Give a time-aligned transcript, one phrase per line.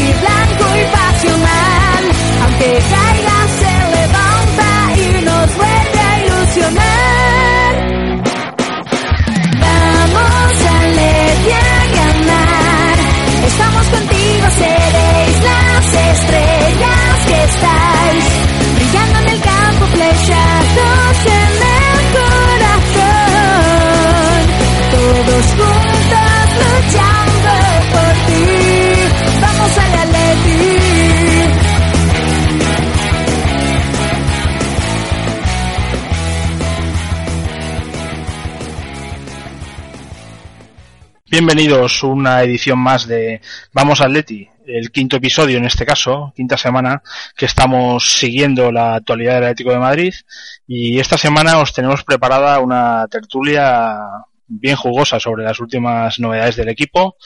[0.00, 0.29] rojiblanco
[41.40, 43.40] Bienvenidos a una edición más de
[43.72, 47.02] Vamos Atleti, el quinto episodio en este caso, quinta semana
[47.34, 50.12] que estamos siguiendo la actualidad del Atlético de Madrid
[50.66, 53.96] y esta semana os tenemos preparada una tertulia
[54.48, 57.16] bien jugosa sobre las últimas novedades del equipo.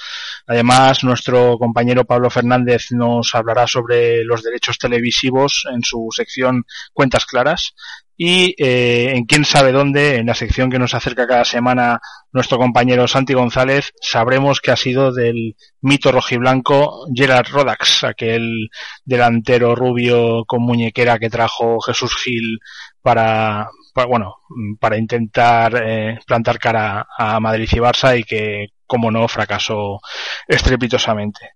[0.47, 7.25] Además, nuestro compañero Pablo Fernández nos hablará sobre los derechos televisivos en su sección Cuentas
[7.27, 7.75] Claras.
[8.17, 12.00] Y eh, en quién sabe dónde, en la sección que nos acerca cada semana
[12.31, 18.69] nuestro compañero Santi González, sabremos que ha sido del mito rojiblanco Gerard Rodax, aquel
[19.05, 22.61] delantero rubio con muñequera que trajo Jesús Gil
[23.03, 24.41] para, para bueno,
[24.81, 30.00] para intentar eh, plantar cara a Madrid y Barça y que, como no, fracasó
[30.48, 31.53] estrepitosamente.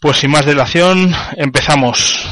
[0.00, 2.30] Pues sin más dilación, empezamos.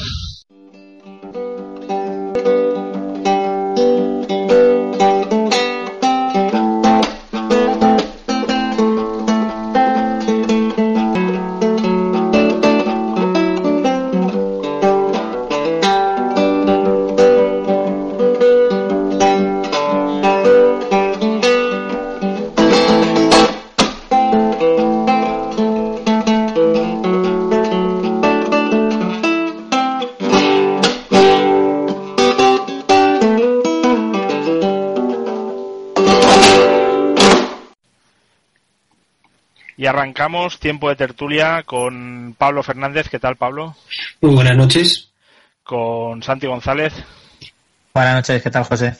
[39.81, 43.09] Y arrancamos tiempo de tertulia con Pablo Fernández.
[43.09, 43.77] ¿Qué tal, Pablo?
[44.21, 45.11] Muy buenas noches.
[45.63, 46.93] Con Santi González
[47.95, 48.95] Buenas noches, ¿qué tal, José?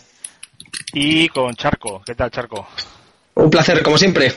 [0.95, 2.01] y con Charco.
[2.07, 2.67] ¿Qué tal, Charco?
[3.35, 4.33] Un placer, como siempre.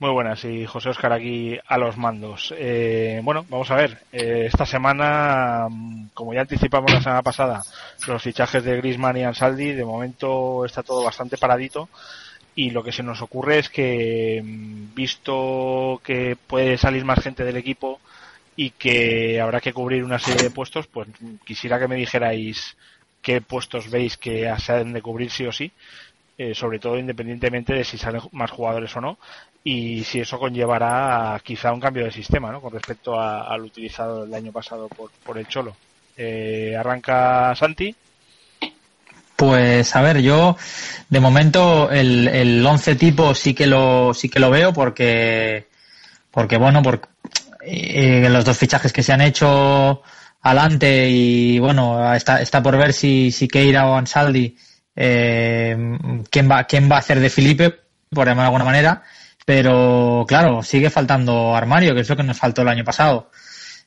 [0.00, 2.52] Muy buenas, y José Oscar aquí a los mandos.
[2.58, 4.02] Eh, bueno, vamos a ver.
[4.10, 5.68] eh, esta semana,
[6.12, 7.62] como ya anticipamos la semana pasada,
[8.08, 11.88] los fichajes de Griezmann y Ansaldi, de momento está todo bastante paradito.
[12.56, 17.44] Y lo que se nos ocurre es que, mm, visto que puede salir más gente
[17.44, 18.00] del equipo
[18.56, 21.06] y que habrá que cubrir una serie de puestos, pues
[21.44, 22.76] quisiera que me dijerais
[23.22, 25.70] qué puestos veis que se han de cubrir sí o sí,
[26.38, 29.18] eh, sobre todo independientemente de si salen más jugadores o no,
[29.62, 32.60] y si eso conllevará quizá un cambio de sistema, ¿no?
[32.60, 35.76] Con respecto al utilizado el año pasado por, por el Cholo.
[36.16, 37.94] Eh, arranca Santi.
[39.36, 40.56] Pues a ver, yo
[41.10, 45.68] de momento el, el 11 tipo sí que lo sí que lo veo porque
[46.30, 47.08] porque bueno, por
[47.62, 50.02] eh, los dos fichajes que se han hecho
[50.42, 54.56] adelante y bueno, está, está por ver si, si Keira o Ansaldi
[54.94, 55.76] eh,
[56.30, 57.74] quién va quién va a hacer de Felipe,
[58.10, 59.02] por llamarlo de alguna manera,
[59.44, 63.30] pero claro, sigue faltando armario, que es lo que nos faltó el año pasado.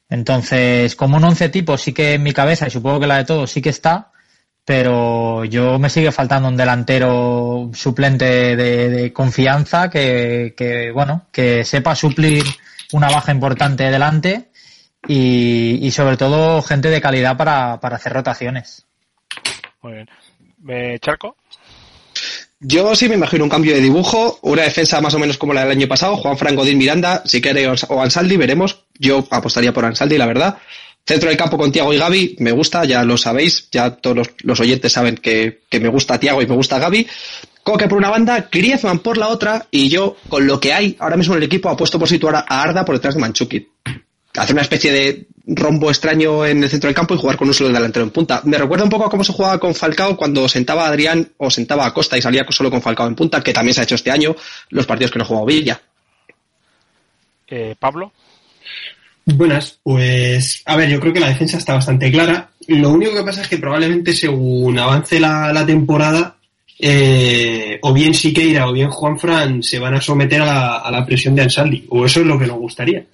[0.10, 3.26] Entonces, como un 11 tipo sí que en mi cabeza, y supongo que la de
[3.26, 4.12] todos sí que está,
[4.70, 11.66] pero yo me sigue faltando un delantero suplente de, de confianza que, que, bueno, que
[11.66, 12.44] sepa suplir
[12.92, 14.50] una baja importante delante
[15.08, 18.86] y, y sobre todo gente de calidad para, para hacer rotaciones.
[19.82, 20.10] Muy bien.
[20.70, 21.36] Eh, Charco.
[22.60, 25.62] Yo sí me imagino un cambio de dibujo, una defensa más o menos como la
[25.62, 28.86] del año pasado, Juan Fran Godín Miranda, si quiere o Ansaldi, veremos.
[29.00, 30.60] Yo apostaría por Ansaldi, la verdad.
[31.06, 34.60] Centro del campo con Tiago y Gaby, me gusta, ya lo sabéis, ya todos los,
[34.60, 37.08] oyentes saben que, que me gusta Tiago y me gusta Gaby.
[37.64, 41.18] Coque por una banda, Griezmann por la otra, y yo, con lo que hay ahora
[41.18, 43.68] mismo en el equipo, apuesto por situar a Arda por detrás de Manchukic.
[44.36, 47.54] Hacer una especie de rombo extraño en el centro del campo y jugar con un
[47.54, 48.42] solo delantero en punta.
[48.46, 51.50] Me recuerda un poco a cómo se jugaba con Falcao cuando sentaba a Adrián o
[51.50, 53.96] sentaba a Costa y salía solo con Falcao en punta, que también se ha hecho
[53.96, 54.36] este año
[54.70, 55.82] los partidos que no jugado Villa.
[57.48, 58.14] Eh, Pablo.
[59.36, 62.50] Buenas, pues a ver, yo creo que la defensa está bastante clara.
[62.68, 66.38] Lo único que pasa es que probablemente según avance la, temporada,
[66.80, 70.92] eh, o bien Siqueira o bien Juan Fran se van a someter a la, a
[70.92, 73.06] la presión de Ansaldi, o eso es lo que nos gustaría.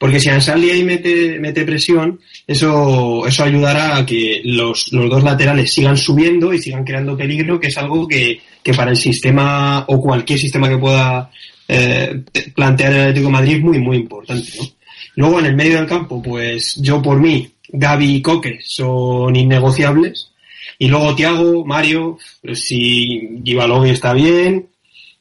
[0.00, 5.22] Porque si Ansaldi ahí mete, mete presión, eso, eso ayudará a que los, los dos
[5.22, 9.84] laterales sigan subiendo y sigan creando peligro, que es algo que, que para el sistema
[9.88, 11.30] o cualquier sistema que pueda
[11.68, 12.22] eh,
[12.54, 14.79] plantear el Atlético Madrid es muy, muy importante, ¿no?
[15.16, 20.32] Luego en el medio del campo, pues yo por mí, Gaby y Coque son innegociables.
[20.78, 22.18] Y luego Tiago, Mario,
[22.54, 24.68] si Givalovi está bien,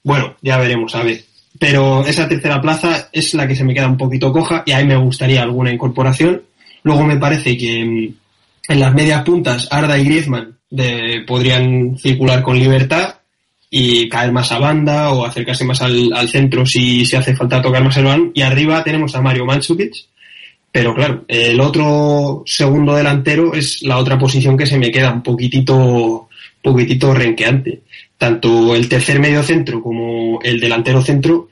[0.04, 1.24] bueno, ya veremos, a ver.
[1.58, 4.86] Pero esa tercera plaza es la que se me queda un poquito coja y ahí
[4.86, 6.44] me gustaría alguna incorporación.
[6.84, 12.42] Luego me parece que mm, en las medias puntas Arda y Griezmann de, podrían circular
[12.42, 13.16] con libertad
[13.70, 17.62] y caer más a banda o acercarse más al, al centro si, si hace falta
[17.62, 18.32] tocar más el balón.
[18.34, 19.94] Y arriba tenemos a Mario Mandzukic,
[20.72, 25.24] pero claro, el otro segundo delantero es la otra posición que se me queda un
[25.24, 26.30] poquitito,
[26.62, 27.82] poquitito renqueante.
[28.18, 31.50] Tanto el tercer medio centro como el delantero centro,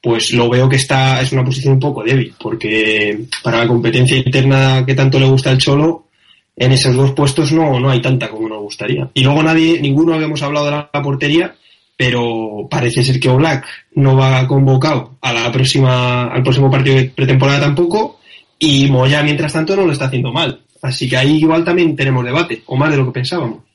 [0.00, 4.16] pues lo veo que está, es una posición un poco débil, porque para la competencia
[4.16, 6.09] interna que tanto le gusta el Cholo,
[6.56, 9.08] en esos dos puestos no, no hay tanta como nos gustaría.
[9.14, 11.54] Y luego nadie, ninguno habíamos hablado de la portería,
[11.96, 17.04] pero parece ser que Oblak no va convocado a la próxima, al próximo partido de
[17.04, 18.20] pretemporada tampoco,
[18.58, 20.60] y Moya, mientras tanto, no lo está haciendo mal.
[20.82, 23.69] Así que ahí igual también tenemos debate, o más de lo que pensábamos.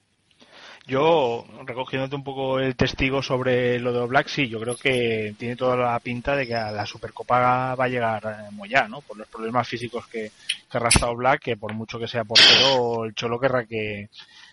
[0.87, 5.55] Yo, recogiéndote un poco el testigo sobre lo de Black, sí, yo creo que tiene
[5.55, 9.01] toda la pinta de que a la Supercopa va a llegar eh, Moya, ¿no?
[9.01, 10.31] Por los problemas físicos que,
[10.69, 14.09] que arrastra Black, que por mucho que sea portero, el Cholo querrá que,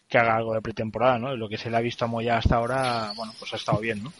[0.08, 1.36] que haga algo de pretemporada, ¿no?
[1.36, 4.02] Lo que se le ha visto a Moya hasta ahora, bueno, pues ha estado bien,
[4.02, 4.12] ¿no?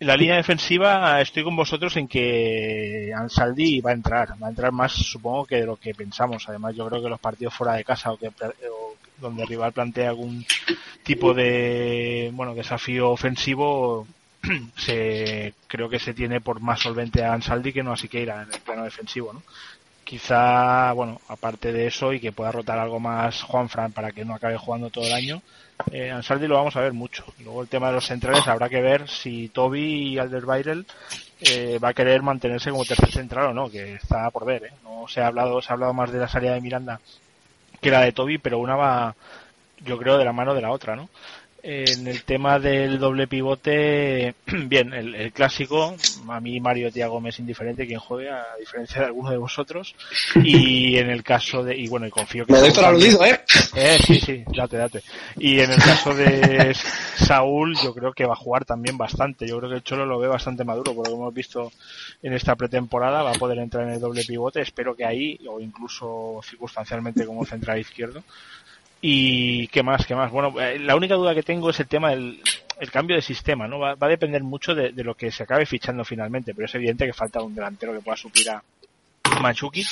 [0.00, 4.72] La línea defensiva estoy con vosotros en que Ansaldi va a entrar, va a entrar
[4.72, 6.48] más supongo que de lo que pensamos.
[6.48, 10.10] Además yo creo que los partidos fuera de casa o que o donde rival plantea
[10.10, 10.44] algún
[11.02, 14.06] tipo de bueno desafío ofensivo
[14.76, 18.52] se creo que se tiene por más solvente a Ansaldi que no a Siqueira en
[18.52, 19.42] el plano defensivo, ¿no?
[20.04, 24.24] Quizá, bueno, aparte de eso y que pueda rotar algo más Juan Fran para que
[24.24, 25.40] no acabe jugando todo el año,
[25.90, 27.24] eh, Ansaldi lo vamos a ver mucho.
[27.42, 30.86] Luego el tema de los centrales habrá que ver si Toby y Alderweireld
[31.40, 34.64] eh, va a querer mantenerse como tercer central o no, que está por ver.
[34.64, 34.72] ¿eh?
[34.82, 37.00] No se ha hablado, se ha hablado más de la salida de Miranda
[37.84, 39.14] que la de Toby, pero una va,
[39.84, 41.10] yo creo, de la mano de la otra, ¿no?
[41.66, 44.34] En el tema del doble pivote,
[44.66, 45.96] bien, el, clásico,
[46.28, 49.94] a mí Mario Tiago me es indiferente quien juegue, a diferencia de alguno de vosotros.
[50.44, 52.52] Y en el caso de, y bueno, y confío que...
[52.52, 53.40] Me doy aludido, ¿eh?
[53.74, 53.98] ¿eh?
[54.06, 55.02] Sí, sí, date, date.
[55.38, 56.74] Y en el caso de
[57.16, 59.48] Saúl, yo creo que va a jugar también bastante.
[59.48, 61.72] Yo creo que el Cholo lo ve bastante maduro, por lo que hemos visto
[62.22, 64.60] en esta pretemporada, va a poder entrar en el doble pivote.
[64.60, 68.22] Espero que ahí, o incluso circunstancialmente como central izquierdo,
[69.06, 70.32] y qué más, qué más.
[70.32, 72.40] Bueno, eh, la única duda que tengo es el tema del
[72.80, 73.78] el cambio de sistema, ¿no?
[73.78, 77.12] Va, a depender mucho de, lo que se acabe fichando finalmente, pero es evidente que
[77.12, 78.62] falta un delantero que pueda suplir a
[79.42, 79.86] Machukic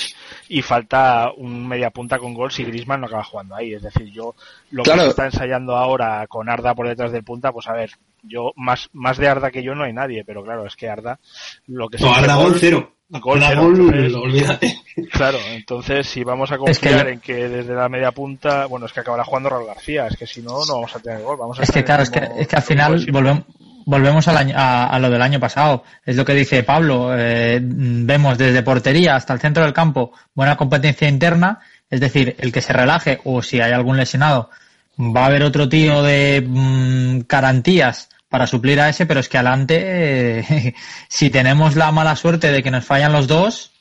[0.48, 3.74] y falta un media punta con gol si Grisman no acaba jugando ahí.
[3.74, 4.34] Es decir, yo
[4.70, 7.90] lo que está ensayando ahora con Arda por detrás del punta, pues a ver,
[8.22, 11.20] yo más más de Arda que yo no hay nadie, pero claro, es que Arda
[11.66, 12.94] lo que no, Arda gol cero.
[13.20, 14.78] Gol, olvídate.
[15.10, 19.00] Claro, entonces si vamos a confiar en que desde la media punta, bueno, es que
[19.00, 21.38] acabará jugando Raúl García, es que si no, no vamos a tener gol.
[21.38, 23.44] Vamos a es que claro, es que, es que al final volvemos,
[23.86, 25.82] volvemos al año, a, lo del año pasado.
[26.04, 27.12] Es lo que dice Pablo.
[27.16, 31.60] Eh, vemos desde portería hasta el centro del campo buena competencia interna.
[31.88, 34.50] Es decir, el que se relaje o si hay algún lesionado,
[34.98, 39.36] va a haber otro tío de mm, garantías para suplir a ese, pero es que
[39.36, 40.74] adelante, eh,
[41.08, 43.72] si tenemos la mala suerte de que nos fallan los dos,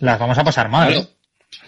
[0.00, 1.08] las vamos a pasar mal.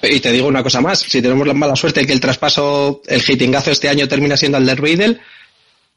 [0.02, 3.00] Y te digo una cosa más, si tenemos la mala suerte de que el traspaso,
[3.06, 5.20] el hitingazo este año termina siendo el de Riedel,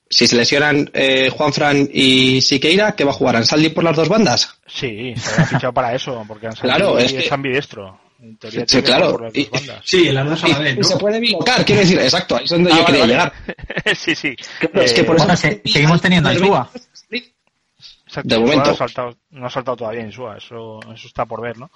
[0.07, 3.35] si se lesionan eh, Juan Fran y Siqueira, ¿qué va a jugar?
[3.37, 4.59] ¿Ansaldi por las dos bandas?
[4.67, 7.27] Sí, se ha fichado para eso, porque Ansaldi claro, es, es
[8.23, 8.65] ambidestro.
[8.67, 9.31] sí, claro.
[9.83, 10.83] sí, el las a la vez, ¿no?
[10.83, 13.33] Se puede bilocar, quiero decir, exacto, ahí es donde ah, yo quería llegar.
[13.95, 14.35] sí, sí.
[14.73, 15.27] es que por eso
[15.65, 16.69] seguimos teniendo a Insúa.
[18.23, 18.65] de momento.
[18.65, 21.71] No ha, saltado, no ha saltado todavía Insúa, eso, eso está por ver, ¿no?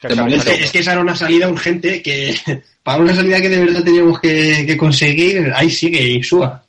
[0.00, 2.34] es, que, es, que, esa era una salida urgente que,
[2.82, 6.64] para una salida que de verdad teníamos que, que conseguir, ahí sigue Insúa.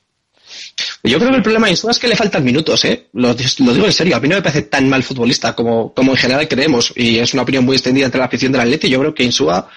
[1.04, 3.08] Yo creo que el problema de Insúa es que le faltan minutos, ¿eh?
[3.14, 6.18] Lo, digo en serio, a mí no me parece tan mal futbolista como, como en
[6.18, 9.14] general creemos, y es una opinión muy extendida entre la afición del Atleti, yo creo
[9.14, 9.70] que Insúa,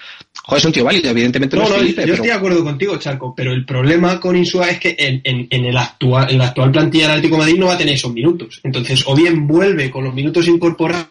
[0.43, 3.51] joder, es un tío válido, evidentemente no, no, yo estoy de acuerdo contigo, Charco, pero
[3.51, 7.03] el problema con Insúa es que en, en, en, el actual, en la actual plantilla
[7.03, 8.61] del Atlético de Madrid no va a tener esos minutos.
[8.63, 11.07] Entonces, o bien vuelve con los minutos incorporados,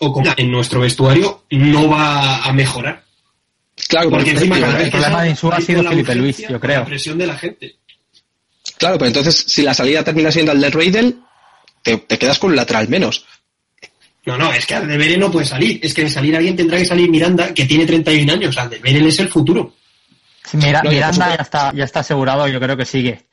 [0.00, 3.04] o como en nuestro vestuario no va a mejorar.
[3.88, 6.80] Claro, porque encima el problema de Insúa ha sido Felipe Luis, yo creo.
[6.80, 7.76] La presión de la gente.
[8.78, 11.18] Claro, pero entonces si la salida termina siendo el de Reidel,
[11.82, 13.26] te, quedas con un lateral menos.
[14.24, 15.80] No, no, es que Aldebere no puede salir.
[15.82, 18.56] Es que de salir alguien tendrá que salir Miranda, que tiene 31 años.
[18.56, 19.74] Aldebere es el futuro.
[20.52, 23.24] Miranda ya está, ya está asegurado, yo creo que sigue.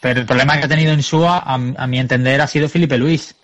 [0.00, 3.34] Pero el problema que ha tenido en a, a mi entender, ha sido Felipe Luis,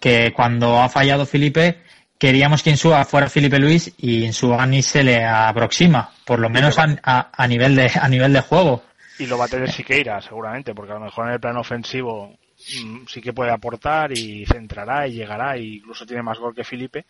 [0.00, 1.82] que cuando ha fallado Felipe,
[2.18, 6.76] queríamos que Insúa fuera Felipe Luis y Insúa ni se le aproxima, por lo menos
[6.78, 8.82] a, a, nivel de a nivel de juego.
[9.18, 12.38] Y lo va a tener Siqueira, seguramente, porque a lo mejor en el plano ofensivo
[12.82, 16.62] mm, sí que puede aportar y centrará y llegará e incluso tiene más gol que
[16.62, 17.04] Felipe,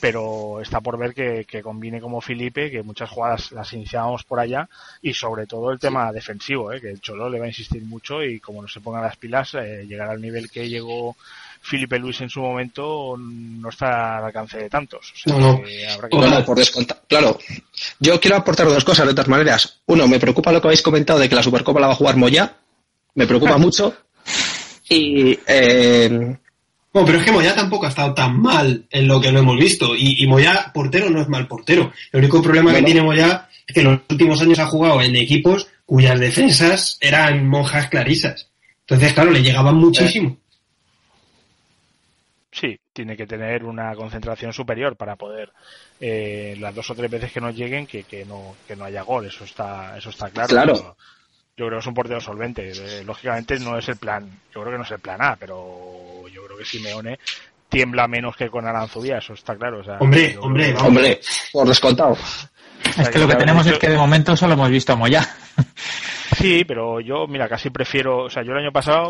[0.00, 4.38] pero está por ver que, que combine como Felipe, que muchas jugadas las iniciábamos por
[4.38, 4.68] allá
[5.02, 6.80] y sobre todo el tema defensivo, ¿eh?
[6.80, 9.54] que el Cholo le va a insistir mucho y como no se pongan las pilas
[9.54, 11.16] eh, llegará al nivel que llegó
[11.68, 15.12] Felipe Luis en su momento no está al alcance de tantos.
[15.26, 16.44] no, no.
[16.44, 17.02] por descontar.
[17.06, 17.38] Claro,
[18.00, 19.80] yo quiero aportar dos cosas de otras maneras.
[19.86, 22.16] Uno, me preocupa lo que habéis comentado de que la Supercopa la va a jugar
[22.16, 22.56] Moya.
[23.14, 23.94] Me preocupa mucho.
[24.88, 25.38] Y.
[25.46, 26.36] Eh...
[26.90, 29.58] Bueno, pero es que Moya tampoco ha estado tan mal en lo que lo hemos
[29.58, 29.94] visto.
[29.94, 31.92] Y, y Moya, portero, no es mal portero.
[32.10, 35.14] El único problema que tiene Moya es que en los últimos años ha jugado en
[35.14, 38.48] equipos cuyas defensas eran monjas clarisas.
[38.80, 40.38] Entonces, claro, le llegaban muchísimo.
[42.50, 45.52] Sí, tiene que tener una concentración superior para poder
[46.00, 49.02] eh, las dos o tres veces que nos lleguen que, que no que no haya
[49.02, 50.48] gol, eso está eso está claro.
[50.48, 50.96] Claro.
[51.56, 52.70] Yo creo que es un portero solvente.
[52.70, 56.26] Eh, lógicamente no es el plan, yo creo que no es el plan A, pero
[56.28, 57.18] yo creo que Simeone
[57.68, 59.82] tiembla menos que con Aranzubia, eso está claro.
[60.00, 61.20] hombre, hombre, hombre,
[61.52, 62.16] por descontado.
[62.96, 65.28] Es que lo que tenemos es que de momento solo hemos visto a Moya.
[66.36, 69.08] Sí, pero yo, mira, casi prefiero, o sea, yo el año pasado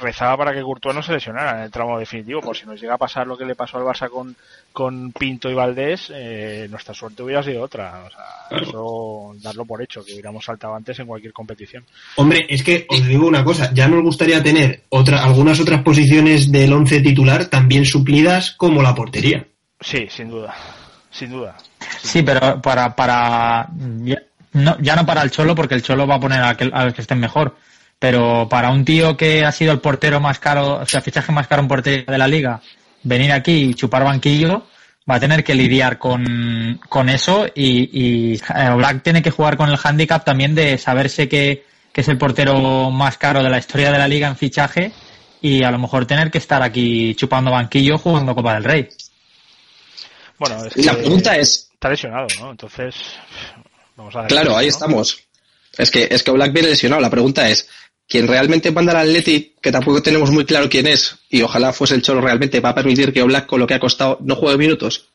[0.00, 2.94] rezaba para que Courtois no se lesionara en el tramo definitivo, por si nos llega
[2.94, 4.34] a pasar lo que le pasó al Barça con,
[4.72, 8.04] con Pinto y Valdés, eh, nuestra suerte hubiera sido otra.
[8.04, 11.84] O sea, eso darlo por hecho, que hubiéramos saltado antes en cualquier competición.
[12.16, 16.50] Hombre, es que os digo una cosa, ya nos gustaría tener otra, algunas otras posiciones
[16.50, 19.46] del once titular también suplidas como la portería.
[19.80, 20.54] Sí, sin duda,
[21.10, 21.56] sin duda.
[22.02, 23.68] Sí, pero para, para,
[24.02, 24.18] ya
[24.52, 26.92] no, ya no para el Cholo, porque el Cholo va a poner a que, a
[26.92, 27.56] que estén mejor
[27.98, 31.48] pero para un tío que ha sido el portero más caro, o sea, fichaje más
[31.48, 32.60] caro en portero de la liga,
[33.02, 34.66] venir aquí y chupar banquillo,
[35.10, 39.56] va a tener que lidiar con, con eso y, y eh, Black tiene que jugar
[39.56, 43.58] con el handicap también de saberse que, que es el portero más caro de la
[43.58, 44.92] historia de la liga en fichaje
[45.40, 48.88] y a lo mejor tener que estar aquí chupando banquillo jugando Copa del Rey.
[50.38, 51.70] Bueno, es la pregunta es...
[51.72, 52.50] Está lesionado, ¿no?
[52.50, 52.94] Entonces,
[53.96, 55.24] vamos a ver Claro, ahí estamos.
[55.76, 57.00] Es que, es que Black viene lesionado.
[57.00, 57.68] La pregunta es,
[58.08, 61.94] quien realmente manda al Atleti, que tampoco tenemos muy claro quién es, y ojalá fuese
[61.94, 64.56] el Cholo realmente, va a permitir que Oblak, con lo que ha costado, no juegue
[64.56, 65.10] minutos.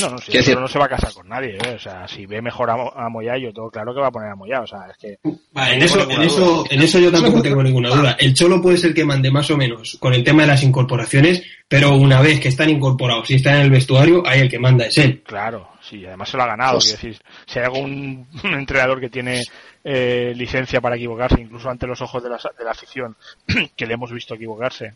[0.00, 1.74] No, no, si no se va a casar con nadie, ¿eh?
[1.74, 4.30] o sea, si ve mejor a, a Moya, yo todo claro que va a poner
[4.30, 5.18] a Moya, o sea, es que...
[5.22, 8.16] en, eso, en, eso, en eso yo tampoco tengo ninguna duda.
[8.18, 11.42] El Cholo puede ser que mande más o menos con el tema de las incorporaciones,
[11.68, 14.86] pero una vez que están incorporados y están en el vestuario, ahí el que manda
[14.86, 15.22] es él.
[15.26, 19.42] Claro, sí, además se lo ha ganado, pues decir, si hay algún entrenador que tiene
[19.84, 23.14] eh, licencia para equivocarse, incluso ante los ojos de la, de la afición,
[23.76, 24.94] que le hemos visto equivocarse,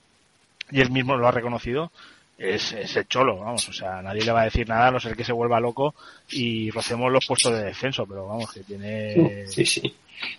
[0.71, 1.93] y él mismo lo ha reconocido,
[2.39, 5.01] es, es, el cholo, vamos, o sea, nadie le va a decir nada a no
[5.01, 5.95] ser que se vuelva loco
[6.31, 9.47] y rocemos los puestos de descenso, pero vamos, que tiene...
[9.49, 9.95] Sí, sí.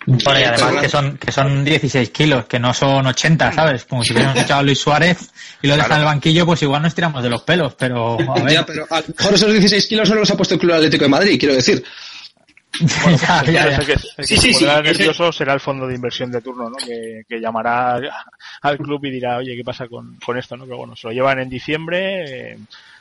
[0.06, 3.84] Bueno, y además que son, que son 16 kilos, que no son 80, ¿sabes?
[3.84, 5.30] Como si hubiéramos echado a Luis Suárez
[5.62, 8.42] y lo dejan en el banquillo, pues igual nos tiramos de los pelos, pero a
[8.42, 8.52] ver.
[8.52, 11.04] Ya, pero a lo mejor esos 16 kilos no los ha puesto el Club Atlético
[11.04, 11.84] de Madrid, quiero decir.
[12.80, 13.78] Bueno, ya, ya, ya.
[13.78, 16.76] Que, el que sí, se sí, nervioso será el fondo de inversión de turno, ¿no?
[16.76, 18.00] Que, que, llamará
[18.62, 20.64] al club y dirá, oye, ¿qué pasa con, con esto, no?
[20.64, 22.58] Pero bueno, se lo llevan en diciembre, eh,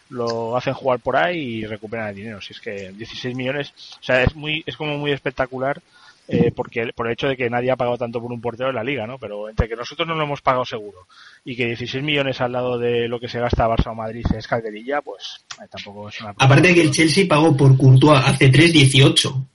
[0.10, 2.42] lo hacen jugar por ahí y recuperan el dinero.
[2.42, 5.82] Si es que 16 millones, o sea, es muy, es como muy espectacular.
[6.30, 8.76] Eh, porque por el hecho de que nadie ha pagado tanto por un portero en
[8.76, 9.18] la liga, ¿no?
[9.18, 11.08] Pero entre que nosotros no lo hemos pagado seguro
[11.46, 14.46] y que 16 millones al lado de lo que se gasta Barça o Madrid es
[14.46, 16.32] calderilla, pues eh, tampoco es una.
[16.32, 19.46] Aparte de que el Chelsea pagó por Courtois hace 3.18.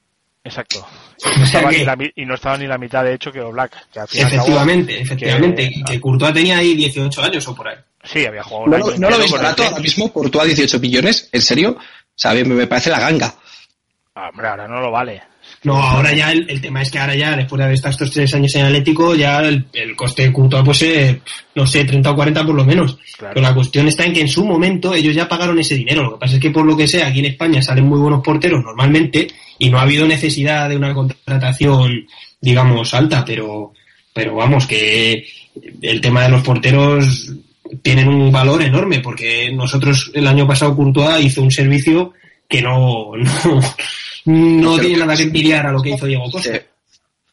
[0.44, 0.86] Exacto.
[1.34, 3.90] Y no, estaba ni la, y no estaba ni la mitad de hecho que Oblak.
[3.92, 5.70] Que al final efectivamente, acabó, efectivamente.
[5.70, 7.76] Que, que, Courtois tenía ahí 18 años o por ahí.
[8.02, 10.12] Sí, había jugado ¿No, ¿no lo veis barato ahora mismo?
[10.12, 11.76] Courtois 18 millones, ¿en serio?
[11.78, 13.32] O sea, me, me parece la ganga.
[14.14, 15.22] Ah, hombre, ahora no lo vale.
[15.64, 18.10] No, ahora ya el, el, tema es que ahora ya, después de haber estado estos
[18.10, 21.20] tres años en Atlético, ya el, el coste de Courtois, pues, eh,
[21.54, 22.98] no sé, 30 o 40 por lo menos.
[23.16, 23.34] Claro.
[23.34, 26.02] Pero la cuestión está en que en su momento ellos ya pagaron ese dinero.
[26.02, 28.22] Lo que pasa es que por lo que sea, aquí en España salen muy buenos
[28.22, 29.28] porteros normalmente
[29.62, 32.04] y no ha habido necesidad de una contratación,
[32.40, 33.72] digamos, alta, pero,
[34.12, 35.24] pero vamos, que
[35.80, 37.30] el tema de los porteros
[37.80, 42.12] tienen un valor enorme porque nosotros el año pasado Courtois hizo un servicio
[42.48, 43.60] que no, no,
[44.24, 46.60] no tiene nada que envidiar a lo que hizo Diego Costa.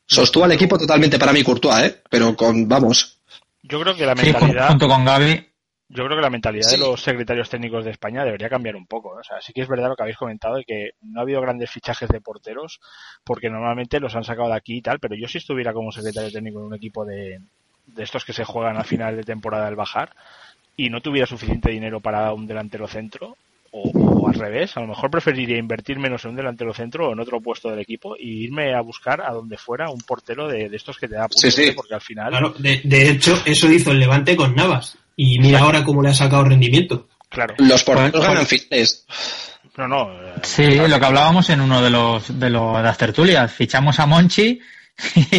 [0.05, 2.01] Sostuvo al equipo totalmente para mí Courtois, ¿eh?
[2.11, 3.17] pero con, vamos.
[3.63, 4.67] Yo creo que la mentalidad.
[4.67, 5.48] Sí, junto con Gaby.
[5.89, 6.77] Yo creo que la mentalidad sí.
[6.77, 9.15] de los secretarios técnicos de España debería cambiar un poco.
[9.15, 9.21] ¿no?
[9.21, 11.41] O sea, sí que es verdad lo que habéis comentado de que no ha habido
[11.41, 12.79] grandes fichajes de porteros
[13.23, 16.31] porque normalmente los han sacado de aquí y tal, pero yo si estuviera como secretario
[16.31, 17.39] técnico en un equipo de,
[17.87, 20.11] de estos que se juegan a final de temporada al bajar,
[20.79, 23.35] y no tuviera suficiente dinero para un delantero centro,
[23.71, 27.19] o, al revés, a lo mejor preferiría invertir menos en un delantero centro o en
[27.19, 30.97] otro puesto del equipo y irme a buscar a donde fuera un portero de, estos
[30.97, 31.63] que te da puntos, Sí, sí.
[31.69, 31.73] ¿eh?
[31.75, 34.97] porque al final, Claro, de, de hecho, eso hizo el Levante con Navas.
[35.21, 37.09] Y mira ahora cómo le ha sacado rendimiento.
[37.27, 39.05] claro, Los porteros ganan finales.
[39.75, 42.97] no, no, eh, Sí, lo que hablábamos en uno de los de, los, de las
[42.97, 43.51] tertulias.
[43.51, 44.61] Fichamos a Monchi
[45.31, 45.37] y,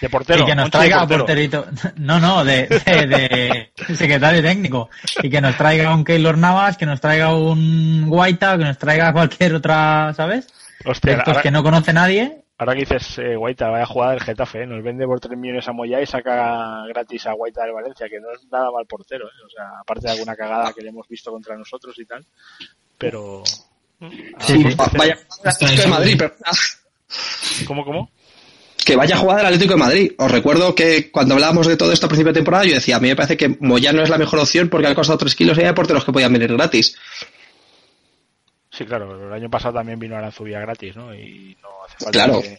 [0.00, 1.26] de portero, y que nos Monchi traiga a portero.
[1.26, 1.66] porterito.
[1.96, 3.06] No, no, de, de,
[3.86, 4.88] de secretario técnico.
[5.22, 9.12] Y que nos traiga un Keylor Navas, que nos traiga un Guaita, que nos traiga
[9.12, 10.46] cualquier otra, ¿sabes?
[10.86, 12.41] Hostia, Estos ahora, que no conoce nadie.
[12.58, 14.66] Ahora que dices eh, Guaita, vaya jugada del Getafe, ¿eh?
[14.66, 18.20] nos vende por 3 millones a Moya y saca gratis a Guaita del Valencia, que
[18.20, 19.42] no es nada mal portero, ¿eh?
[19.46, 22.24] o sea, aparte de alguna cagada que le hemos visto contra nosotros y tal,
[22.98, 23.42] pero...
[24.40, 26.34] Sí, Ah, Vaya Atlético de Madrid, pero-
[27.66, 28.10] ¿Cómo, cómo?
[28.84, 30.12] que vaya jugada del Atlético de Madrid.
[30.18, 32.98] Os recuerdo que cuando hablábamos de todo esto a principio de temporada, yo decía, a
[33.00, 35.60] mí me parece que Moyano es la mejor opción porque ha costado 3 kilos y
[35.62, 36.96] hay porteros que podían venir gratis.
[38.82, 41.14] Sí, claro, el año pasado también vino Aranzubia gratis, ¿no?
[41.14, 42.40] Y no hace falta Claro.
[42.42, 42.58] que...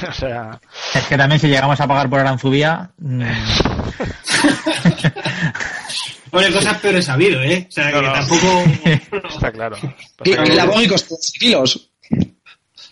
[0.08, 0.60] o sea,
[0.94, 3.22] Es que también si llegamos a pagar por Aranzubía, mm,
[6.30, 7.66] Hombre, cosas peores ha habido, ¿eh?
[7.68, 8.12] O sea, No, que no.
[8.12, 8.64] tampoco...
[9.28, 9.76] está claro.
[10.24, 11.90] Y, y la Bogi costó 3 kilos.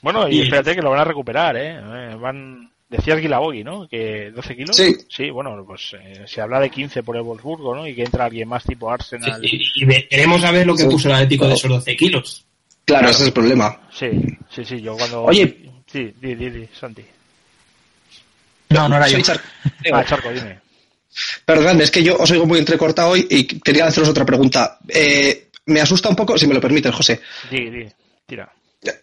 [0.00, 1.76] Bueno, y Y- espérate que lo van a recuperar, ¿eh?
[2.12, 2.71] Eh, Van...
[2.88, 3.88] Decías Guilabogi, ¿no?
[3.88, 4.76] Que 12 kilos.
[4.76, 4.95] Sí.
[5.09, 7.85] Sí, bueno, pues eh, se habla de 15 por el Wolfsburgo, ¿no?
[7.85, 9.45] Y que entra alguien más tipo Arsenal.
[9.45, 10.88] Y, y ve- queremos saber lo que Sí.
[10.88, 12.45] puso el Atlético de esos 12 kilos.
[12.86, 13.80] Claro, ese es el problema.
[13.92, 14.08] Sí,
[14.48, 15.24] sí, sí, yo cuando...
[15.24, 15.64] Oye.
[15.90, 17.04] Sí, di, di, di, Santi.
[18.70, 19.14] no, no era yo.
[19.16, 19.40] Soy Char-
[19.92, 20.60] Ah, Charco, dime.
[21.44, 24.78] Perdón, es que yo os oigo muy entrecortado hoy y quería haceros otra pregunta.
[24.88, 27.20] Eh, me asusta un poco, si me lo permites, José.
[27.50, 27.86] Di, di,
[28.26, 28.50] tira.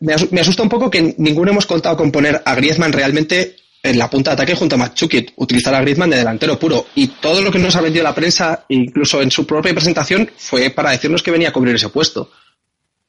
[0.02, 3.56] Me, asu- me asusta un poco que ninguno hemos contado con poner a Griezmann realmente
[3.82, 6.86] en la punta de ataque junto a Machuki, utilizar a Griezmann de delantero puro.
[6.96, 10.70] Y todo lo que nos ha vendido la prensa, incluso en su propia presentación, fue
[10.70, 12.32] para decirnos que venía a cubrir ese puesto.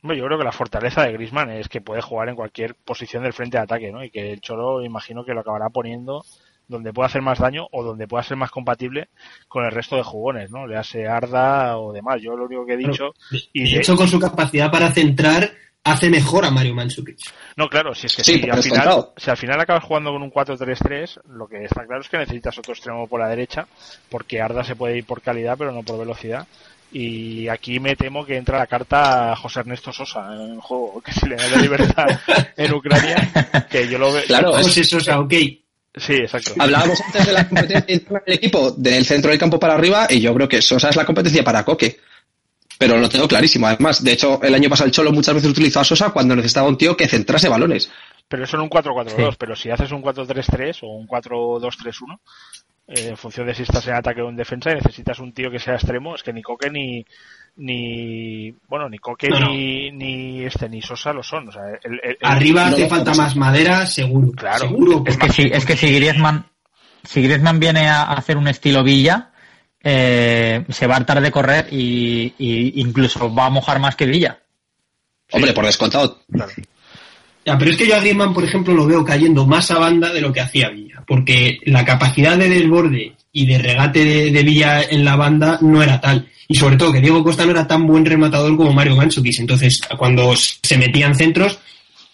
[0.04, 3.22] Hombre, yo creo que la fortaleza de Griezmann es que puede jugar en cualquier posición
[3.22, 4.04] del frente de ataque, ¿no?
[4.04, 6.22] Y que el Cholo imagino que lo acabará poniendo
[6.68, 9.08] donde pueda hacer más daño o donde pueda ser más compatible
[9.48, 10.66] con el resto de jugones, ¿no?
[10.66, 12.20] Le hace Arda o demás.
[12.20, 13.14] Yo lo único que he dicho...
[13.54, 15.50] Y de de- hecho, con su capacidad para centrar,
[15.84, 17.16] hace mejor a Mario Mandzukic.
[17.56, 20.22] No, claro, si es que Sí, si, al final, si al final acabas jugando con
[20.22, 23.66] un 4-3-3, lo que está claro es que necesitas otro extremo por la derecha,
[24.10, 26.46] porque Arda se puede ir por calidad, pero no por velocidad.
[26.96, 31.02] Y aquí me temo que entra la carta a José Ernesto Sosa en el juego,
[31.04, 32.06] que si le da de libertad
[32.56, 34.22] en Ucrania, que yo lo veo.
[34.26, 35.32] Claro, es- Pues eso, o sea, ok.
[35.96, 36.52] Sí, exacto.
[36.58, 40.20] Hablábamos antes de la competencia interna del equipo del centro del campo para arriba y
[40.20, 41.98] yo creo que Sosa es la competencia para Coque.
[42.78, 43.66] Pero lo tengo clarísimo.
[43.68, 46.68] Además, de hecho, el año pasado el Cholo muchas veces utilizó a Sosa cuando necesitaba
[46.68, 47.90] un tío que centrase balones.
[48.28, 49.36] Pero eso en un 4-4-2, Sí.
[49.38, 52.18] pero si haces un 4-3-3 o un 4-2-3-1,
[52.88, 55.50] eh, en función de si estás en ataque o en defensa y necesitas un tío
[55.50, 57.04] que sea extremo, es que ni Coque ni
[57.56, 59.48] ni bueno ni Coque No, no.
[59.50, 63.14] ni ni este ni Sosa lo son, o sea, el- el- el- Arriba hace falta
[63.14, 64.32] más madera, seguro.
[64.32, 64.58] Claro.
[64.58, 65.04] Seguro.
[65.06, 66.46] Es que si, es que si Griezmann,
[67.04, 69.30] si Griezmann viene a hacer un estilo Villa,
[69.82, 74.06] eh, se va a hartar de correr y, y incluso va a mojar más que
[74.06, 74.40] Villa.
[75.32, 76.20] Hombre, por descontado.
[76.32, 76.52] claro.
[77.44, 80.12] Ya, pero es que yo a Griezmann, por ejemplo, lo veo cayendo más a banda
[80.12, 84.82] de lo que hacía Villa, porque la capacidad de desborde y de regate de, Villa
[84.82, 86.28] en la banda no era tal.
[86.48, 89.40] Y sobre todo que Diego Costa no era tan buen rematador como Mario Mandzukic.
[89.40, 91.58] Entonces, cuando se metían centros,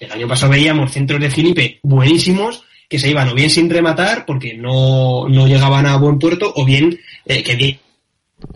[0.00, 4.24] el año pasado veíamos centros de Felipe buenísimos que se iban o bien sin rematar
[4.26, 7.78] porque no, no llegaban a buen puerto o bien eh, que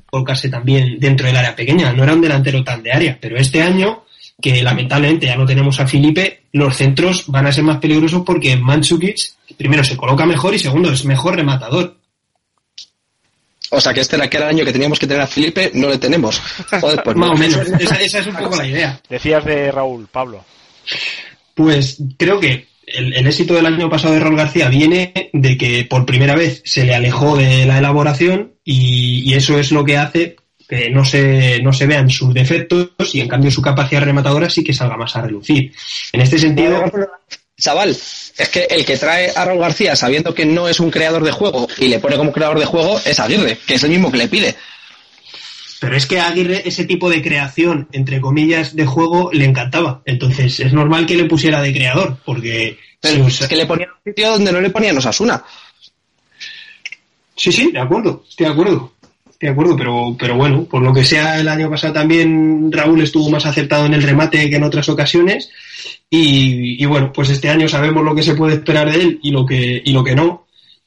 [0.06, 1.92] colocarse también dentro del área pequeña.
[1.92, 4.03] No era un delantero tan de área, pero este año
[4.40, 8.56] que lamentablemente ya no tenemos a Felipe, los centros van a ser más peligrosos porque
[8.56, 9.16] Mandzukic
[9.56, 11.96] primero se coloca mejor y segundo es mejor rematador.
[13.70, 15.98] O sea, que este era el año que teníamos que tener a Felipe, no le
[15.98, 16.40] tenemos.
[16.80, 17.34] Joder, pues Más no.
[17.34, 19.00] o menos, esa, esa es un poco la idea.
[19.08, 20.44] Decías de Raúl, Pablo.
[21.54, 25.84] Pues creo que el, el éxito del año pasado de Raúl García viene de que
[25.84, 29.96] por primera vez se le alejó de la elaboración y, y eso es lo que
[29.96, 30.36] hace
[30.68, 34.64] que no se, no se vean sus defectos y en cambio su capacidad rematadora sí
[34.64, 35.72] que salga más a relucir.
[36.12, 36.84] En este sentido,
[37.58, 41.22] Chaval, es que el que trae a Raúl García sabiendo que no es un creador
[41.22, 44.10] de juego y le pone como creador de juego es Aguirre, que es el mismo
[44.10, 44.54] que le pide.
[45.80, 50.00] Pero es que a Aguirre ese tipo de creación, entre comillas, de juego le encantaba.
[50.06, 52.78] Entonces es normal que le pusiera de creador, porque...
[53.00, 55.44] Pero si os- es que le ponían un sitio donde no le ponían Osasuna.
[57.36, 58.92] Sí, sí, de acuerdo, estoy de acuerdo.
[59.40, 63.28] De acuerdo, pero, pero bueno, por lo que sea, el año pasado también Raúl estuvo
[63.30, 65.50] más acertado en el remate que en otras ocasiones.
[66.08, 69.30] Y, y bueno, pues este año sabemos lo que se puede esperar de él y
[69.32, 70.43] lo que, y lo que no.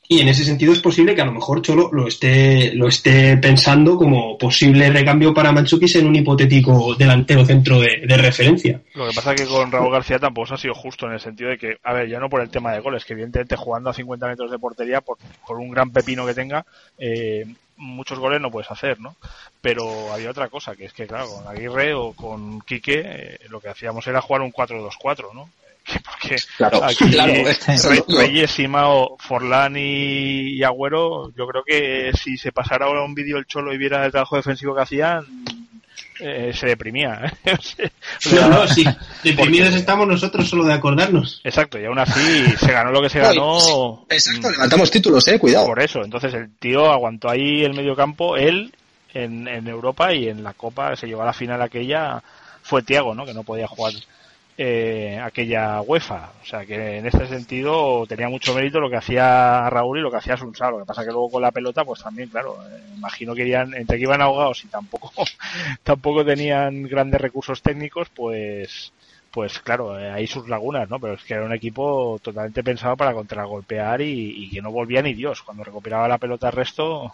[0.10, 3.36] Y en ese sentido es posible que a lo mejor Cholo lo esté, lo esté
[3.38, 8.82] pensando como posible recambio para Manchukis en un hipotético delantero centro de, referencia.
[8.93, 11.20] Lo que pasa es que con Raúl García tampoco se ha sido justo en el
[11.20, 13.89] sentido de que, a ver, ya no por el tema de goles, que evidentemente jugando
[13.89, 16.65] a 50 metros de portería, por, por un gran pepino que tenga,
[16.98, 19.17] eh, muchos goles no puedes hacer, ¿no?
[19.62, 23.60] Pero había otra cosa, que es que, claro, con Aguirre o con Quique, eh, lo
[23.60, 25.50] que hacíamos era jugar un 4-2-4, ¿no?
[26.06, 32.12] Porque Claro, aquí claro, Re- es- Reyes, Simao, Forlán y, y Agüero, yo creo que
[32.21, 35.26] si se pasara ahora un vídeo el Cholo y viera el trabajo defensivo que hacían,
[36.19, 37.32] eh, se deprimía.
[37.45, 37.56] ¿eh?
[38.17, 38.84] O sea, No, no, sí.
[39.23, 41.39] Deprimidos porque- estamos nosotros solo de acordarnos.
[41.43, 44.06] Exacto, y aún así se ganó lo que se ganó.
[44.10, 45.67] Exacto, mm, levantamos títulos, eh, cuidado.
[45.67, 48.73] Por eso, entonces el tío aguantó ahí el medio campo, él
[49.13, 52.21] en, en Europa y en la Copa se llevó a la final aquella,
[52.63, 53.26] fue Tiago, ¿no?
[53.26, 53.93] Que no podía jugar
[54.58, 56.32] eh, aquella UEFA.
[56.41, 60.10] O sea que en este sentido tenía mucho mérito lo que hacía Raúl y lo
[60.10, 60.72] que hacía Sunsal.
[60.72, 63.74] Lo que pasa que luego con la pelota, pues también, claro, eh, imagino que irían,
[63.76, 65.12] entre que iban ahogados y tampoco,
[65.84, 68.91] tampoco tenían grandes recursos técnicos, pues
[69.30, 71.00] pues claro, eh, hay sus lagunas, ¿no?
[71.00, 75.04] Pero es que era un equipo totalmente pensado para contragolpear y, y que no volvía
[75.04, 75.43] ni Dios.
[75.43, 77.13] Cuando recuperaba la pelota el resto,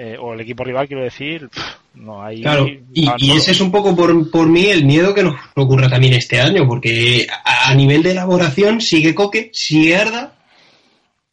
[0.00, 1.60] eh, o el equipo rival, quiero decir, pff,
[1.96, 2.40] no hay.
[2.40, 6.14] Claro, y, ese es un poco por, por mí el miedo que nos ocurra también
[6.14, 10.34] este año, porque a, a nivel de elaboración sigue Coque, sigue Arda.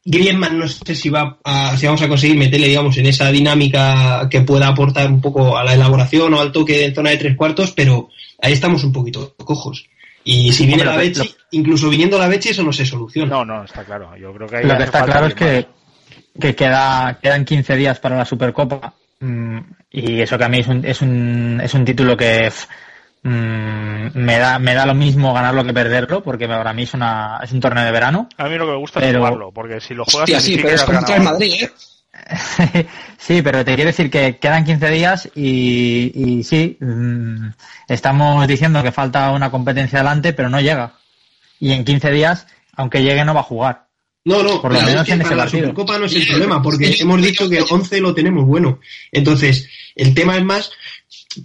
[0.04, 4.28] Griezmann no sé si va a, si vamos a conseguir meterle, digamos, en esa dinámica
[4.32, 7.36] que pueda aportar un poco a la elaboración o al toque en zona de tres
[7.36, 8.10] cuartos, pero
[8.42, 9.88] ahí estamos un poquito cojos.
[10.24, 13.30] Y si viene Hombre, la lo- Bechi, incluso viniendo la Bechi, eso no se soluciona.
[13.30, 14.16] No, no, está claro.
[14.18, 15.68] Yo creo que ahí Lo que está claro es que,
[16.40, 19.60] que queda, quedan 15 días para la Supercopa mm,
[19.92, 22.52] y eso que a mí es un, es un, es un título que
[23.24, 27.40] mm, me, da, me da lo mismo ganarlo que perderlo porque para mí es, una,
[27.44, 28.30] es un torneo de verano.
[28.38, 30.76] A mí lo que me gusta es jugarlo, porque si lo juegas Hostia, sí, pero
[30.76, 31.24] es contra el.
[31.24, 31.72] Madrid, eh.
[33.18, 37.50] sí, pero te quiero decir que quedan 15 días y, y sí, mm,
[37.88, 40.94] estamos diciendo que falta una competencia adelante, pero no llega.
[41.60, 43.85] Y en 15 días, aunque llegue, no va a jugar.
[44.26, 45.48] No, no, Por lo menos es que en para la.
[45.48, 48.80] Supercopa no es el problema, porque hemos dicho que 11 lo tenemos bueno.
[49.12, 50.72] Entonces, el tema es más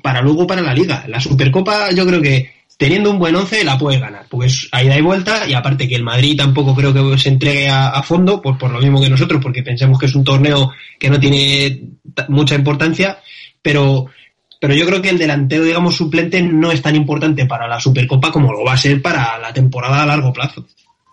[0.02, 1.04] para luego para la Liga.
[1.06, 4.88] La Supercopa yo creo que teniendo un buen 11 la puedes ganar, porque es ahí
[4.88, 8.02] da y vuelta y aparte que el Madrid tampoco creo que se entregue a, a
[8.02, 11.20] fondo, pues por lo mismo que nosotros, porque pensamos que es un torneo que no
[11.20, 11.82] tiene
[12.28, 13.18] mucha importancia,
[13.60, 14.06] pero
[14.58, 18.30] pero yo creo que el delantero, digamos, suplente no es tan importante para la Supercopa
[18.30, 20.66] como lo va a ser para la temporada a largo plazo.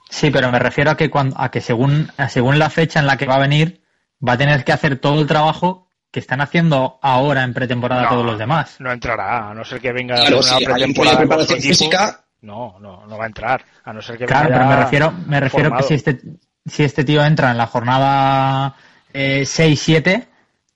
[0.09, 3.07] Sí, pero me refiero a que cuando, a que según, a según la fecha en
[3.07, 3.81] la que va a venir,
[4.25, 8.09] va a tener que hacer todo el trabajo que están haciendo ahora en pretemporada No.
[8.09, 8.77] todos los demás.
[8.79, 12.23] No entrará, a no ser que venga Claro, una sí, pretemporada preparación física.
[12.41, 15.13] No, no, no va a entrar, a no ser que Claro, venga pero me refiero,
[15.27, 15.87] me refiero que formado.
[15.87, 16.19] si este,
[16.65, 18.75] si este tío entra en la jornada
[19.13, 20.25] eh, 6-7,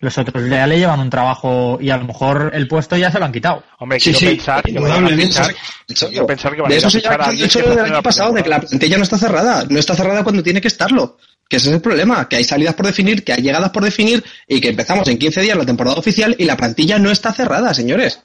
[0.01, 3.19] los otros ya le llevan un trabajo y a lo mejor el puesto ya se
[3.19, 3.63] lo han quitado.
[3.79, 5.27] Hombre, Sí, quiero sí, pensar que van a indudablemente.
[5.27, 8.01] fichar, quiero pensar que van a eso a se a hecho que del año la
[8.01, 9.65] pasado, de que la plantilla no está cerrada.
[9.69, 11.17] No está cerrada cuando tiene que estarlo.
[11.47, 14.23] Que ese es el problema, que hay salidas por definir, que hay llegadas por definir
[14.47, 17.73] y que empezamos en 15 días la temporada oficial y la plantilla no está cerrada,
[17.73, 18.21] señores.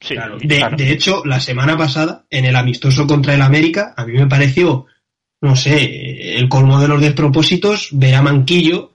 [0.00, 0.76] Sí, De, claro.
[0.76, 4.84] de hecho, la semana pasada, en el amistoso contra el América, a mí me pareció,
[5.40, 8.92] no sé, el colmo de los despropósitos ver a Manquillo,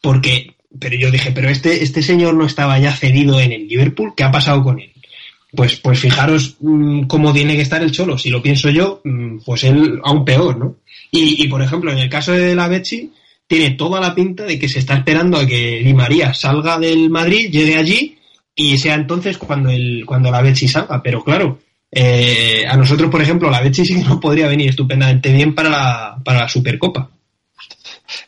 [0.00, 4.12] porque, pero yo dije, pero este, este señor no estaba ya cedido en el Liverpool,
[4.16, 4.92] ¿qué ha pasado con él?
[5.52, 8.16] Pues, pues fijaros mm, cómo tiene que estar el Cholo.
[8.16, 10.76] Si lo pienso yo, mm, pues él aún peor, ¿no?
[11.10, 13.10] Y, y, por ejemplo, en el caso de la Bechi,
[13.48, 17.10] tiene toda la pinta de que se está esperando a que Di María salga del
[17.10, 18.16] Madrid, llegue allí
[18.54, 21.02] y sea entonces cuando el cuando la Bechi salga.
[21.02, 21.58] Pero claro,
[21.90, 25.68] eh, a nosotros, por ejemplo, la Bechi sí que nos podría venir estupendamente bien para
[25.68, 27.10] la, para la Supercopa.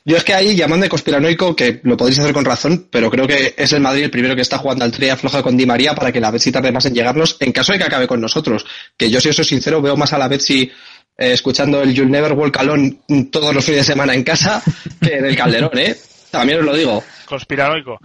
[0.05, 3.27] Yo es que ahí, llamando de conspiranoico, que lo podréis hacer con razón, pero creo
[3.27, 5.95] que es el Madrid el primero que está jugando al tría floja con Di María
[5.95, 8.64] para que la Betsy tarde más en llegarnos, en caso de que acabe con nosotros.
[8.97, 10.71] Que yo, si os soy sincero, veo más a la Betsy
[11.16, 12.99] eh, escuchando el You'll Never Walk Alone
[13.31, 14.62] todos los fines de semana en casa
[15.01, 15.97] que en el Calderón, ¿eh?
[16.31, 17.05] También os lo digo.
[17.27, 17.99] conspiranoico.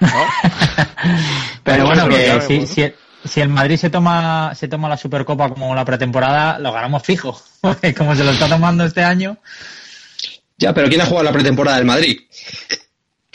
[0.00, 0.08] ¿No?
[1.62, 2.90] Pero bueno, que si, si,
[3.24, 7.40] si el Madrid se toma, se toma la Supercopa como la pretemporada, lo ganamos fijo.
[7.96, 9.36] Como se lo está tomando este año,
[10.60, 12.20] Ya, pero ¿quién ha jugado la pretemporada del Madrid?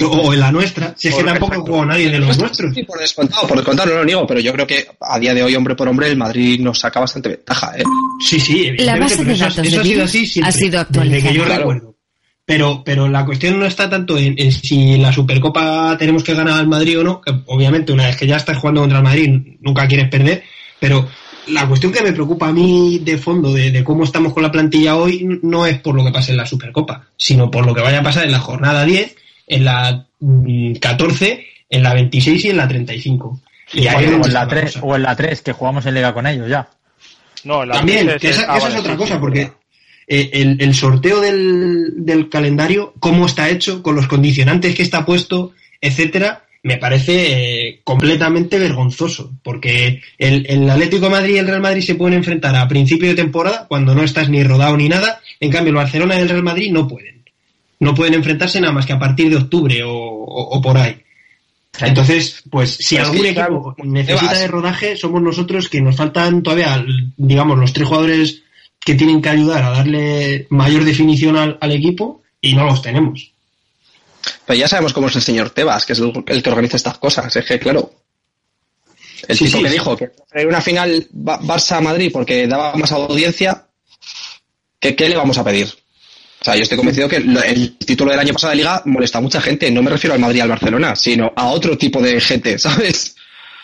[0.02, 2.76] O en la nuestra, si es que tampoco jugó nadie de los nuestros.
[2.76, 5.42] Sí, por descontado, por descontado, no lo niego, pero yo creo que a día de
[5.42, 7.84] hoy, hombre por hombre, el Madrid nos saca bastante ventaja, ¿eh?
[8.20, 10.50] Sí, sí, La evidentemente, base pero de eso, datos eso de ha sido así siempre,
[10.50, 11.34] ha sido Desde que actualizada.
[11.34, 11.60] yo Claro.
[11.62, 11.96] recuerdo.
[12.48, 16.34] Pero, pero la cuestión no está tanto en, en si en la Supercopa tenemos que
[16.36, 19.04] ganar al Madrid o no, que obviamente una vez que ya estás jugando contra el
[19.04, 19.30] Madrid
[19.62, 20.44] nunca quieres perder,
[20.80, 21.08] pero
[21.48, 24.52] la cuestión que me preocupa a mí de fondo de, de, cómo estamos con la
[24.52, 27.82] plantilla hoy no es por lo que pase en la Supercopa, sino por lo que
[27.82, 29.16] vaya a pasar en la jornada 10,
[29.48, 30.08] en la
[30.80, 33.42] 14, mm, en la 26 y en la 35.
[33.74, 36.50] y o, en la 3, o en la 3, que jugamos en liga con ellos
[36.50, 36.68] ya.
[37.44, 39.52] No, la También, que esa, es, esa es otra cosa, porque
[40.08, 45.06] eh, el, el, sorteo del, del, calendario, cómo está hecho, con los condicionantes que está
[45.06, 51.46] puesto, etcétera, me parece eh, completamente vergonzoso, porque el, el, Atlético de Madrid y el
[51.46, 54.90] Real Madrid se pueden enfrentar a principio de temporada, cuando no estás ni rodado ni
[54.90, 57.24] nada, en cambio el Barcelona y el Real Madrid no pueden.
[57.80, 60.98] No pueden enfrentarse nada más que a partir de octubre o, o, o por ahí.
[61.82, 66.84] Entonces, pues si algún equipo necesita de rodaje, somos nosotros que nos faltan todavía,
[67.16, 68.42] digamos, los tres jugadores
[68.84, 73.35] que tienen que ayudar a darle mayor definición al, al equipo y no los tenemos.
[74.46, 77.36] Pero ya sabemos cómo es el señor Tebas, que es el, que organiza estas cosas.
[77.36, 77.92] Es que, claro,
[79.28, 79.76] el sí, tipo sí, que sí.
[79.76, 80.12] dijo que
[80.46, 83.68] una final Barça-Madrid porque daba más audiencia,
[84.80, 85.68] ¿qué, ¿qué, le vamos a pedir?
[86.42, 89.22] O sea, yo estoy convencido que el título del año pasado de Liga molesta a
[89.22, 89.72] mucha gente.
[89.72, 93.16] No me refiero al Madrid y al Barcelona, sino a otro tipo de gente, ¿sabes?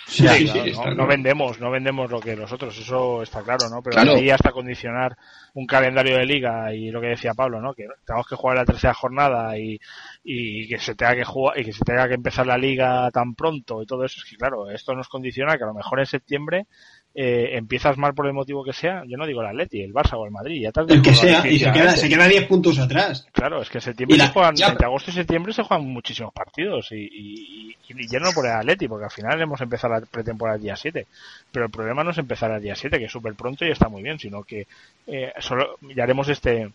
[0.07, 3.81] Sí, sí, claro, no, no, vendemos, no vendemos lo que nosotros, eso está claro, ¿no?
[3.81, 4.15] Pero claro.
[4.17, 5.15] ahí hasta condicionar
[5.53, 7.73] un calendario de liga y lo que decía Pablo, ¿no?
[7.73, 9.79] Que tenemos que jugar la tercera jornada y,
[10.23, 13.33] y que se tenga que jugar y que se tenga que empezar la liga tan
[13.33, 16.05] pronto y todo eso, es que claro, esto nos condiciona que a lo mejor en
[16.05, 16.67] septiembre
[17.13, 20.13] eh, empiezas mal por el motivo que sea, yo no digo el Atleti, el Barça
[20.17, 23.27] o el Madrid, ya El que sea, y se queda, se queda 10 puntos atrás.
[23.33, 26.33] Claro, es que septiembre la, se juegan, ya, entre agosto y septiembre se juegan muchísimos
[26.33, 30.01] partidos y, y, y, ya no por el Atleti, porque al final hemos empezado la
[30.01, 31.07] pretemporada el día 7,
[31.51, 33.89] pero el problema no es empezar el día 7, que es súper pronto y está
[33.89, 34.67] muy bien, sino que
[35.07, 36.71] eh, solo ya haremos este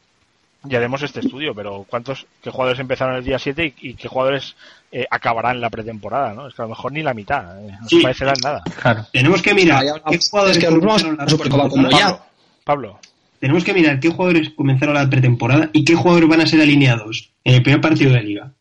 [0.68, 4.08] ya haremos este estudio, pero ¿cuántos qué jugadores empezaron el día 7 y, y qué
[4.08, 4.56] jugadores
[4.92, 6.34] eh, acabarán la pretemporada?
[6.34, 6.48] ¿no?
[6.48, 8.02] Es que a lo mejor ni la mitad, eh, no sí.
[8.14, 8.62] se nada.
[8.80, 9.06] Claro.
[9.12, 12.20] Tenemos que mirar qué jugadores que comenzaron la Supercopa como ya.
[12.64, 12.98] Pablo.
[13.38, 17.30] Tenemos que mirar qué jugadores comenzaron la pretemporada y qué jugadores van a ser alineados
[17.44, 18.52] en el primer partido de liga.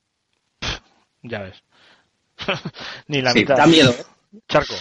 [1.23, 1.63] Ya ves.
[3.07, 3.57] ni la sí, mitad.
[3.57, 3.91] Da miedo.
[3.91, 4.03] ¿eh?
[4.47, 4.75] Charco.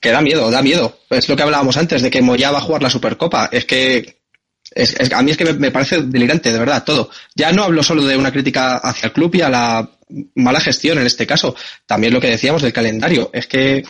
[0.00, 0.98] Que da miedo, da miedo.
[1.10, 3.48] Es lo que hablábamos antes de que Moya va a jugar la Supercopa.
[3.52, 4.17] Es que
[4.78, 7.10] es, es, a mí es que me, me, parece delirante, de verdad, todo.
[7.34, 9.90] Ya no hablo solo de una crítica hacia el club y a la
[10.36, 11.54] mala gestión en este caso.
[11.84, 13.30] También lo que decíamos del calendario.
[13.32, 13.82] Es que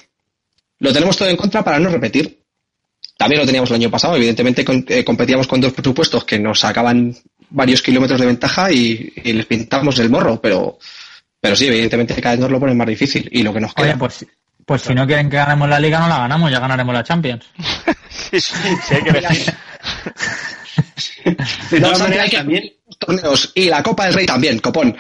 [0.79, 2.43] lo tenemos todo en contra para no repetir.
[3.19, 4.17] También lo teníamos el año pasado.
[4.17, 7.15] Evidentemente con, eh, competíamos con dos presupuestos que nos sacaban
[7.51, 10.41] varios kilómetros de ventaja y, y, les pintamos el morro.
[10.41, 10.79] Pero,
[11.41, 13.29] pero sí, evidentemente cada vez nos lo ponen más difícil.
[13.31, 13.89] Y lo que nos queda.
[13.89, 14.27] Oye, pues,
[14.65, 17.45] pues si no quieren que ganemos la liga, no la ganamos, ya ganaremos la Champions.
[18.09, 18.53] sí, sí,
[18.87, 19.55] sí, hay que decir.
[21.71, 24.97] De todas maneras, también torneos y la Copa del Rey también, copón.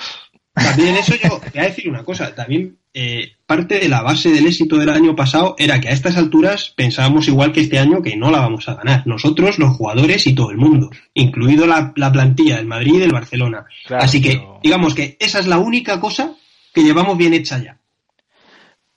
[0.54, 4.46] También eso yo voy a decir una cosa, también eh, parte de la base del
[4.46, 8.16] éxito del año pasado era que a estas alturas pensábamos igual que este año que
[8.16, 9.06] no la vamos a ganar.
[9.06, 13.12] Nosotros, los jugadores y todo el mundo, incluido la, la plantilla del Madrid y del
[13.12, 13.66] Barcelona.
[13.86, 14.60] Claro, Así que, pero...
[14.62, 16.32] digamos que esa es la única cosa
[16.74, 17.77] que llevamos bien hecha ya.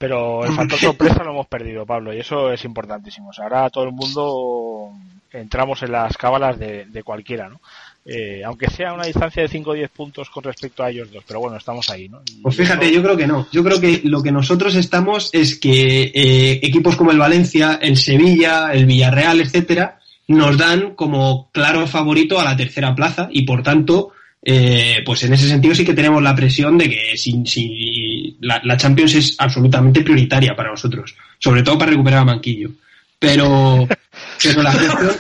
[0.02, 3.30] Pero el factor sorpresa lo hemos perdido, Pablo, y eso es importantísimo.
[3.30, 4.94] O sea, ahora todo el mundo
[5.32, 7.62] entramos en las cábalas de, de cualquiera, ¿no?
[8.04, 11.24] Eh, aunque sea una distancia de 5 o 10 puntos con respecto a ellos dos,
[11.28, 12.20] pero bueno, estamos ahí, ¿no?
[12.26, 12.96] Y pues fíjate, eso...
[12.96, 13.48] yo creo que no.
[13.52, 17.98] Yo creo que lo que nosotros estamos es que eh, equipos como el Valencia, el
[17.98, 23.62] Sevilla, el Villarreal, etcétera, nos dan como claro favorito a la tercera plaza y por
[23.62, 28.38] tanto, eh, pues en ese sentido sí que tenemos la presión de que si, si
[28.42, 32.72] la, la, Champions es absolutamente prioritaria para nosotros, sobre todo para recuperar a Manquillo.
[33.20, 33.88] Pero,
[34.44, 35.12] pero la gestión.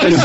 [0.00, 0.18] pero,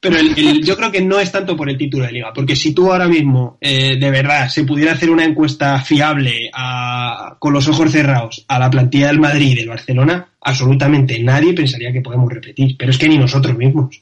[0.00, 2.56] pero el, el, yo creo que no es tanto por el título de liga, porque
[2.56, 7.52] si tú ahora mismo, eh, de verdad, se pudiera hacer una encuesta fiable a, con
[7.52, 12.00] los ojos cerrados a la plantilla del Madrid y del Barcelona, absolutamente nadie pensaría que
[12.00, 14.00] podemos repetir, pero es que ni nosotros mismos.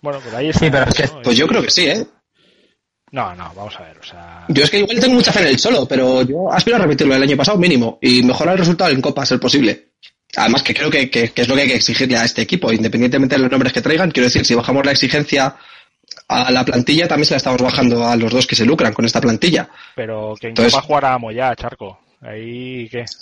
[0.00, 0.64] Bueno, pues ahí está.
[0.64, 2.06] Sí, pero es que, pues yo creo que sí, ¿eh?
[3.10, 4.44] No, no, vamos a ver, o sea...
[4.48, 7.14] Yo es que igual tengo mucha fe en el solo, pero yo aspiro a repetirlo
[7.14, 9.90] el año pasado mínimo y mejorar el resultado en Copa, a ser posible.
[10.36, 12.72] Además que creo que, que, que, es lo que hay que exigirle a este equipo,
[12.72, 14.10] independientemente de los nombres que traigan.
[14.10, 15.56] Quiero decir, si bajamos la exigencia
[16.28, 19.04] a la plantilla, también se la estamos bajando a los dos que se lucran con
[19.04, 19.68] esta plantilla.
[19.94, 20.74] Pero que en Entonces...
[20.74, 22.00] Copa jugará a Moya, Charco.
[22.22, 23.04] Ahí, ¿qué?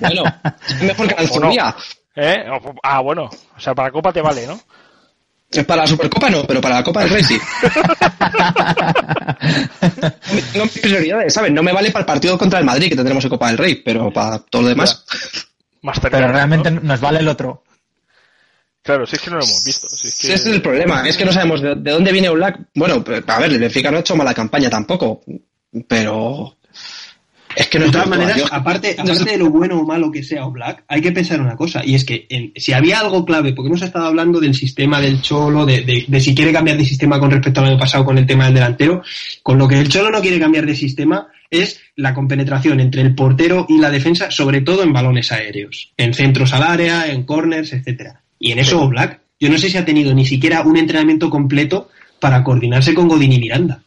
[0.00, 0.24] Bueno,
[0.68, 1.52] es mejor que la no.
[2.16, 2.44] ¿Eh?
[2.82, 3.30] Ah, bueno.
[3.56, 4.60] O sea, para Copa te vale, ¿no?
[5.66, 7.36] Para la Supercopa no, pero para la Copa del Rey sí.
[10.56, 11.50] no, mis prioridades, ¿sabes?
[11.50, 13.82] No me vale para el partido contra el Madrid que tendremos en Copa del Rey,
[13.84, 15.04] pero para todo lo demás.
[15.82, 16.80] Más pero realmente ¿no?
[16.80, 17.62] nos vale el otro.
[18.82, 19.88] Claro, sí es que no lo hemos visto.
[19.88, 20.34] Sí es que...
[20.34, 22.60] Ese es el problema, es que no sabemos de, de dónde viene Black.
[22.74, 25.22] Bueno, a ver, el Benfica no ha hecho mala campaña tampoco,
[25.86, 26.56] pero
[27.56, 30.22] Es que no de todas maneras, yo- aparte, aparte de lo bueno o malo que
[30.22, 33.52] sea Black, hay que pensar una cosa, y es que en- si había algo clave,
[33.52, 36.84] porque hemos estado hablando del sistema del Cholo, de, de- de si quiere cambiar de
[36.84, 39.02] sistema con respecto al año pasado con el tema del delantero,
[39.42, 43.16] con lo que el Cholo no quiere cambiar de sistema es la compenetración entre el
[43.16, 47.72] portero y la defensa, sobre todo en balones aéreos, en centros al área, en corners,
[47.72, 48.22] etcétera.
[48.38, 51.88] Y en eso Black, yo no sé si ha tenido ni siquiera un entrenamiento completo
[52.20, 53.82] para coordinarse con Godín y Miranda.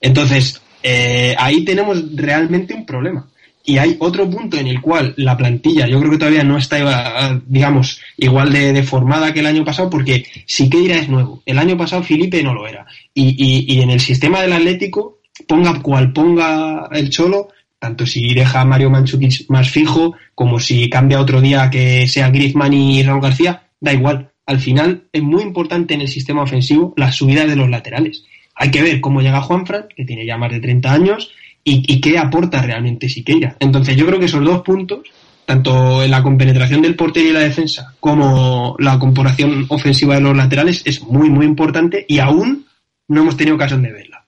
[0.00, 3.28] Entonces, eh, ahí tenemos realmente un problema.
[3.64, 6.78] Y hay otro punto en el cual la plantilla, yo creo que todavía no está,
[6.80, 11.42] eh, digamos, igual de, formada que el año pasado, porque Siqueira es nuevo.
[11.46, 12.84] El año pasado Felipe no lo era.
[13.14, 13.36] Y,
[13.72, 18.64] y- en el sistema del Atlético, ponga cual ponga el Cholo, tanto si deja a
[18.64, 23.62] Mario Manchukic más fijo, como si cambia otro día que sea Griezmann y Raúl García,
[23.80, 24.28] da igual.
[24.44, 28.24] Al final es muy importante en el sistema ofensivo la subida de los laterales.
[28.54, 31.30] Hay que ver cómo llega Juanfran, que tiene ya más de 30 años,
[31.64, 33.56] y, y qué aporta realmente Siqueira.
[33.60, 35.00] Entonces yo creo que esos dos puntos,
[35.46, 40.36] tanto en la compenetración del portero y la defensa, como la comparación ofensiva de los
[40.36, 42.66] laterales, es muy, muy importante y aún
[43.08, 44.24] no hemos tenido ocasión de verla.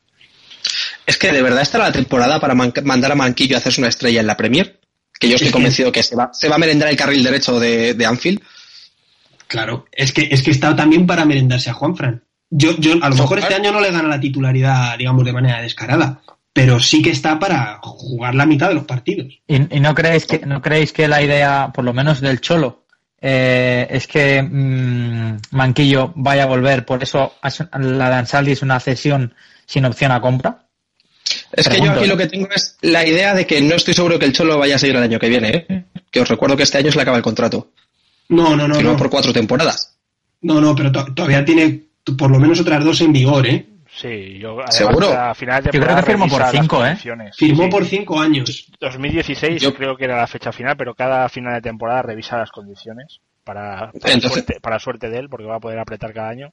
[1.07, 3.89] Es que de verdad era la temporada para man- mandar a Manquillo a hacerse una
[3.89, 4.81] estrella en la Premier.
[5.21, 7.23] Que yo estoy Es que- convencido que se va, se va a merendar el carril
[7.23, 8.41] derecho de, de Anfield.
[9.47, 12.23] Claro, es que, es que está también para merendarse a Juanfran.
[12.57, 15.61] Yo, yo, a lo mejor este año no le gana la titularidad, digamos, de manera
[15.61, 16.21] descarada,
[16.53, 19.27] pero sí que está para jugar la mitad de los partidos.
[19.49, 22.85] ¿Y, y no creéis que no creéis que la idea, por lo menos del Cholo,
[23.21, 26.85] eh, es que mm, Manquillo vaya a volver?
[26.87, 29.35] Por eso es- la de Ansaldi es una cesión
[29.67, 30.61] sin opción a compra.
[31.53, 34.19] Es que yo aquí lo que tengo es la idea de que no estoy seguro
[34.19, 35.67] que el Cholo vaya a seguir el año que viene.
[35.69, 35.85] ¿eh?
[36.11, 37.73] Que os recuerdo que este año se le acaba el contrato.
[38.29, 38.97] No, no, no, Firmó no.
[38.97, 39.97] por cuatro temporadas.
[40.43, 41.83] No, no, pero to- todavía tiene
[42.19, 43.67] por lo menos otras dos en vigor, ¿eh?
[43.97, 45.07] Sí, yo además, ¿Seguro?
[45.13, 46.97] a final de Yo creo temporada que firmó por cinco, ¿eh?
[46.97, 47.69] Firmó Sí, sí.
[47.71, 48.73] por cinco años.
[48.81, 52.51] 2016 Yo- creo que era la fecha final, pero cada final de temporada revisa las
[52.51, 56.29] condiciones para, para, Entonces- suerte, para suerte de él, porque va a poder apretar cada
[56.31, 56.51] año.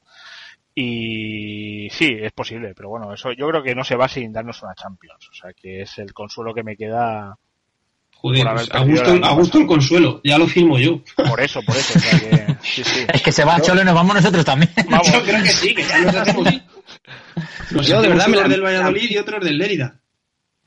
[0.76, 4.62] Y sí, es posible, pero bueno, eso yo creo que no se va sin darnos
[4.64, 5.28] una Champions.
[5.30, 7.36] O sea, que es el consuelo que me queda
[8.22, 9.62] Joder, pues a gusto, el año a gusto pasado.
[9.62, 11.02] el consuelo, ya lo firmo yo.
[11.28, 11.94] por eso, por eso.
[11.98, 13.06] O sea que, sí, sí.
[13.12, 14.72] Es que se va Cholo y nos vamos nosotros también.
[14.90, 15.12] Vamos.
[15.12, 16.48] Yo creo que sí, que ya nos hacemos.
[17.72, 19.96] Nos Yo de verdad me la- del Valladolid y otros del Lérida.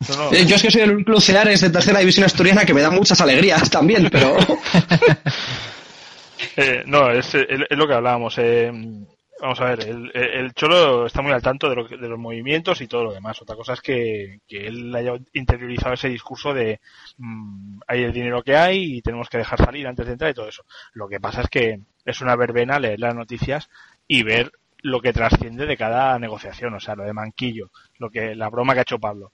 [0.08, 0.32] No, no.
[0.32, 2.90] Eh, Yo es que soy el único Ceares de tercera división asturiana que me da
[2.90, 4.36] muchas alegrías también, pero
[6.56, 8.34] Eh, no, es, es- es lo que hablábamos.
[8.38, 8.70] eh,
[9.40, 12.80] vamos a ver, el, el Cholo está muy al tanto de, lo de los movimientos
[12.80, 13.40] y todo lo demás.
[13.42, 16.80] Otra cosa es que, que él haya interiorizado ese discurso de
[17.18, 20.34] mm, hay el dinero que hay y tenemos que dejar salir antes de entrar y
[20.34, 20.64] todo eso.
[20.94, 23.68] Lo que pasa es que es una verbena leer las noticias
[24.06, 26.74] y ver lo que trasciende de cada negociación.
[26.74, 29.30] O sea, lo de Manquillo, lo que la broma que ha hecho Pablo.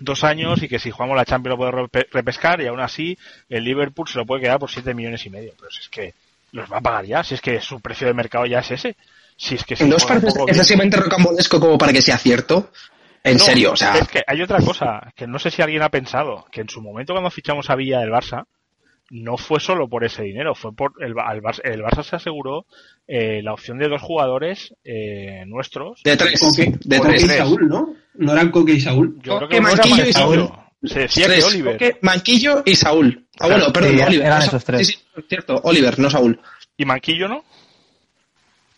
[0.00, 3.18] Dos años y que si jugamos la Champions lo puede repe- repescar y aún así
[3.48, 5.52] el Liverpool se lo puede quedar por 7 millones y medio.
[5.58, 6.14] Pero si es que
[6.52, 8.96] los va a pagar ya, si es que su precio de mercado ya es ese.
[9.40, 12.70] Si es que se no os parece excesivamente rocambolesco como para que sea cierto.
[13.22, 15.82] En No, serio, o sea, Es que hay otra cosa, que no sé si alguien
[15.82, 18.44] ha pensado, que en su momento cuando fichamos a Villa del Barça,
[19.10, 22.66] no fue solo por ese dinero, fue por el, al Barça, el Barça se aseguró
[23.06, 26.02] eh, la opción de dos jugadores eh, nuestros.
[26.02, 26.40] de tres.
[26.40, 27.24] Coque, de Coque tres.
[27.24, 27.28] y.
[27.28, 27.94] Saúl, ¿no?
[28.14, 29.18] No eran Coque y Saúl.
[29.22, 30.12] Yo creo que Manquillo y.
[30.12, 30.50] Saúl.
[30.84, 31.72] Se decía Tres, que Oliver.
[31.72, 33.26] Coque, Manquillo y Saúl.
[33.40, 34.26] Ah, Claro, bueno, perdón, sí, Oliver.
[34.26, 34.86] eran esos tres.
[34.86, 36.40] Sí, sí, cierto, Oliver, no Saúl.
[36.76, 37.44] ¿Y Manquillo no?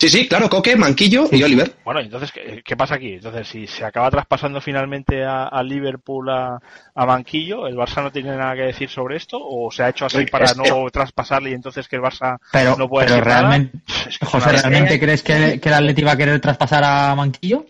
[0.00, 1.72] Sí, sí, claro, Coque, Manquillo y Oliver.
[1.84, 3.12] Bueno, entonces, ¿qué, qué pasa aquí?
[3.12, 6.58] Entonces, si se acaba traspasando finalmente a, a Liverpool a,
[6.94, 9.38] a Banquillo, ¿el Barça no tiene nada que decir sobre esto?
[9.38, 12.38] ¿O se ha hecho así Es para que- no traspasarle y entonces que el Barça
[12.50, 13.40] Pero, no puede pero decir nada?
[13.50, 17.14] realmente, Es que José, ¿realmente crees que, que el Atleti va a querer traspasar a
[17.14, 17.66] Manquillo?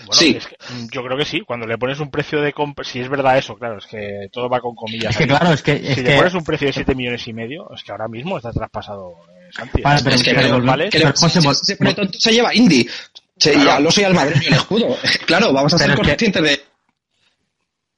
[0.00, 0.36] Bueno, Sí.
[0.36, 1.40] es que, mm, yo creo que sí.
[1.40, 4.48] Cuando le pones un precio de compra, si es verdad eso, claro, es que todo
[4.50, 5.10] va con comillas.
[5.12, 7.26] Es que claro, es que, es si que le pones un precio de 7 millones
[7.26, 9.82] y medio, es que ahora mismo está traspasado eh, Santi.
[9.82, 12.88] Vale, pero- es que pero creo- pero, José, si se pone tonto, se lleva Indy.
[13.36, 14.96] Se, y al oso y al madrid y el escudo.
[15.26, 16.64] Claro, vamos a ser Pero es que- conscientes de,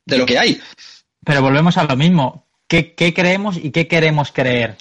[0.06, 0.60] de lo que hay.
[1.24, 2.46] Pero volvemos a lo mismo.
[2.68, 4.76] ¿Qué, qué creemos y qué queremos creer?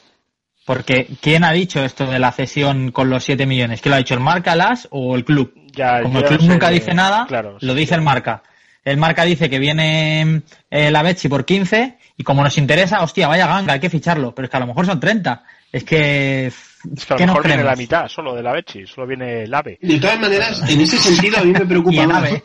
[0.66, 3.82] Porque, ¿quién ha dicho esto de la cesión con los 7 millones?
[3.82, 4.14] ¿Quién lo ha dicho?
[4.14, 5.54] ¿El Marca Las o el club?
[5.74, 8.02] Ya, Como el ya club no sé, nunca dice nada, claro, lo sí, dice el
[8.02, 8.06] sí.
[8.06, 8.44] Marca.
[8.86, 13.28] El Marca dice que viene eh, la Betsi por 15 y como nos interesa, hostia,
[13.28, 14.34] vaya ganga, hay que ficharlo.
[14.36, 15.44] Pero es que a lo mejor son 30.
[15.72, 16.48] Es que...
[16.48, 19.44] Es que a ¿qué lo mejor viene la mitad solo de la Bechi, solo viene
[19.44, 19.78] el AVE.
[19.82, 22.42] De todas maneras, en ese sentido a mí me preocupa más AVE.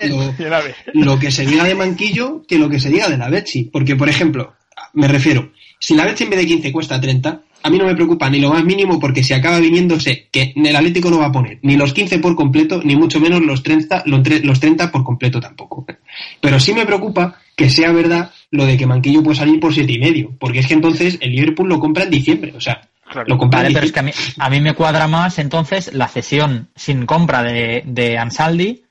[0.95, 3.65] lo, que se diga de Manquillo que lo que se diga de la Betsi.
[3.65, 4.55] Porque, por ejemplo,
[4.95, 7.95] me refiero, si la Betsi en vez de 15 cuesta 30, a mí no me
[7.95, 11.33] preocupa ni lo más mínimo porque si acaba viniéndose que el Atlético no va a
[11.33, 14.91] poner ni los 15 por completo, ni mucho menos los 30, los tre- los 30
[14.91, 15.87] por completo tampoco.
[16.41, 19.93] Pero sí me preocupa que sea verdad lo de que Manquillo puede salir por siete
[19.93, 23.29] y medio, porque es que entonces el Liverpool lo compra en diciembre, o sea, Claro.
[23.29, 27.07] lo pero es que a mí, a mí me cuadra más entonces la cesión sin
[27.07, 28.85] compra de, de Ansaldi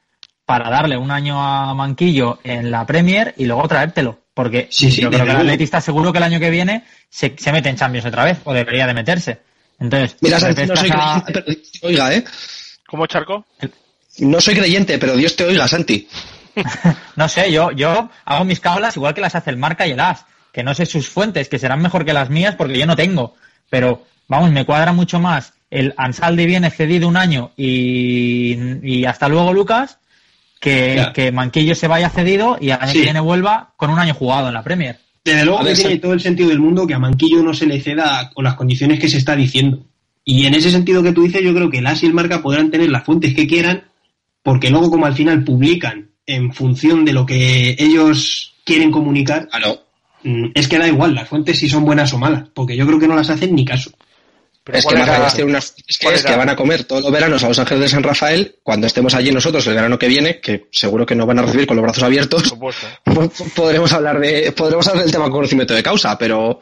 [0.46, 4.20] para darle un año a Manquillo en la Premier y luego traértelo.
[4.34, 5.38] Porque Sí, sí, yo creo que el.
[5.38, 8.40] Atleti está seguro que el año que viene se, se mete en Champions otra vez,
[8.46, 9.42] o debería de meterse.
[9.80, 12.24] Entonces, Mira, no soy a- creyente, pero Dios te oiga, ¿eh?
[12.88, 13.46] ¿Cómo, Charco?
[14.20, 16.08] No soy creyente, pero Dios te oiga, Santi.
[17.16, 20.00] No sé, yo, yo hago mis cábalas igual que las hace el Marca y el
[20.00, 22.96] As, que no sé sus fuentes, que serán mejor que las mías porque yo no
[22.96, 23.36] tengo.
[23.70, 29.28] Pero, vamos, me cuadra mucho más el Ansaldi viene cedido un año y, y hasta
[29.28, 29.98] luego Lucas,
[30.60, 33.00] que, que Manquillo se vaya cedido y al año Sí.
[33.00, 35.00] que viene vuelva con un año jugado en la Premier.
[35.26, 37.82] Desde luego que tiene todo el sentido del mundo que a Manquillo no se le
[37.82, 39.80] ceda con las condiciones que se está diciendo.
[40.24, 42.44] Y en ese sentido que tú dices, yo creo que el AS y el Marca
[42.44, 43.84] podrán tener las fuentes que quieran,
[44.44, 49.50] porque luego como al final publican en función de lo que ellos quieren comunicar.
[50.24, 53.00] Mm, es que da igual las fuentes si son buenas o malas, porque yo creo
[53.00, 53.92] que no las hacen ni caso.
[54.66, 57.04] Pero Es que, ¿cuál Maca, era- que unas es que, es van a comer todos
[57.04, 60.08] los veranos a Los Ángeles de San Rafael cuando estemos allí nosotros el verano que
[60.08, 62.54] viene, que seguro que nos van a recibir con los brazos abiertos.
[62.54, 62.74] Por
[63.56, 66.62] podremos hablar de podremos hablar del tema con conocimiento de causa, pero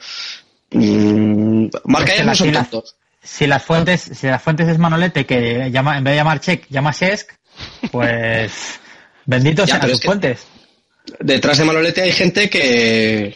[0.72, 2.95] mm, marca no son tontos.
[3.24, 6.66] Si las fuentes, si las fuentes es Manolete, que llama, en vez de llamar Check,
[6.70, 7.34] llama Sesc,
[7.91, 8.80] pues
[9.26, 10.47] benditos sean sus fuentes.
[11.20, 13.36] Detrás de Manolete hay gente que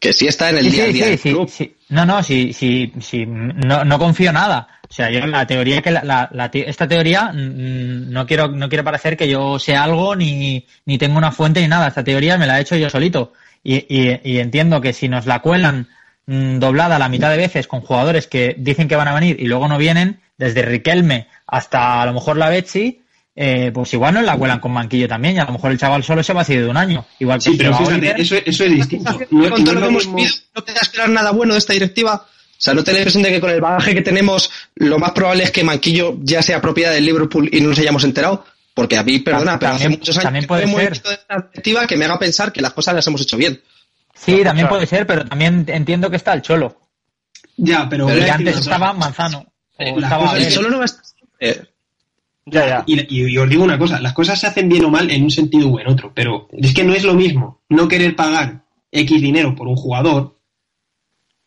[0.00, 1.50] que sí está en el Sí, día a día sí, del sí, club.
[1.88, 4.68] No, no, sí, sí, sí, no, no confío nada.
[4.88, 8.68] O sea, yo la teoría que la, la- la esta teoría mm, no quiero no
[8.68, 11.88] quiero parecer que yo sé algo ni, ni tengo una fuente ni nada.
[11.88, 13.32] Esta teoría me la he hecho yo solito
[13.64, 15.88] y, y- y entiendo que si nos la cuelan
[16.26, 19.46] mm, doblada la mitad de veces con jugadores que dicen que van a venir y
[19.46, 23.02] luego no vienen, desde Riquelme hasta a lo mejor la Betsy,
[23.40, 26.02] eh, pues igual nos la cuelan con Manquillo también y a lo mejor el chaval
[26.02, 27.06] solo se va a de un año.
[27.20, 28.20] Igual que Sí, pero a fíjate, Oliver.
[28.20, 29.12] eso, eso es distinto.
[29.30, 31.72] No, con no todo lo que hemos vivido, no queda esperar nada bueno de esta
[31.72, 32.26] directiva.
[32.26, 34.98] O sea, no te da la impresión de que con el bagaje que tenemos, lo
[34.98, 38.44] más probable es que Manquillo ya sea propiedad del Liverpool y no nos hayamos enterado.
[38.74, 41.02] Porque a mí, perdona, pero hace También- muchos años también que puede no un ser.
[41.02, 43.60] de esta directiva que me haga pensar que las cosas las hemos hecho bien.
[44.14, 44.68] Sí, también claro.
[44.70, 46.80] puede ser, pero también entiendo que está el Cholo.
[47.56, 49.46] Ya, pero, a antes estaba Manzano.
[49.78, 51.68] Eh, las estaba cosas El solo no va a estar.
[52.50, 52.84] Ya, ya.
[52.86, 55.68] Y, os digo una cosa, las cosas se hacen bien o mal en un sentido
[55.68, 59.54] o en otro, pero es que no es lo mismo no querer pagar X dinero
[59.54, 60.38] por un jugador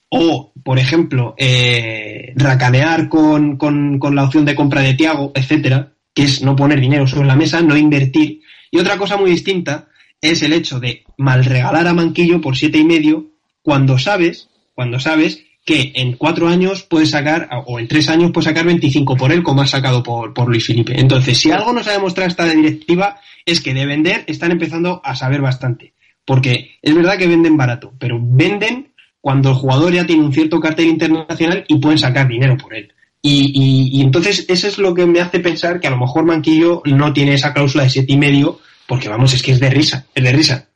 [0.10, 5.94] o, por ejemplo, eh, racanear con, con- con la opción de compra de Tiago, etcétera,
[6.14, 8.42] que es no poner dinero sobre la mesa, no invertir.
[8.70, 9.88] Y otra cosa muy distinta
[10.20, 13.28] es el hecho de mal regalar a Manquillo por siete y medio
[13.62, 18.46] cuando sabes, cuando sabes que en cuatro años puedes sacar, o en tres años puedes
[18.48, 21.00] sacar 25 por él, como has sacado por, por Luis Felipe.
[21.00, 25.16] Entonces, si algo nos ha demostrado esta directiva, es que de vender están empezando a
[25.16, 25.94] saber bastante.
[26.26, 30.60] Porque es verdad que venden barato, pero venden cuando el jugador ya tiene un cierto
[30.60, 32.92] cartel internacional y pueden sacar dinero por él.
[33.22, 36.26] Y, y- y entonces eso es lo que me hace pensar que a lo mejor
[36.26, 39.70] Manquillo no tiene esa cláusula de siete y medio, porque vamos, es que es de
[39.70, 40.68] risa, es de risa.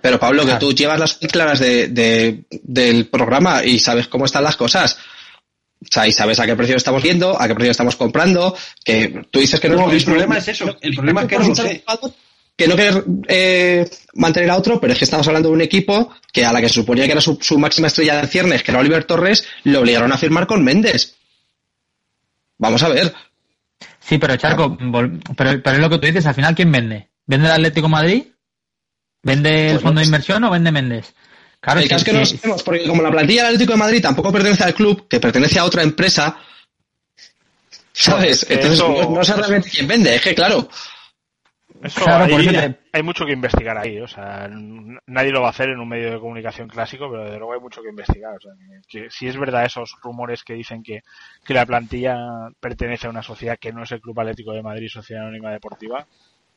[0.00, 0.60] Pero Pablo, que Claro.
[0.66, 4.96] tú llevas las claras de, de- del programa y sabes cómo están las cosas.
[5.82, 9.22] O sea, y sabes a qué precio estamos viendo, a qué precio estamos comprando, que
[9.30, 11.48] tú dices que no, No, lo el problema es eso, el problema es que no
[11.48, 11.84] lo sé.
[12.56, 16.12] Que no querer eh, mantener a otro, pero es que estamos hablando de un equipo
[16.32, 18.72] que a la que se suponía que era su, su máxima estrella de ciernes, que
[18.72, 21.14] era Oliver Torres, le obligaron a firmar con Méndez.
[22.58, 23.14] Vamos a ver.
[24.00, 24.76] Sí, pero Charco,
[25.36, 27.08] pero, pero es lo que tú dices, al final, ¿quién vende?
[27.26, 28.24] ¿Vende el Atlético Madrid?
[29.22, 31.14] ¿Vende el Pues fondo no de inversión o vende Méndez?
[31.60, 33.72] Claro, el sí, caso es que no lo sabemos, porque como la plantilla del Atlético
[33.72, 36.36] de Madrid tampoco pertenece al club, que pertenece a otra empresa,
[37.92, 38.46] ¿sabes?
[38.48, 40.68] Entonces eso- no, no sé realmente quién vende, es que claro.
[41.82, 44.00] Eso Claro, hay, te- mucho que investigar ahí.
[44.00, 44.48] O sea,
[45.06, 47.60] nadie lo va a hacer en un medio de comunicación clásico, pero desde luego hay
[47.60, 48.34] mucho que investigar.
[48.36, 48.52] O sea,
[48.88, 51.02] que si es verdad esos rumores que dicen que,
[51.44, 52.16] que la plantilla
[52.58, 56.04] pertenece a una sociedad que no es el Club Atlético de Madrid, Sociedad Anónima Deportiva,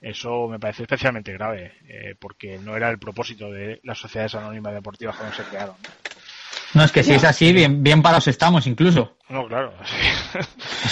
[0.01, 4.73] eso me parece especialmente grave, eh, porque no era el propósito de las sociedades anónimas
[4.73, 5.75] deportivas cuando se crearon.
[6.73, 9.17] No, es que si es así, bien, bien parados estamos incluso.
[9.29, 9.73] No, claro.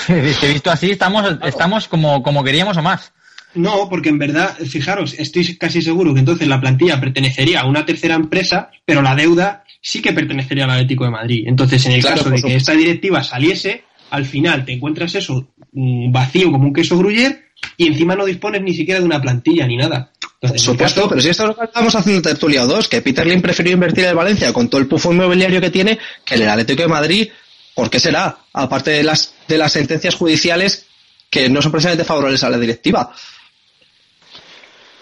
[0.06, 3.14] Si visto así, estamos, estamos como, como queríamos o más.
[3.56, 7.86] No, porque en verdad, fijaros, estoy casi seguro que entonces la plantilla pertenecería a una
[7.86, 11.44] tercera empresa, pero la deuda sí que pertenecería al Atlético de Madrid.
[11.48, 15.48] Entonces, en el Claro, caso de que esta directiva saliese, al final te encuentras eso
[15.72, 19.66] mm, vacío como un queso gruyer y encima no dispones ni siquiera de una plantilla
[19.68, 20.12] ni nada.
[20.22, 23.02] Por Entonces, supuesto, caso- pero si esto es lo que estamos haciendo Tertulia 2, que
[23.02, 26.36] Peter Lim prefirió invertir en el Valencia con todo el pufo inmobiliario que tiene que
[26.36, 27.28] en el Atlético de Madrid.
[27.76, 28.38] ¿Por qué será?
[28.54, 30.86] Aparte de las, de las sentencias judiciales
[31.30, 33.14] que no son precisamente favorables a la directiva.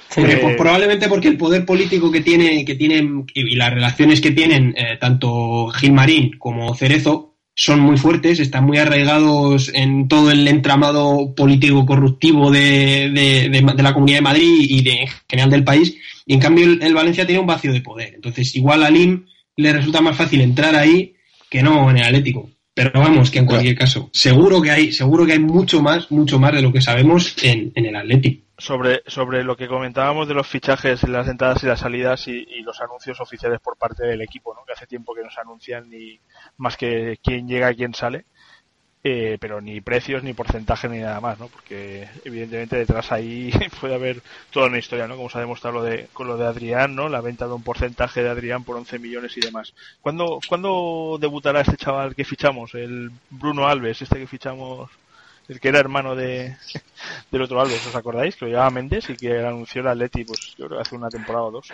[0.10, 4.22] Sí, Hombre, pues probablemente porque el poder político que tiene, que tienen y las relaciones
[4.22, 10.30] que tienen eh, tanto Gilmarín como Cerezo son muy fuertes, están muy arraigados en todo
[10.30, 15.49] el entramado político corruptivo de, de, de, la Comunidad de Madrid y de, en general
[15.49, 15.97] del país,
[16.28, 18.14] y en cambio el, el, Valencia tiene un vacío de poder.
[18.14, 21.16] Entonces, igual a Lim le resulta más fácil entrar ahí
[21.49, 22.47] que no en el Atlético.
[22.76, 26.38] Pero vamos, que en cualquier caso, seguro que hay, seguro que hay mucho más, mucho
[26.38, 30.34] más de lo que sabemos en, en el Atlético sobre, sobre lo que comentábamos de
[30.34, 34.22] los fichajes, las entradas y las salidas y, y, los anuncios oficiales por parte del
[34.22, 34.66] equipo, ¿no?
[34.66, 36.20] que hace tiempo que no se anuncian ni
[36.58, 38.26] más que quién llega y quién sale,
[39.03, 41.47] eh, pero ni precios, ni porcentaje, ni nada más, ¿no?
[41.47, 45.16] porque evidentemente detrás ahí puede haber toda una historia, ¿no?
[45.16, 47.08] como se ha demostrado lo de, con lo de Adrián, ¿no?
[47.08, 49.74] la venta de un porcentaje de Adrián por 11 millones y demás.
[50.01, 54.89] ¿Cuándo, ¿Cuándo debutará este chaval que fichamos, el Bruno Alves, este que fichamos?
[55.47, 56.55] El que era hermano de
[57.31, 58.35] del otro Alves, ¿os acordáis?
[58.35, 61.45] Que lo llevaba Méndez y que anunció el Atleti, pues yo creo hace una temporada
[61.45, 61.67] o dos,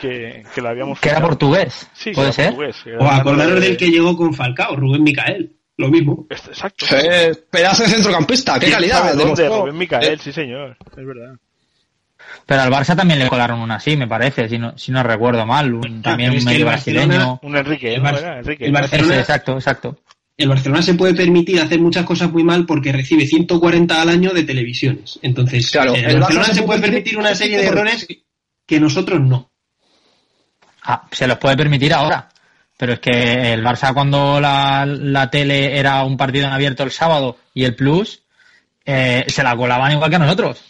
[0.00, 1.00] que, que lo habíamos...
[1.00, 2.48] Que era portugués, sí, ¿puede ser?
[2.48, 3.60] Portugués, o acordaros de...
[3.60, 6.26] del que llegó con Falcao, Rubén Micael, lo mismo.
[6.30, 6.86] Exacto.
[6.92, 9.14] Eh, pedazo de centrocampista, qué calidad.
[9.14, 10.18] De Rubén Micael, eh.
[10.18, 11.36] sí señor, es verdad.
[12.44, 15.46] Pero al Barça también le colaron una así, me parece, si no, si no recuerdo
[15.46, 15.72] mal.
[15.72, 17.40] Un, también un medio brasileño.
[17.42, 18.08] Un Enrique, el, ¿no?
[18.38, 18.66] Enrique.
[18.66, 19.96] el Barcelona, Ese, exacto, exacto
[20.38, 24.30] el Barcelona se puede permitir hacer muchas cosas muy mal porque recibe 140 al año
[24.32, 25.18] de televisiones.
[25.22, 28.06] Entonces, claro, el, el Barcelona se puede permitir una serie de errores
[28.66, 29.50] que nosotros no.
[30.82, 32.28] Ah, se los puede permitir ahora.
[32.78, 36.90] Pero es que el Barça cuando la, la tele era un partido en abierto el
[36.90, 38.22] sábado y el Plus,
[38.84, 40.62] eh, se la colaban igual que a nosotros.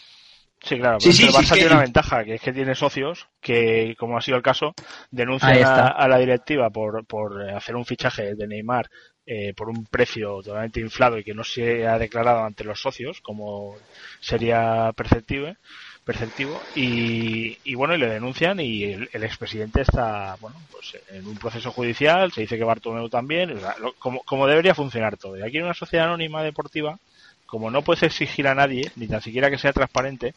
[0.63, 2.75] Sí, claro, pero sí, el sí, Barça que- tiene una ventaja, que es que tiene
[2.77, 4.73] socios que, como ha sido el caso,
[5.11, 8.89] denuncian a, a la directiva por, por hacer un fichaje de Neymar
[9.27, 13.21] eh, por un precio totalmente inflado y que no se ha declarado ante los socios,
[13.21, 13.79] como
[14.21, 15.57] sería perceptible,
[16.05, 21.39] perceptivo, y, y bueno, y le denuncian y el, expresidente está, bueno, pues en un
[21.39, 25.37] proceso judicial, se dice que Bartomeu también, lo- como, como debería funcionar todo.
[25.37, 26.99] Y aquí en una sociedad anónima deportiva,
[27.47, 30.35] como no puedes exigir a nadie, ni tan siquiera que sea transparente,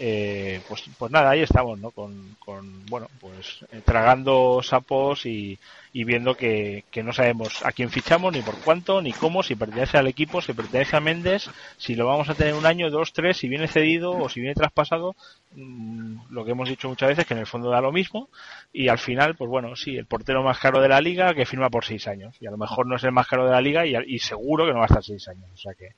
[0.00, 1.90] eh, pues, pues nada, ahí estamos, ¿no?
[1.90, 5.58] Con, con bueno, pues eh, tragando sapos y,
[5.92, 9.54] y viendo que, que no sabemos a quién fichamos, ni por cuánto, ni cómo, si
[9.54, 13.12] pertenece al equipo, si pertenece a Méndez, si lo vamos a tener un año, dos,
[13.12, 15.16] tres, si viene cedido o si viene traspasado,
[15.54, 18.28] mm, lo que hemos dicho muchas veces, que en el fondo da lo mismo,
[18.72, 21.70] y al final, pues bueno, sí, el portero más caro de la liga que firma
[21.70, 23.86] por seis años, y a lo mejor no es el más caro de la liga
[23.86, 25.94] y, y seguro que no va a estar seis años, o sea que,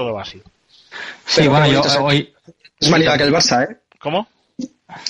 [0.00, 0.38] todo va así.
[1.26, 2.34] Sí, Pero bueno, yo bonito se- hoy...
[2.80, 3.76] Es más liga que el Barça, ¿eh?
[3.98, 4.26] ¿Cómo?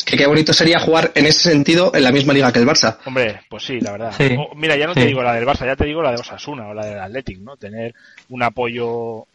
[0.04, 2.98] Que qué bonito sería jugar en ese sentido en la misma liga que el Barça.
[3.06, 4.12] Hombre, pues sí, la verdad.
[4.16, 4.36] Sí.
[4.38, 5.00] O- mira, ya no Sí.
[5.00, 7.38] te digo la del Barça, ya te digo la de Osasuna o la del Athletic,
[7.38, 7.56] ¿no?
[7.56, 7.94] Tener
[8.28, 9.26] un apoyo.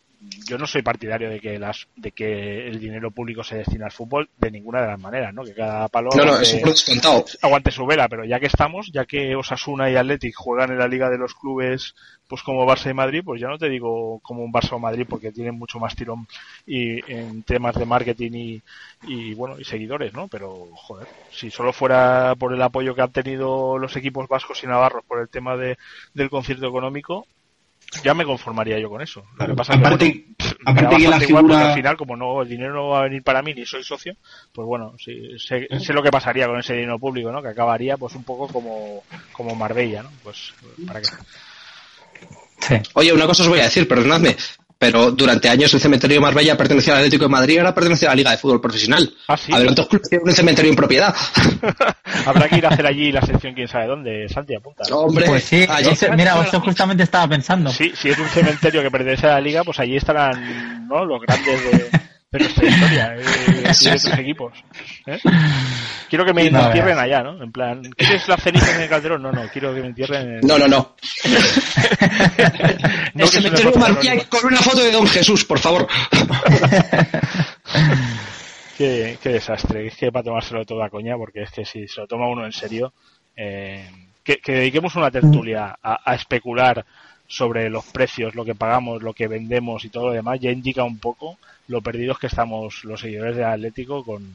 [0.47, 3.91] Yo no soy partidario de que las de que el dinero público se destine al
[3.91, 5.43] fútbol de ninguna de las maneras, ¿no?
[5.43, 6.37] Que cada palo No, no,
[7.07, 10.77] aguante- aguante su vela, pero ya que estamos, ya que Osasuna y Athletic juegan en
[10.77, 11.95] la liga de los clubes,
[12.27, 15.05] pues como Barça y Madrid, pues ya no te digo como un Barça o Madrid
[15.09, 16.27] porque tienen mucho más tirón
[16.67, 18.61] y en temas de marketing y,
[19.07, 20.27] y bueno, y seguidores, ¿no?
[20.27, 24.67] Pero joder, si solo fuera por el apoyo que han tenido los equipos vascos y
[24.67, 25.77] navarros por el tema de,
[26.13, 27.25] del concierto económico,
[28.03, 29.23] ya me conformaría yo con eso.
[29.37, 31.75] Lo que pasa es que, Aparte, bueno, aparte que la bastante igual porque figura- al
[31.77, 34.15] final, como no, el dinero no va a venir para mí ni soy socio,
[34.53, 37.41] pues bueno, sí, sé, sé lo que pasaría con ese dinero público, ¿no?
[37.41, 40.11] Que acabaría pues un poco como, como Marbella, ¿no?
[40.23, 40.53] Pues,
[40.87, 41.07] ¿para qué?
[42.61, 42.75] Sí.
[42.95, 44.35] Oye, una cosa os voy a decir, perdonadme.
[44.77, 48.05] Pero durante años el cementerio de Marbella pertenecía al Atlético de Madrid y ahora pertenece
[48.05, 49.09] a la Liga de Fútbol Profesional.
[49.27, 49.53] Ah, sí.
[49.53, 51.15] A ver, otros clubes tienen un cementerio en propiedad.
[52.25, 54.83] Habrá que ir a hacer allí la sección quién sabe dónde, Santi, apunta.
[54.93, 57.69] Hombre, Pues sí, allí- eso- mira, eso justamente estaba pensando.
[57.71, 61.05] Sí, si es un cementerio que pertenece a la liga, pues allí estarán ¿no?
[61.05, 61.89] los grandes de,
[62.31, 64.53] de nuestra historia eh, de otros equipos.
[65.05, 65.19] ¿eh?
[66.09, 67.41] Quiero que me No, entierren allá, ¿no?
[67.41, 69.21] En plan, ¿quieres la ceniza en el calderón?
[69.21, 70.41] No, no, quiero que me entierren en...
[70.41, 70.95] No, no, no.
[73.13, 75.87] No, el cementerio de con una foto de Don Jesús, por favor.
[78.77, 82.01] Qué, qué desastre, es que para tomárselo todo a coña, porque es que si se
[82.01, 82.91] lo toma uno en serio,
[83.37, 83.89] eh,
[84.21, 86.85] que, que dediquemos una tertulia a, a especular
[87.25, 90.83] sobre los precios, lo que pagamos, lo que vendemos y todo lo demás, ya indica
[90.83, 94.33] un poco lo perdidos que estamos los seguidores del Atlético con,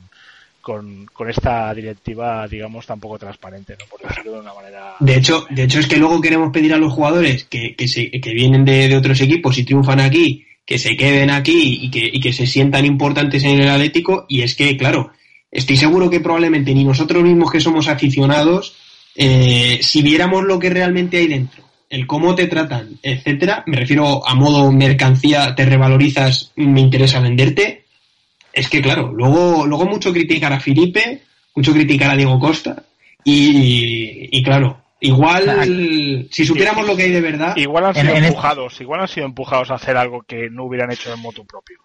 [0.61, 3.87] con, esta directiva, digamos, tan poco transparente, ¿no?
[3.87, 4.95] por decirlo de una manera.
[5.01, 8.11] De hecho, de hecho es que luego queremos pedir a los jugadores que, que, se,
[8.11, 12.11] que vienen de, de otros equipos y triunfan aquí, que se queden aquí y que,
[12.13, 14.27] y que se sientan importantes en el Atlético.
[14.29, 15.13] Y es que, claro,
[15.51, 18.77] estoy seguro que probablemente ni nosotros mismos que somos aficionados,
[19.17, 24.27] eh, si viéramos lo que realmente hay dentro, el cómo te tratan, etcétera, me refiero
[24.27, 27.85] a modo mercancía, te revalorizas, me interesa venderte,
[28.53, 31.23] Es que claro, luego, luego mucho criticar a Felipe,
[31.55, 32.83] mucho criticar a Diego Costa
[33.25, 38.25] y, y claro, igual si supiéramos lo que hay de verdad, Igual han sido en
[38.25, 41.79] empujados, igual han sido empujados a hacer algo que no hubieran hecho en moto propio.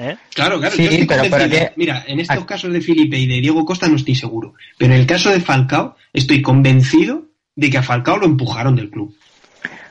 [0.00, 0.16] ¿Eh?
[0.32, 0.76] Claro, claro.
[0.76, 1.66] Sí, yo estoy pero- pero convencido.
[1.66, 4.54] que- Mira, en estos casos de Felipe y de Diego Costa no estoy seguro.
[4.76, 7.24] Pero en el caso de Falcao, estoy convencido
[7.56, 9.12] de que a Falcao lo empujaron del club.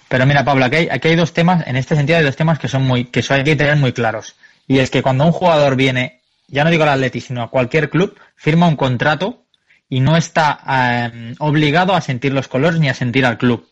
[0.09, 2.59] Pero mira, Pablo, aquí hay, aquí hay dos temas, en este sentido hay dos temas
[2.59, 4.35] que son muy, que son, hay que tener muy claros.
[4.67, 7.89] Y es que cuando un jugador viene, ya no digo al Atleti, sino a cualquier
[7.89, 9.43] club, firma un contrato
[9.89, 13.67] y no está eh, obligado a sentir los colores ni a sentir al club.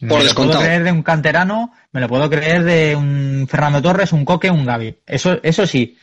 [0.00, 3.82] Por me lo puedo creer de un canterano, me lo puedo creer de un Fernando
[3.82, 5.00] Torres, un Coque, un Gaby.
[5.06, 5.98] Eso, eso sí,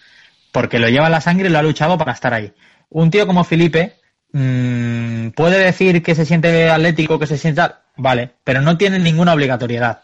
[0.52, 2.54] porque lo lleva la sangre y lo ha luchado para estar ahí.
[2.90, 3.96] Un tío como Felipe
[4.34, 9.00] mm, puede decir que se siente atlético, que se siente tal, vale, pero no tiene
[9.00, 10.02] ninguna obligatoriedad.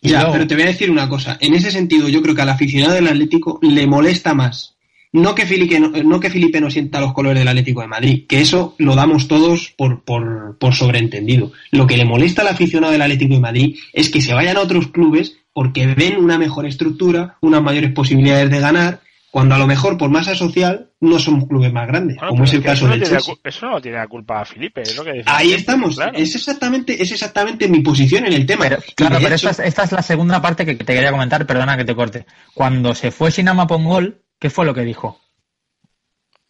[0.00, 1.38] Y Ya, luego- pero te voy a decir una cosa.
[1.40, 4.74] En ese sentido, yo creo que al aficionado del Atlético le molesta más.
[5.14, 8.24] No que Felipe no, no que Felipe no sienta los colores del Atlético de Madrid,
[8.26, 11.52] que eso lo damos todos por, por, por sobreentendido.
[11.70, 14.60] Lo que le molesta al aficionado del Atlético de Madrid es que se vayan a
[14.60, 19.00] otros clubes porque ven una mejor estructura, unas mayores posibilidades de ganar,
[19.32, 22.52] cuando a lo mejor por masa social no son clubes más grandes, Bueno, como es
[22.52, 23.34] el caso no del Chelsea.
[23.42, 25.96] Eso no tiene la culpa a Felipe, es lo que decía Ahí estamos.
[25.96, 26.12] claro.
[26.14, 28.66] Es exactamente, es exactamente mi posición en el tema.
[28.68, 31.46] Pero, claro, pero hecho- esta, es, esta es la segunda parte que te quería comentar,
[31.46, 32.26] perdona que te corte.
[32.54, 35.18] Cuando se fue Sinama Pongol, ¿qué fue lo que dijo?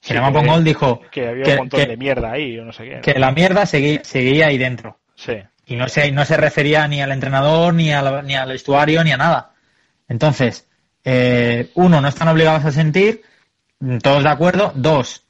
[0.01, 2.73] Sí, Sinama Pongol dijo que había que- un montón que- de mierda ahí, o no
[2.73, 3.01] sé qué.
[3.01, 4.99] que la mierda seguía, seguía ahí dentro.
[5.15, 5.35] Sí.
[5.67, 9.13] Y no se, no se refería ni al entrenador, ni, al- ni al vestuario, ni
[9.13, 9.53] a nada.
[10.09, 10.69] Entonces,
[11.05, 13.23] eh, uno, no están obligados a sentir,
[14.03, 14.73] todos de acuerdo.
[14.75, 15.23] Dos,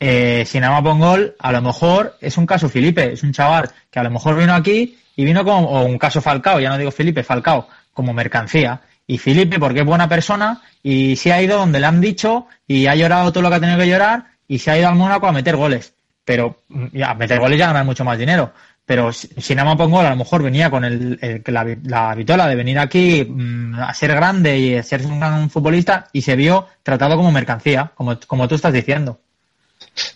[0.00, 4.02] eh, Sinama Pongol, a lo mejor es un caso Felipe, es un chaval que a
[4.02, 7.22] lo mejor vino aquí y vino como, o un caso Falcao, ya no digo Felipe,
[7.22, 8.80] Falcao, como mercancía.
[9.06, 12.86] Y Felipe, porque es buena persona, y se ha ido donde le han dicho, y
[12.86, 15.26] ha llorado todo lo que ha tenido que llorar, y se ha ido al Mónaco
[15.26, 15.94] a meter goles.
[16.24, 18.52] Pero, mm, a meter goles ya ganar mucho más dinero.
[18.86, 22.46] Pero si si Nama Pongol a lo mejor venía con el, el- la, la vitola
[22.46, 26.36] de venir aquí mm, a ser grande y a ser un gran futbolista, y se
[26.36, 29.18] vio tratado como mercancía, como, como tú estás diciendo.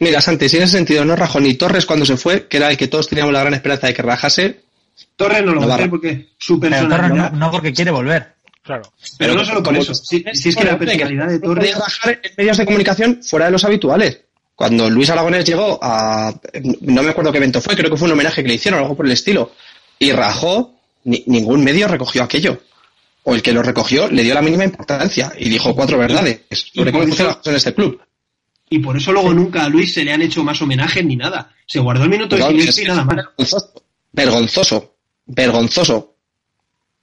[0.01, 2.71] Mira, Santi, si en ese sentido no rajó ni Torres cuando se fue, que era
[2.71, 4.61] el que todos teníamos la gran esperanza de que rajase,
[5.17, 7.33] Torres no lo va a hacer porque su Pero Torres no, personalidad.
[7.33, 8.35] no porque quiere volver.
[8.63, 8.83] Claro.
[9.19, 9.95] Pero no solo por como- eso.
[9.95, 11.75] Si, si es que la personalidad de Torres.
[11.79, 14.21] rajar en medios de comunicación fuera de los habituales.
[14.59, 16.35] Cuando Luis Aragonés llegó a.
[16.81, 18.97] No me acuerdo qué evento fue, creo que fue un homenaje que le hicieron, algo
[18.97, 19.53] por el estilo.
[20.01, 22.61] Y rajó, ni- ningún medio recogió aquello.
[23.23, 26.41] O el que lo recogió le dio la mínima importancia y dijo cuatro verdades
[26.75, 28.01] sobre cómo por funcionan eso- las cosas en este club.
[28.69, 31.53] Y por eso luego nunca a Luis se le han hecho más homenajes ni nada.
[31.65, 33.17] Se guardó el minuto de silencio y nada más.
[33.17, 33.73] Vergonzoso.
[34.13, 34.95] Vergonzoso.
[35.27, 36.15] Vergonzoso.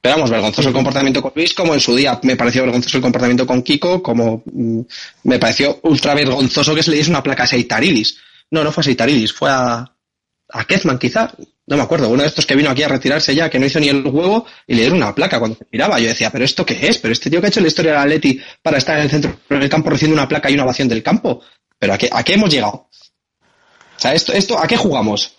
[0.05, 3.01] Pero vamos, vergonzoso el comportamiento con Luis, como en su día me pareció vergonzoso el
[3.01, 4.81] comportamiento con Kiko, como mm,
[5.23, 8.19] me pareció ultra vergonzoso que se le diese una placa a Seitarilis.
[8.51, 9.95] No, no fue a Seitarilis, fue a,
[10.49, 11.31] a Kezman quizá,
[11.65, 13.79] no me acuerdo, uno de estos que vino aquí a retirarse ya, que no hizo
[13.79, 15.99] ni el huevo, y le dieron una placa cuando se miraba.
[15.99, 16.99] Yo decía, ¿pero esto qué es?
[16.99, 19.35] ¿Pero este tío que ha hecho la historia del Atleti para estar en el centro
[19.49, 21.41] del campo recibiendo una placa y una ovación del campo?
[21.79, 22.73] ¿Pero a qué, a qué hemos llegado?
[22.73, 25.33] O sea, esto, esto, ¿a qué jugamos?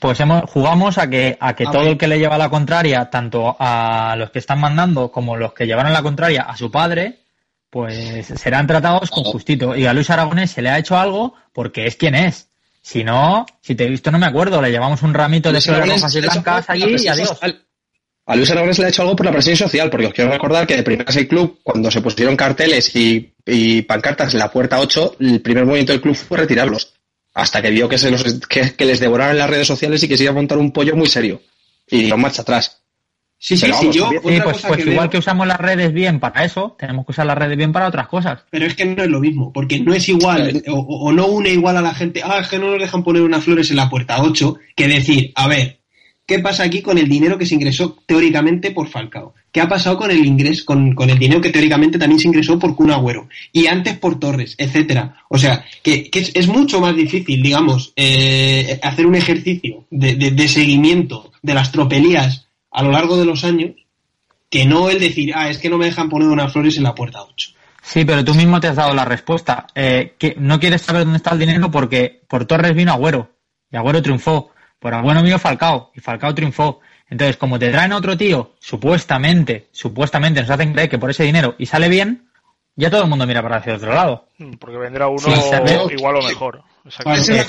[0.00, 1.92] Pues hemos, jugamos a que, a que A todo ver.
[1.92, 5.66] el que le lleva la contraria, tanto a los que están mandando como los que
[5.66, 7.20] llevaron la contraria a su padre,
[7.70, 9.74] pues serán tratados con justito.
[9.76, 12.48] Y a Luis Aragonés se le ha hecho algo porque es quien es.
[12.82, 15.64] Si no, si te he visto no me acuerdo, le llevamos un ramito de Luis
[15.64, 17.28] flores Aragonés rojas y blancas allí y adiós.
[17.28, 17.64] social.
[18.26, 20.66] A Luis Aragonés le ha hecho algo por la presión social, porque os quiero recordar
[20.66, 24.80] que de primeras el club, cuando se pusieron carteles y, y pancartas en la puerta
[24.80, 26.94] 8, el primer movimiento del club fue retirarlos.
[27.34, 30.16] Hasta que vio que, se los, que, que les devoraron las redes sociales y que
[30.16, 31.42] se iba a montar un pollo muy serio.
[31.90, 32.80] Y dio marcha atrás.
[33.36, 35.92] Sí, sí, vamos, Yo, Sí, otra pues, pues que igual veo- que usamos las redes
[35.92, 38.40] bien para eso, tenemos que usar las redes bien para otras cosas.
[38.50, 41.50] Pero es que no es lo mismo, porque no es igual, o, o no une
[41.50, 43.90] igual a la gente, ah, es que no nos dejan poner unas flores en la
[43.90, 45.80] puerta 8, que decir, a ver,
[46.24, 49.34] ¿qué pasa aquí con el dinero que se ingresó teóricamente por Falcao?
[49.54, 52.74] ¿Qué ha pasado con el ingreso, con, el dinero que teóricamente también se ingresó por
[52.74, 53.28] Kun Agüero?
[53.52, 55.24] Y antes por Torres, etcétera.
[55.30, 61.54] O sea, que, es, mucho más difícil, digamos, eh, hacer un ejercicio de seguimiento de
[61.54, 63.76] las tropelías a lo largo de los años,
[64.50, 66.94] que no el decir, ah, es que no me dejan poner unas flores en la
[66.94, 67.50] puerta 8.
[67.80, 69.68] Sí, pero tú mismo te has dado la respuesta.
[69.74, 73.30] Eh, que no quieres saber dónde está el dinero porque por Torres vino Agüero
[73.70, 74.50] y Agüero triunfó.
[74.80, 76.80] Por Agüero vino Falcao y Falcao triunfó.
[77.08, 81.54] Entonces, como te traen otro tío, supuestamente, supuestamente nos hacen creer que por ese dinero
[81.58, 82.28] y sale bien,
[82.76, 84.28] ya todo el mundo mira para hacia otro lado.
[84.38, 85.30] Mm, Porque vendrá uno Sí,
[85.96, 86.62] igual o mejor.
[87.06, 87.48] Ese es.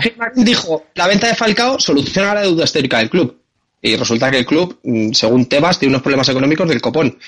[0.00, 3.40] Gilmarín dijo, la venta de Falcao soluciona la deuda histórica del club.
[3.82, 7.18] Y resulta que el club, mm, según Tebas, tiene unos problemas económicos del copón.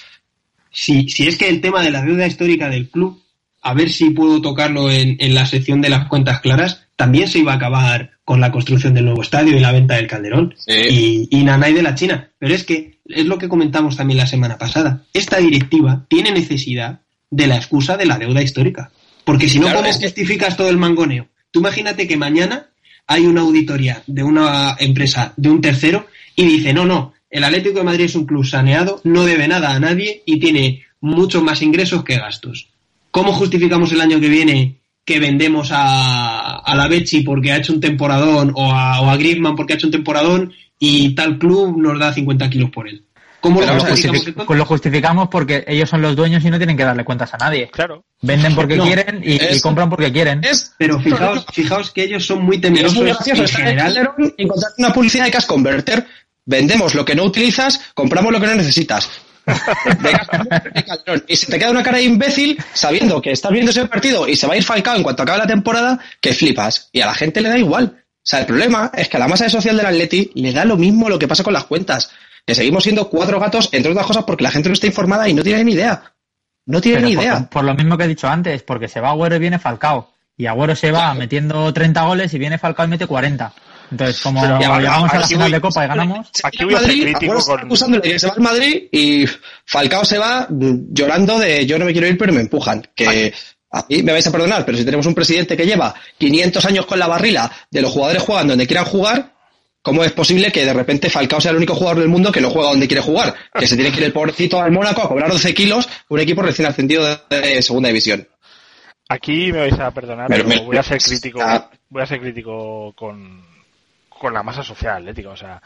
[0.70, 3.22] si, si es que el tema de la deuda histórica del club
[3.62, 7.38] a ver si puedo tocarlo en, en la sección de las cuentas claras, también se
[7.38, 10.54] iba a acabar con la construcción del nuevo estadio y la venta del Calderón.
[10.58, 11.28] Sí.
[11.30, 12.30] Y, y Nanay de la China.
[12.38, 15.02] Pero es que es lo que comentamos también la semana pasada.
[15.12, 17.00] Esta directiva tiene necesidad
[17.30, 18.90] de la excusa de la deuda histórica.
[19.24, 21.28] Porque si no, Claro, ¿cómo es que- justificas todo el mangoneo?
[21.50, 22.66] Tú imagínate que mañana
[23.06, 26.06] hay una auditoría de una empresa, de un tercero,
[26.36, 29.74] y dice, no, no, el Atlético de Madrid es un club saneado, no debe nada
[29.74, 32.68] a nadie y tiene muchos más ingresos que gastos.
[33.10, 37.72] ¿Cómo justificamos el año que viene que vendemos a, a la Bechi porque ha hecho
[37.72, 41.76] un temporadón o a, o a Griezmann porque ha hecho un temporadón y tal club
[41.80, 43.04] nos da 50 kilos por él?
[43.40, 44.44] ¿Cómo lo justificamos Justific- entonces?
[44.46, 47.38] Pues lo justificamos porque ellos son los dueños y no tienen que darle cuentas a
[47.38, 47.68] nadie.
[47.72, 48.04] Claro.
[48.20, 50.42] Venden porque No, quieren y, y es- compran porque quieren.
[50.44, 54.10] Es, Pero fijaos, fijaos que ellos son muy es temerosos muy gracioso en general.
[54.38, 56.06] Encontrar una publicidad de Cash Converter.
[56.44, 59.10] Vendemos lo que no utilizas, compramos lo que no necesitas.
[59.47, 61.24] De Converter y Calderón.
[61.28, 64.36] Y se te queda una cara de imbécil sabiendo que estás viendo ese partido y
[64.36, 66.88] se va a ir Falcao en cuanto acabe la temporada, que flipas.
[66.93, 67.97] Y a la gente le da igual.
[67.97, 70.76] O sea, el problema es que a la masa social del Atleti le da lo
[70.76, 72.11] mismo lo que pasa con las cuentas.
[72.47, 75.34] Que seguimos siendo cuatro gatos, entre otras cosas, porque la gente no está informada y
[75.34, 76.03] no tiene ni idea.
[76.66, 77.49] No tiene Pero ni por, idea.
[77.51, 80.12] por lo mismo que he dicho antes, porque se va Agüero y viene Falcao.
[80.36, 83.53] Y Agüero se va metiendo 30 goles y viene Falcao y mete 40.
[83.93, 86.78] Entonces, como Pero, llegamos a la final voy- de Copa y ganamos, Aquí voy a
[86.78, 89.24] ser Madrid, crítico con- acusándole que se va al Madrid y
[89.66, 92.82] Falcao se va llorando de yo no me quiero ir pero me empujan.
[92.95, 93.32] Que
[93.70, 96.86] a mí me vais a perdonar, pero si tenemos un presidente que lleva 500 años
[96.86, 99.32] con la barrila de los jugadores juegan donde quieran jugar,
[99.82, 102.51] ¿cómo es posible que de repente Falcao sea el único jugador del mundo que no
[102.51, 103.34] juega donde quiere jugar?
[103.53, 106.40] Que se tiene que ir el pobrecito al Mónaco a cobrar 12 kilos un equipo
[106.43, 108.26] recién ascendido de, de segunda división.
[109.09, 111.68] Aquí me vais a perdonar, Pero pero, me- voy a ser crítico, Ah.
[111.90, 113.43] voy a ser crítico con,
[114.22, 115.30] con la masa social atlética.
[115.30, 115.60] O sea,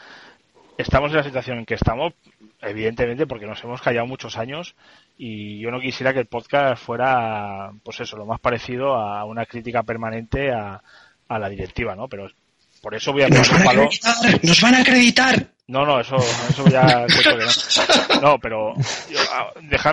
[0.79, 2.13] estamos en la situación en que estamos,
[2.59, 4.75] evidentemente, porque nos hemos callado muchos años
[5.15, 9.45] y yo no quisiera que el podcast fuera, pues eso, lo más parecido a una
[9.45, 10.81] crítica permanente a,
[11.27, 12.07] a la directiva, ¿no?
[12.07, 12.29] Pero
[12.81, 15.47] por eso voy a Nos van a acreditar, nos van a acreditar.
[15.69, 17.05] No, no, eso, eso ya
[18.21, 18.39] no.
[18.39, 18.73] Pero
[19.33, 19.51] ah,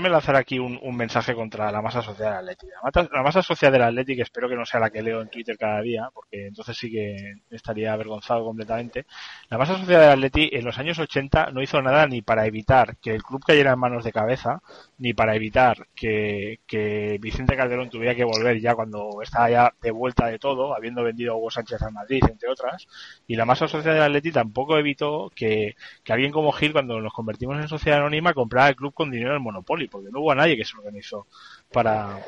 [0.09, 2.71] lanzar aquí un, un mensaje contra la masa social del Athletic.
[2.95, 5.59] La la masa social del Athletic espero que no sea la que leo en Twitter
[5.59, 9.07] cada día, porque entonces sí que estaría avergonzado completamente.
[9.49, 12.97] La masa social del Athletic en los años 80 no hizo nada ni para evitar
[12.99, 14.63] que el club cayera en manos de cabeza,
[14.99, 19.91] ni para evitar que, que Vicente Calderón tuviera que volver ya cuando estaba ya de
[19.91, 22.87] vuelta de todo, habiendo vendido a Hugo Sánchez al Madrid, entre otras.
[23.27, 25.64] Y la masa social del Athletic tampoco evitó que
[26.03, 29.33] que alguien como Gil, cuando nos convertimos en sociedad anónima, comprara el club con dinero
[29.33, 31.27] del Monopoly, porque no hubo nadie que se organizó
[31.73, 32.19] para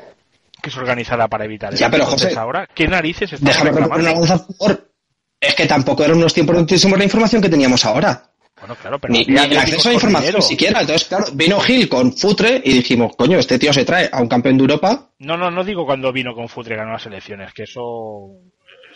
[0.61, 1.81] que se organizara para evitar eso.
[1.81, 3.37] Ya, pero, Entonces, José, ahora, ¿qué narices a
[4.39, 4.91] favor.
[5.39, 8.31] Es que tampoco eran unos tiempos donde tuviésemos la información que teníamos ahora.
[8.59, 10.41] Bueno, claro, pero ni, ni el acceso a información dinero.
[10.41, 10.81] siquiera.
[10.81, 14.27] Entonces, claro, vino Gil con Futre y dijimos, coño, este tío se trae a un
[14.27, 15.11] campeón de Europa.
[15.19, 18.31] No, no, no digo cuando vino con Futre ganó las elecciones, que eso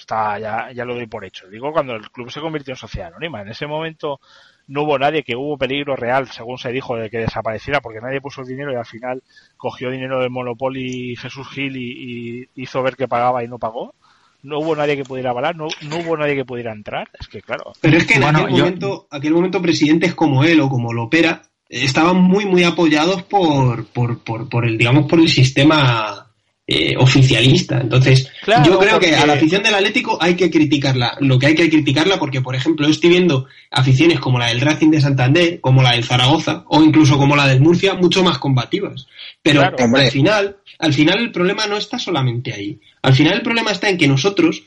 [0.02, 1.48] está ya, ya lo doy por hecho.
[1.50, 3.42] Digo cuando el club se convirtió en sociedad anónima.
[3.42, 4.20] En ese momento
[4.68, 8.22] no hubo nadie que hubo peligro real, según se dijo, de que desapareciera, porque nadie
[8.22, 9.22] puso el dinero y al final
[9.58, 13.96] cogió dinero del Monopoly Jesús Gil y, y hizo ver que pagaba y no pagó.
[14.44, 17.08] No hubo nadie que pudiera avalar, no, no hubo nadie que pudiera entrar.
[17.20, 20.44] Es que, claro, Pero es que en Bueno, aquel, yo- momento, aquel momento presidentes como
[20.44, 25.06] él o como Lopera eh, estaban muy muy apoyados por, por, por, por el digamos
[25.08, 26.31] por el sistema
[26.72, 27.80] eh, oficialista.
[27.82, 31.18] Entonces, Claro, yo creo que a la afición del Atlético hay que criticarla.
[31.20, 34.62] Lo que hay que criticarla porque, por ejemplo, yo estoy viendo aficiones como la del
[34.62, 38.38] Racing de Santander, como la del Zaragoza o incluso como la del Murcia mucho más
[38.38, 39.08] combativas.
[39.42, 39.76] Pero Claro.
[39.80, 40.06] Hombre.
[40.06, 42.80] al final, al final el problema no está solamente ahí.
[43.02, 44.64] Al final el problema está en que nosotros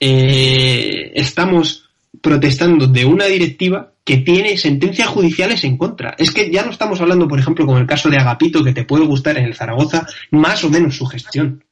[0.00, 1.85] eh, estamos
[2.20, 6.14] protestando de una directiva que tiene sentencias judiciales en contra.
[6.18, 8.84] Es que ya no estamos hablando, por ejemplo, con el caso de Agapito, que te
[8.84, 11.64] puede gustar en el Zaragoza, más o menos su gestión.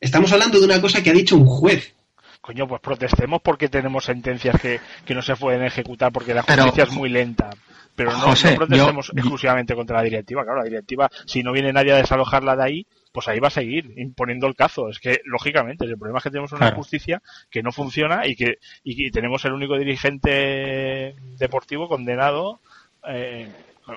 [0.00, 1.94] Estamos hablando de una cosa que ha dicho un juez.
[2.40, 6.62] coño, pues protestemos porque tenemos sentencias que, que no se pueden ejecutar porque la Pero-
[6.64, 7.50] justicia es muy lenta.
[7.96, 10.42] Pero no, José, no protestemos yo- exclusivamente contra la directiva.
[10.44, 13.50] Claro, la directiva, si no viene nadie a desalojarla de ahí, pues ahí va a
[13.50, 14.88] seguir imponiendo el cazo.
[14.88, 16.76] Es que, lógicamente, el problema es que tenemos una Claro.
[16.76, 22.60] justicia que no funciona y que y que tenemos el único dirigente deportivo condenado
[23.08, 23.48] eh,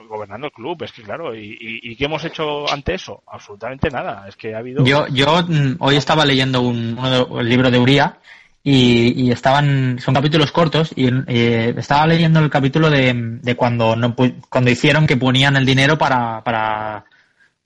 [0.07, 0.81] gobernando el club.
[0.83, 3.23] Es que, claro, y, y, ¿y qué hemos hecho ante eso?
[3.27, 4.27] Absolutamente nada.
[4.27, 4.83] Es que ha habido...
[4.85, 6.97] Yo, yo mm, hoy estaba leyendo un,
[7.43, 8.17] libro de Uría
[8.63, 13.95] y, y estaban, son capítulos cortos y eh, estaba leyendo el capítulo de, de cuando
[13.95, 14.15] no
[14.49, 17.03] cuando hicieron que ponían el dinero para, para,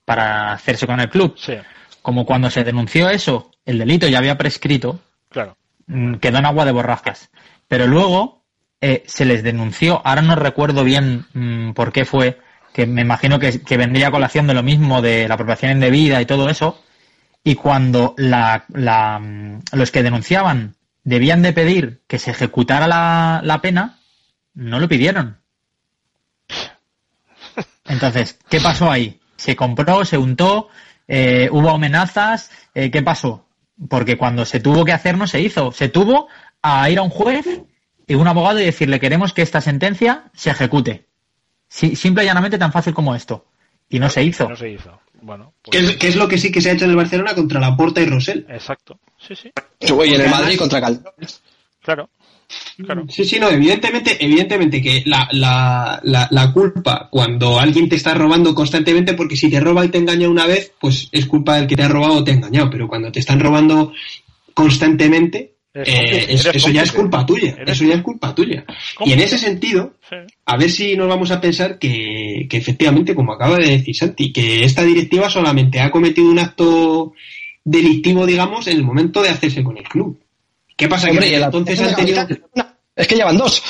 [0.08, 1.34] para hacerse con el club.
[1.36, 1.52] Sí,
[2.00, 5.54] Como cuando se denunció eso, el delito ya había prescrito, claro.
[5.86, 7.28] mm, quedó en agua de borrascas.
[7.68, 8.42] Pero luego
[8.80, 12.38] eh, se les denunció, ahora no recuerdo bien mm, por qué fue,
[12.72, 16.22] que me imagino que, que vendría a colación de lo mismo, de la apropiación indebida
[16.22, 16.82] y todo eso,
[17.44, 23.42] y cuando la, la, mm, los que denunciaban debían de pedir que se ejecutara la,
[23.44, 23.98] la pena,
[24.54, 25.36] no lo pidieron.
[27.84, 29.20] Entonces, ¿qué pasó ahí?
[29.38, 30.68] Se compró, se untó,
[31.06, 33.46] eh, hubo amenazas, eh, ¿qué pasó?
[33.88, 35.72] Porque cuando se tuvo que hacer no se hizo.
[35.72, 36.28] Se tuvo
[36.60, 37.46] a ir a un juez
[38.06, 41.06] y un abogado y decirle queremos que esta sentencia se ejecute.
[41.68, 43.46] Sí, simple y llanamente tan fácil como esto.
[43.88, 44.48] Y no se hizo.
[44.48, 45.00] No se hizo.
[45.20, 46.96] Bueno, ¿Qué, pues, es, qué es lo que sí que se ha hecho en el
[46.96, 48.46] Barcelona contra la Porta y Rosell?
[48.48, 48.98] exacto.
[49.18, 49.52] Sí, sí.
[49.80, 51.14] Y en el Madrid contra Calderón.
[51.82, 52.10] Claro.
[52.84, 53.04] Claro.
[53.08, 58.14] Sí, sí, no, evidentemente, evidentemente que la, la, la, la culpa cuando alguien te está
[58.14, 61.66] robando constantemente, porque si te roba y te engaña una vez, pues es culpa del
[61.66, 63.92] que te ha robado o te ha engañado, pero cuando te están robando
[64.54, 68.64] constantemente, eh, eso ya es culpa tuya, eso ya es culpa tuya.
[69.04, 69.94] Y en ese sentido,
[70.44, 74.32] a ver si nos vamos a pensar que, que efectivamente, como acaba de decir Santi,
[74.32, 77.12] que esta directiva solamente ha cometido un acto
[77.64, 80.18] delictivo, digamos, en el momento de hacerse con el club.
[80.78, 81.10] ¿Qué pasa?
[81.10, 82.26] Hombre, que el entonces han tenido...
[82.94, 83.62] Es que llevan dos.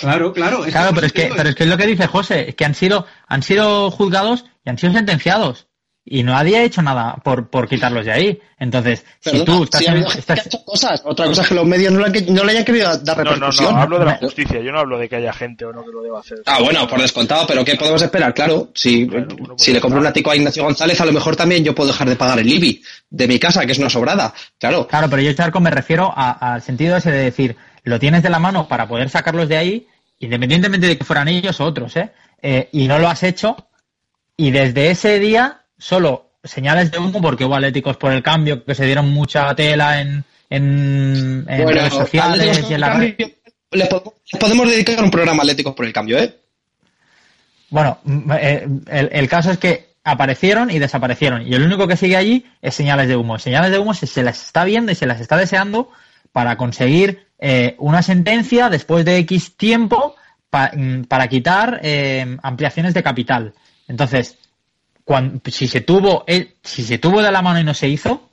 [0.00, 0.64] Claro, claro.
[0.64, 2.64] es Claro, pero es que, pero es que es lo que dice José, es que
[2.64, 5.68] han sido, han sido juzgados y han sido sentenciados.
[6.08, 8.40] Y nadie ha hecho nada por, por quitarlos de ahí.
[8.60, 11.02] Entonces, si tú estás sí, ha en- habido gente estás- que ha hecho cosas.
[11.04, 13.30] Otra cosa es que los medios no le, no le hayan querido dar No, no,
[13.32, 13.74] repercusión.
[13.74, 15.90] no, hablo de la justicia, yo no hablo de que haya gente o no que
[15.90, 16.38] lo deba hacer.
[16.46, 18.32] Ah, bueno, por descontado, pero ¿qué podemos esperar?
[18.34, 21.12] Claro, si, Claro, pues si ya le compro un ático a Ignacio González, a lo
[21.12, 23.90] mejor también yo puedo dejar de pagar el IBI de mi casa, que es una
[23.90, 24.32] sobrada.
[24.60, 28.22] Claro, Claro, pero yo, Charco, me refiero a- al sentido ese de decir, lo tienes
[28.22, 29.86] de la mano para poder sacarlos de ahí,
[30.20, 32.10] independientemente de que fueran ellos o otros, ¿eh?
[32.40, 33.56] Eh, y no lo has hecho,
[34.36, 38.74] y desde ese día solo señales de humo, porque hubo atléticos por el cambio, que
[38.74, 43.14] se dieron mucha tela en, en, en bueno, redes sociales y en la cambio,
[43.72, 46.36] le po- le podemos dedicar un programa Atléticos por el cambio, ¿eh?
[47.70, 51.46] Bueno, mm, eh, el, el caso es que aparecieron y desaparecieron.
[51.46, 53.38] Y el único que sigue allí es señales de humo.
[53.40, 55.90] Señales de humo se, se las está viendo y se las está deseando
[56.30, 60.14] para conseguir eh, una sentencia después de X tiempo
[60.48, 63.54] pa- mm, para quitar eh, ampliaciones de capital.
[63.88, 64.38] Entonces,
[65.50, 68.28] si se tuvo el- si se tuvo de la mano y no se hizo,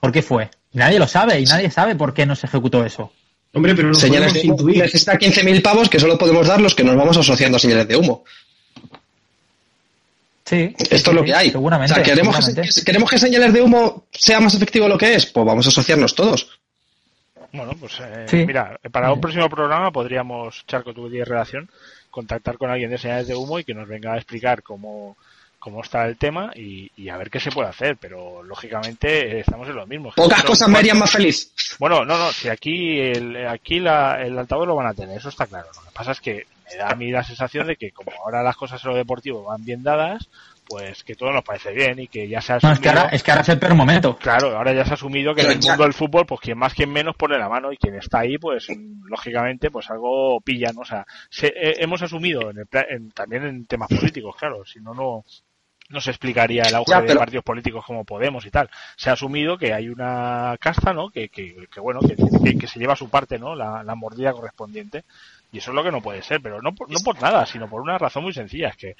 [0.00, 0.50] ¿por qué fue?
[0.72, 3.12] Nadie lo sabe y nadie sabe por qué no se ejecutó eso.
[3.54, 4.70] Hombre, pero lo señales podemos de humo.
[4.70, 4.82] intuir.
[4.84, 7.96] Necesita 15.000 pavos que solo podemos dar los que nos vamos asociando a señales de
[7.96, 8.24] humo.
[10.44, 11.50] Sí, Esto es lo que hay.
[11.50, 11.92] Seguramente.
[11.92, 12.74] o sea, ¿queremos, seguramente.
[12.74, 15.26] que, ¿queremos que señales de humo sea más efectivo lo que es?
[15.26, 16.58] Pues vamos a asociarnos todos.
[17.52, 18.36] Bueno, pues eh, Sí.
[18.46, 21.70] mira, para un próximo programa podríamos, Charco, tú tienes relación,
[22.10, 25.16] contactar con alguien de señales de humo y que nos venga a explicar cómo,
[25.62, 29.68] cómo está el tema y, y a ver qué se puede hacer, pero lógicamente estamos
[29.68, 30.10] en lo mismo.
[30.16, 31.52] Pocas cosas me harían más feliz.
[31.78, 35.28] Bueno, no, no, si aquí el, aquí la, el altavoz lo van a tener, eso
[35.28, 35.68] está claro.
[35.74, 38.42] Lo que pasa es que me da a mí la sensación de que como ahora
[38.42, 40.28] las cosas en lo deportivo van bien dadas,
[40.66, 43.02] pues que todo nos parece bien y que ya se ha No, es que, ahora,
[43.02, 44.16] asumido- es que ahora es el peor momento.
[44.16, 46.58] Claro, ahora ya se ha asumido que en el ya- mundo del fútbol, pues quien
[46.58, 48.66] más, quien menos pone la mano y quien está ahí, pues
[49.04, 50.76] lógicamente, pues algo pillan.
[50.78, 54.80] O sea, se- eh, hemos asumido en el en- también en temas políticos, claro, si
[54.80, 55.24] no, no
[55.92, 58.68] no se explicaría el auge Ya, de partidos políticos como Podemos y tal.
[58.96, 61.10] Se ha asumido que hay una casta, ¿no?
[61.10, 63.54] Que, que, que bueno, que, que- que se lleva a su parte, ¿no?
[63.54, 65.04] La, la mordida correspondiente.
[65.54, 67.68] Y eso es lo que no puede ser, pero no por, no por nada, sino
[67.68, 68.96] por una razón muy sencilla, es que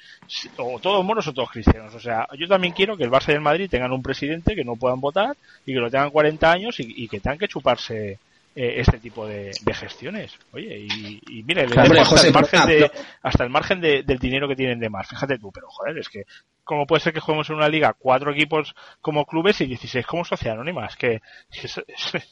[0.57, 1.95] o todos moros o todos cristianos.
[1.95, 4.63] O sea, yo también quiero que el Barça y el Madrid tengan un presidente que
[4.63, 5.35] no puedan votar
[5.65, 8.19] y que lo tengan 40 años y, y que tengan que chuparse
[8.55, 10.31] eh, este tipo de, de gestiones.
[10.51, 12.91] Oye, y, y mire, le Hombre, demos hasta, José, el margen pero- de,
[13.21, 15.07] hasta el margen de- del dinero que tienen de más.
[15.07, 16.23] Fíjate tú, pero joder, es que
[16.63, 20.23] ¿cómo puede ser que juguemos en una liga cuatro equipos como clubes y 16 como
[20.25, 20.85] sociedad anónima?
[20.85, 22.25] Es que es, es-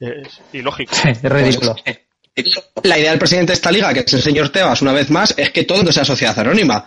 [0.00, 0.94] es ilógico.
[0.94, 1.74] Sí, es ridículo.
[1.84, 2.00] Pues,
[2.82, 5.34] la idea del presidente de esta liga, que es el señor Tebas, una vez más,
[5.38, 6.86] es que todo no sea sociedad anónima.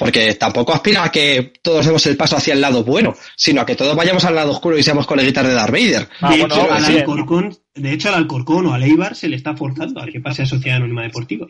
[0.00, 3.66] Porque tampoco aspira a que todos demos el paso hacia el lado bueno, sino a
[3.66, 6.08] que todos vayamos al lado oscuro y seamos coleguitas de Darth Vader.
[6.20, 6.84] Ah, de, bueno, hecho, al.
[6.84, 10.42] Alcorcón, de hecho, al Alcorcón o al Eibar se le está forzando a que pase
[10.42, 11.46] a Sociedad Anónima Deportiva.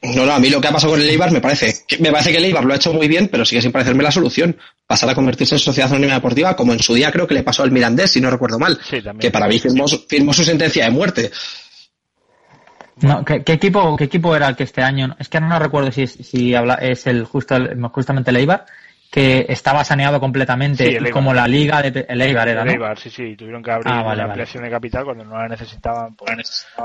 [0.00, 2.12] No, no, a mí lo que ha pasado con el Eibar me parece, que- me
[2.12, 4.56] parece que el Eibar lo ha hecho muy bien, pero sigue sin parecerme la solución.
[4.86, 7.64] Pasar a convertirse en sociedad anónima deportiva, como en su día creo que le pasó
[7.64, 8.78] al Mirandés, si no recuerdo mal.
[8.88, 8.98] Sí.
[9.18, 11.30] Que para mí firmó, firmó su sentencia de muerte.
[13.02, 15.14] No, ¿qué, qué equipo, ¿Qué equipo era el que este año?
[15.18, 18.64] Es que no recuerdo si, es- si habla, es el justo el- justamente el Eibar,
[19.10, 21.12] que estaba saneado completamente, Sí, el Eibar.
[21.12, 22.72] como la liga de el Eibar era, El ¿no?
[22.72, 24.22] Eibar, sí, sí, tuvieron que abrir Ah, vale, vale.
[24.24, 26.28] ampliación de capital cuando no la necesitaban por,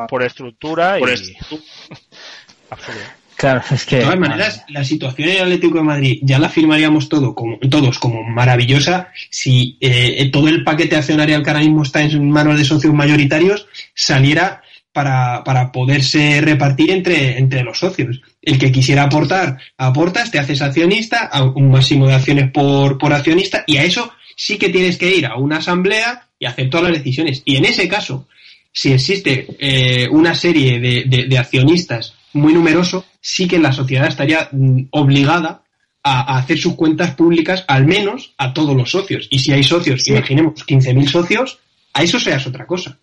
[0.08, 1.04] por estructura y...
[2.70, 3.00] Absurdo.
[3.36, 3.98] Claro, es que.
[3.98, 7.58] De todas maneras, la situación en el Atlético de Madrid ya la firmaríamos todo como,
[7.60, 12.58] todos como maravillosa si eh, todo el paquete accionarial que ahora mismo está en manos
[12.58, 14.63] de socios mayoritarios saliera
[14.94, 18.22] para, para poderse repartir entre, entre los socios.
[18.42, 23.12] El que quisiera aportar, aportas, te haces accionista, a un máximo de acciones por, por
[23.12, 26.92] accionista, y a eso sí que tienes que ir a una asamblea y hacer todas
[26.92, 27.42] las decisiones.
[27.44, 28.28] Y en ese caso,
[28.72, 34.08] si existe eh, una serie de, de, de accionistas muy numeroso, sí que la sociedad
[34.08, 35.64] estaría mm, obligada
[36.04, 39.28] a, a hacer sus cuentas públicas al menos a todos los socios.
[39.32, 41.60] Y si hay socios, imaginemos 15.000 socios,
[41.94, 43.00] a eso seas otra cosa.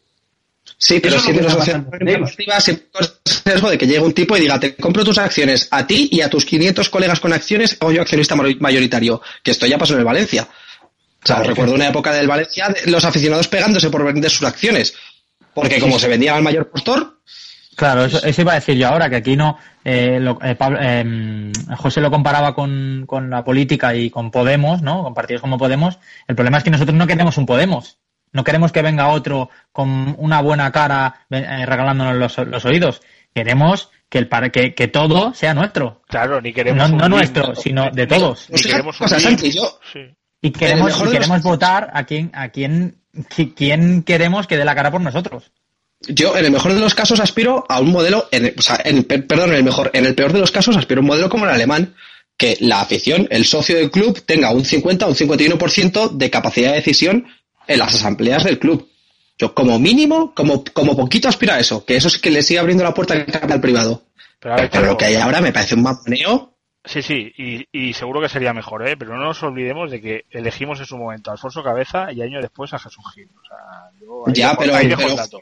[0.83, 1.33] Sí, pero si
[2.63, 5.69] siempre corres el riesgo de que llegue un tipo y diga, te compro tus acciones
[5.71, 9.67] a ti y a tus 500 colegas con acciones, o yo accionista mayoritario, que esto
[9.67, 10.49] ya pasó en el Valencia.
[11.23, 14.95] O sea, recuerdo una época del Valencia, de los aficionados pegándose por vender sus acciones.
[15.53, 17.19] Porque como se vendía al mayor postor,
[17.77, 19.57] Claro, eso, eso iba a decir yo ahora, que aquí no.
[19.85, 24.83] eh, lo- eh, Pablo- eh, José lo comparaba con, con la política y con Podemos,
[24.83, 25.03] ¿no?
[25.03, 25.99] Con partidos como Podemos.
[26.29, 27.97] El problema es que nosotros no queremos un Podemos.
[28.33, 33.01] No queremos que venga otro con una buena cara eh, regalándonos los, los oídos.
[33.35, 36.03] Queremos que, el, par- que, que todo sea nuestro.
[36.09, 38.47] Claro, ni queremos No, no nuestro, sino de todos.
[38.49, 39.23] Ni Pues queremos cosas.
[39.23, 40.01] Santi, yo- Sí.
[40.43, 42.97] Y queremos, y los queremos votar a quien, a quien,
[43.29, 45.51] qui- quien queremos que dé la cara por nosotros.
[46.09, 49.05] yo en el mejor de los casos aspiro a un modelo, en, o sea, en,
[49.05, 51.29] per- perdón, en el mejor, en el peor de los casos aspiro a un modelo
[51.29, 51.95] como el alemán,
[52.39, 56.71] que la afición, el socio del club, tenga un 50 o un 51% de capacidad
[56.71, 57.27] de decisión
[57.73, 58.89] en las asambleas del club.
[59.39, 62.61] Yo como mínimo, como, como poquito aspiro a eso, que eso es que le sigue
[62.61, 64.03] abriendo la puerta al capital privado.
[64.39, 66.55] Pero, a ver, Pero lo que hay ahora me parece un mamoneo.
[66.85, 68.97] Sí, sí, y, y seguro que sería mejor, ¿eh?
[68.97, 72.41] Pero no nos olvidemos de que elegimos en su momento a Alfonso Cabeza y año
[72.41, 73.29] después a Jesús Gil.
[73.39, 73.59] O sea,
[74.01, 75.41] yo ahí Ya, pero- ahí pero- el dato.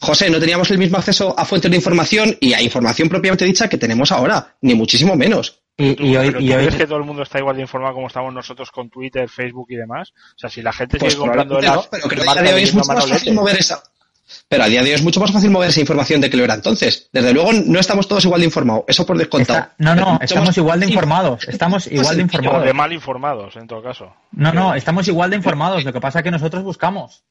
[0.00, 3.68] José, no teníamos el mismo acceso a fuentes de información y a información propiamente dicha
[3.68, 5.60] que tenemos ahora, ni muchísimo menos.
[5.80, 7.54] Y, ¿Tú, y hoy, pero y ¿tú hoy- crees que todo el mundo está igual
[7.56, 10.12] de informado como estamos nosotros con Twitter, Facebook y demás?
[10.34, 12.42] O sea, si la gente Pues sigue comprando las no, pero creo que a día
[12.42, 13.80] de hoy es mucho más fácil mover esa.
[14.48, 16.44] Pero a día de hoy es mucho más fácil mover esa información de que lo
[16.44, 17.08] era entonces.
[17.12, 19.60] Desde luego no estamos todos igual de informados, eso por descontado.
[19.60, 21.48] está- no, no, estamos igual de informados.
[21.48, 22.74] Estamos igual de O de informados.
[22.74, 24.12] mal informados, en todo caso.
[24.32, 25.84] No, no, estamos igual de informados.
[25.84, 27.22] Lo que pasa es que nosotros buscamos.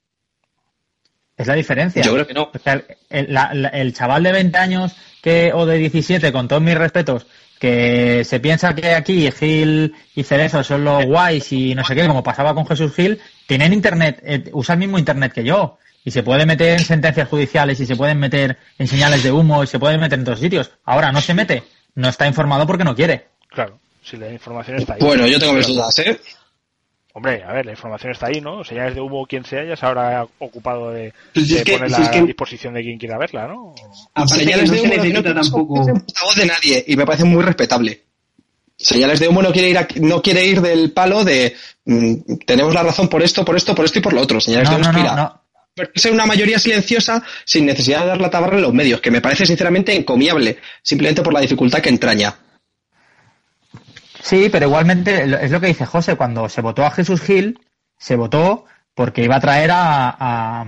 [1.35, 2.01] Es la diferencia.
[2.01, 2.43] Yo creo que no.
[2.53, 6.31] O sea, el, el- la- la- el chaval de 20 años que o de 17,
[6.31, 7.27] con todos mis respetos,
[7.59, 12.07] que se piensa que aquí Gil y Cerezo son los guays y no sé qué,
[12.07, 15.77] como pasaba con Jesús Gil, tienen internet, eh, usa el mismo internet que yo.
[16.03, 19.63] Y se puede meter en sentencias judiciales y se pueden meter en señales de humo
[19.63, 20.71] y se puede meter en todos sitios.
[20.85, 21.63] Ahora no se mete.
[21.95, 23.27] No está informado porque no quiere.
[23.49, 24.99] Claro, si la información está ahí.
[25.01, 26.17] Bueno, yo tengo mis dudas, ¿eh?
[27.17, 28.63] Hombre, a ver, la información está ahí, ¿no?
[28.63, 31.97] Señales de humo, quien sea, ya se habrá ocupado de, Pues de es que- ponerla
[31.97, 33.73] si es que- a disposición de quien quiera verla, ¿no?
[34.13, 35.73] Aparte que Señales no de se humo no necesita tiene tampoco...
[36.23, 38.03] voz de nadie y me parece muy respetable.
[38.77, 41.55] Señales de humo no quiere ir a- no quiere ir del palo de
[41.85, 42.13] mm,
[42.45, 44.39] tenemos la razón por esto, por esto, por esto y por lo otro.
[44.39, 45.41] Señales No, de no, humo no, no.
[45.95, 49.21] ser una mayoría silenciosa sin necesidad de dar la tabarra en los medios, que me
[49.21, 52.35] parece sinceramente encomiable, simplemente por la dificultad que entraña.
[54.27, 57.59] Sí, pero igualmente es lo que dice José, cuando se votó a Jesús Gil,
[57.97, 60.65] se votó porque iba a traer a, a,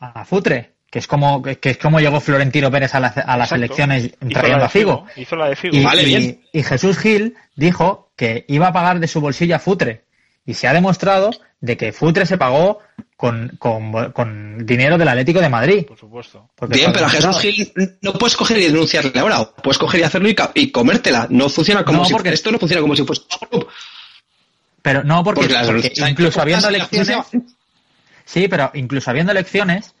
[0.00, 3.52] a Futre, que es como que es como llegó Florentino Pérez a, la- a las
[3.52, 3.54] Exacto.
[3.56, 5.06] elecciones trayendo a Figo.
[5.16, 5.76] Hizo la de Figo.
[5.76, 6.40] Y, Vale, y- bien.
[6.52, 10.04] y Jesús Gil dijo que iba a pagar de su bolsillo a Futre.
[10.44, 11.30] Y se ha demostrado
[11.60, 12.80] de que Futre se pagó
[13.16, 15.86] con, con, con dinero del Atlético de Madrid.
[15.86, 16.50] Por supuesto.
[16.56, 20.02] Porque Bien, pero a Jesús Gil no puedes coger y denunciarle ahora, puedes coger y
[20.02, 21.28] hacerlo y, comértela.
[21.30, 23.68] No funciona como No, si porque- esto no funciona como si fuese un club.
[24.82, 25.48] Pero no, porque,
[26.08, 27.16] incluso habiendo elecciones,
[28.24, 29.94] sí, pero incluso habiendo elecciones,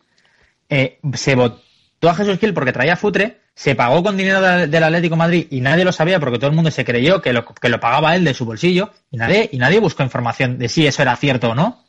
[0.68, 1.62] eh, se votó
[2.08, 5.46] a Jesús Gil porque traía futre, se pagó con dinero de- del Atlético de Madrid
[5.50, 8.16] y nadie lo sabía porque todo el mundo se creyó que lo, que lo pagaba
[8.16, 11.50] él de su bolsillo y nadie, y nadie buscó información de si eso era cierto
[11.50, 11.84] o no.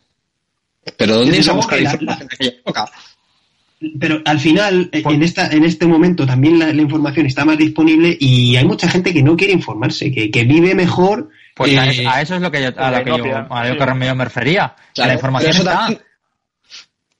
[0.97, 2.91] Pero ¿dónde luego buscar la- información en aquella época?
[3.99, 7.57] Pero al final, eh, en, esta, en este momento también la, la información está más
[7.57, 11.29] disponible y hay mucha gente que no quiere informarse, que, que vive mejor.
[11.55, 13.15] Pues a, eh, eso, a eso es lo que yo, a la lo que yo,
[13.49, 14.73] a lo que yo me refería.
[14.77, 15.79] que Claro, la información pero eso está.
[15.81, 16.01] también-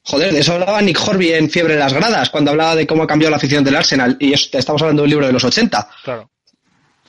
[0.06, 3.04] Joder, de eso hablaba Nick Horby en Fiebre en las Gradas, cuando hablaba de cómo
[3.04, 4.18] ha cambiado la afición del Arsenal.
[4.20, 5.90] Y estamos hablando de un libro de los 80.
[6.04, 6.30] Claro.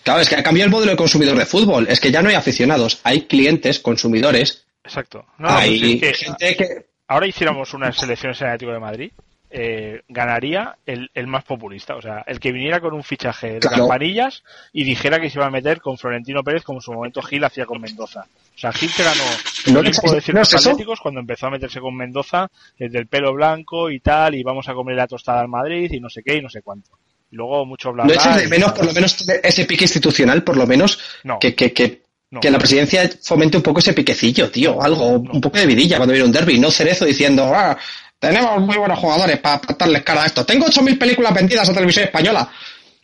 [0.05, 1.86] Claro, es que ha cambiado el modelo de consumidor de fútbol.
[1.88, 4.64] Es que ya no hay aficionados, hay clientes, consumidores.
[4.84, 5.24] Exacto.
[5.38, 6.86] No, hay pues es que gente que...
[7.09, 9.12] ahora hiciéramos unas elecciones en el Atlético de Madrid,
[9.51, 11.97] eh, ganaría el, el más populista.
[11.97, 13.78] O sea, el que viniera con un fichaje de Claro.
[13.78, 14.42] campanillas
[14.72, 17.42] y dijera que se iba a meter con Florentino Pérez como en su momento Gil
[17.45, 18.26] hacía con Mendoza.
[18.57, 19.22] O sea, Gil te ganó
[19.66, 22.48] ¿No el tiempo de ciertos no atléticos cuando empezó a meterse con Mendoza
[22.78, 26.00] desde el pelo blanco y tal, y vamos a comer la tostada al Madrid y
[26.00, 26.90] no sé qué y no sé cuánto.
[27.30, 30.57] Y luego mucho bla ¿No echas de menos, por lo menos, ese pique institucional, por
[30.57, 31.38] lo menos, No.
[31.38, 32.40] que, que, que, No.
[32.40, 34.80] que la presidencia fomente un poco ese piquecillo, tío?
[34.80, 37.76] Algo, un poco de vidilla cuando viene un derby, no Cerezo diciendo, ah,
[38.18, 40.46] tenemos muy buenos jugadores para darles cara a esto.
[40.46, 42.48] Tengo 8.000 películas vendidas a televisión española.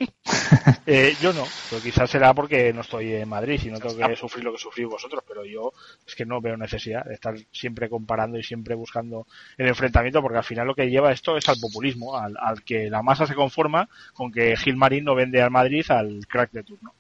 [0.87, 4.17] Eh, yo no, pero quizás será porque no estoy en Madrid y no tengo que
[4.17, 5.73] sufrir lo que sufrís vosotros, pero yo
[6.05, 9.27] es que no veo necesidad de estar siempre comparando y siempre buscando
[9.57, 12.91] el enfrentamiento, porque al final lo que lleva esto es al populismo, al, al que
[12.91, 16.93] la masa se conforma con que Gilmarín no vende al Madrid al crack de turno.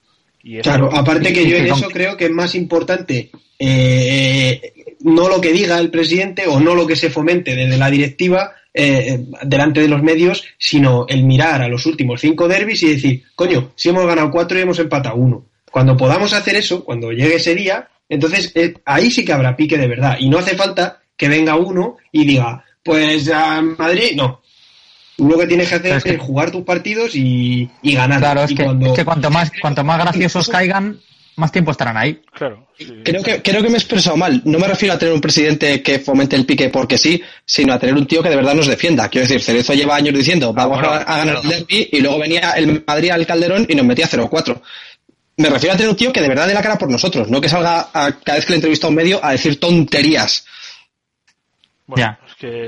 [0.42, 5.28] Y eso- Claro, aparte que yo en eso creo que es más importante eh, no
[5.28, 9.24] lo que diga el presidente o no lo que se fomente desde la directiva eh,
[9.42, 13.72] delante de los medios, sino el mirar a los últimos cinco derbis y decir, coño,
[13.74, 15.44] si hemos ganado cuatro y hemos empatado uno.
[15.70, 19.76] Cuando podamos hacer eso, cuando llegue ese día, entonces eh, ahí sí que habrá pique
[19.76, 20.16] de verdad.
[20.20, 24.40] Y no hace falta que venga uno y diga, pues a Madrid, no.
[25.20, 28.20] Tú lo que tienes que hacer es, jugar tus partidos y, y ganar.
[28.20, 30.98] Claro, es Y que, cuando- es que cuanto más cuanto más graciosos caigan,
[31.36, 32.22] más tiempo estarán ahí.
[32.32, 32.66] Claro.
[32.78, 32.86] sí.
[33.04, 34.40] Creo que, creo que me he expresado mal.
[34.46, 37.78] No me refiero a tener un presidente que fomente el pique porque sí, sino a
[37.78, 39.10] tener un tío que de verdad nos defienda.
[39.10, 41.42] Quiero decir, Cerezo lleva años diciendo, vamos bueno, a, a ganar claro.
[41.42, 44.58] el derby, y luego venía el Madrid al Calderón y nos metía 0-4.
[45.36, 47.40] Me refiero a tener un tío que de verdad dé la cara por nosotros, no
[47.42, 50.44] que salga a- cada vez que le entrevista a un medio a decir tonterías.
[51.86, 52.18] Bueno, Ya.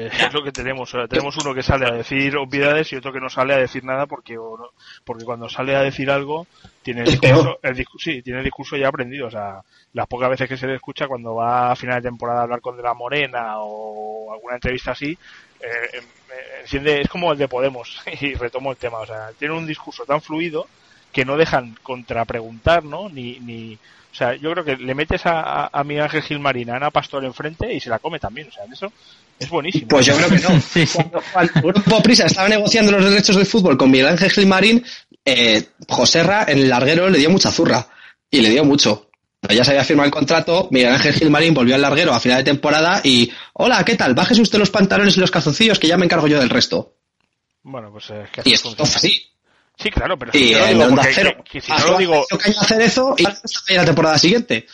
[0.06, 0.92] Es que es lo que tenemos.
[0.94, 3.58] o sea, tenemos uno que sale a decir obviedades y otro que no sale a
[3.58, 4.70] decir nada porque o no-
[5.04, 6.46] porque cuando sale a decir algo
[6.82, 9.26] tiene el discurso, el discu- sí, tiene el discurso ya aprendido.
[9.26, 9.60] O sea,
[9.94, 12.60] las pocas veces que se le escucha cuando va a final de temporada a hablar
[12.60, 15.12] con De la Morena o alguna entrevista así,
[15.60, 18.98] eh, em- eh, enciende, es como el de Podemos y retomo el tema.
[18.98, 20.66] O sea, tiene un discurso tan fluido
[21.12, 23.08] que no dejan contrapreguntar, ¿no?
[23.08, 26.70] Ni, ni, o sea, yo creo que le metes a, a, a Miguel Ángel Gilmarín,
[26.70, 28.48] a Ana Pastor enfrente y se la come también.
[28.48, 28.92] O sea, en eso
[29.44, 29.88] es buenísimo.
[29.88, 30.60] Pues yo creo que no.
[30.72, 30.98] Sí, sí.
[31.32, 34.84] Cuando el Grupo Prisa estaba negociando los derechos del fútbol con Miguel Ángel Gilmarín,
[35.24, 37.86] eh, Joserra en el larguero le dio mucha zurra.
[38.30, 39.08] Y le dio mucho.
[39.40, 42.38] Pero ya se había firmado el contrato, Miguel Ángel Gilmarín volvió al larguero a final
[42.38, 44.14] de temporada y, hola, ¿qué tal?
[44.14, 46.94] Bájese usted los pantalones y los calzoncillos que ya me encargo yo del resto.
[47.64, 49.26] Bueno, pues es que Y esto fue así.
[49.76, 51.98] Sí, claro, pero Y si yo lo digo porque- Cero, que- que si no lo
[51.98, 54.66] digo, Caño Cerezo y la temporada siguiente.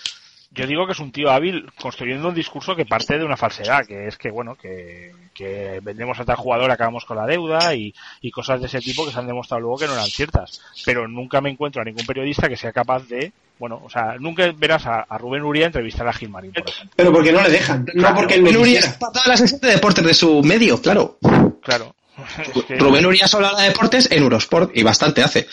[0.58, 3.86] Yo digo que es un tío hábil construyendo un discurso que parte de una falsedad,
[3.86, 7.94] que es que, bueno, que, que vendemos a tal jugador, acabamos con la deuda y,
[8.20, 10.60] y cosas de ese tipo que se han demostrado luego que no eran ciertas.
[10.84, 14.52] Pero nunca me encuentro a ningún periodista que sea capaz de, bueno, o sea, nunca
[14.56, 16.92] verás a, a Rubén Uría entrevistar a Gilmarín, por ejemplo.
[16.96, 18.92] Pero porque no le dejan, no Claro, porque él no Rubén Uria quisiera.
[18.92, 21.18] es para todas las secciones de deportes de su medio, claro.
[21.62, 21.94] Claro.
[22.54, 25.46] Es que- Rubén Uria solo habla de deportes en Eurosport y bastante hace.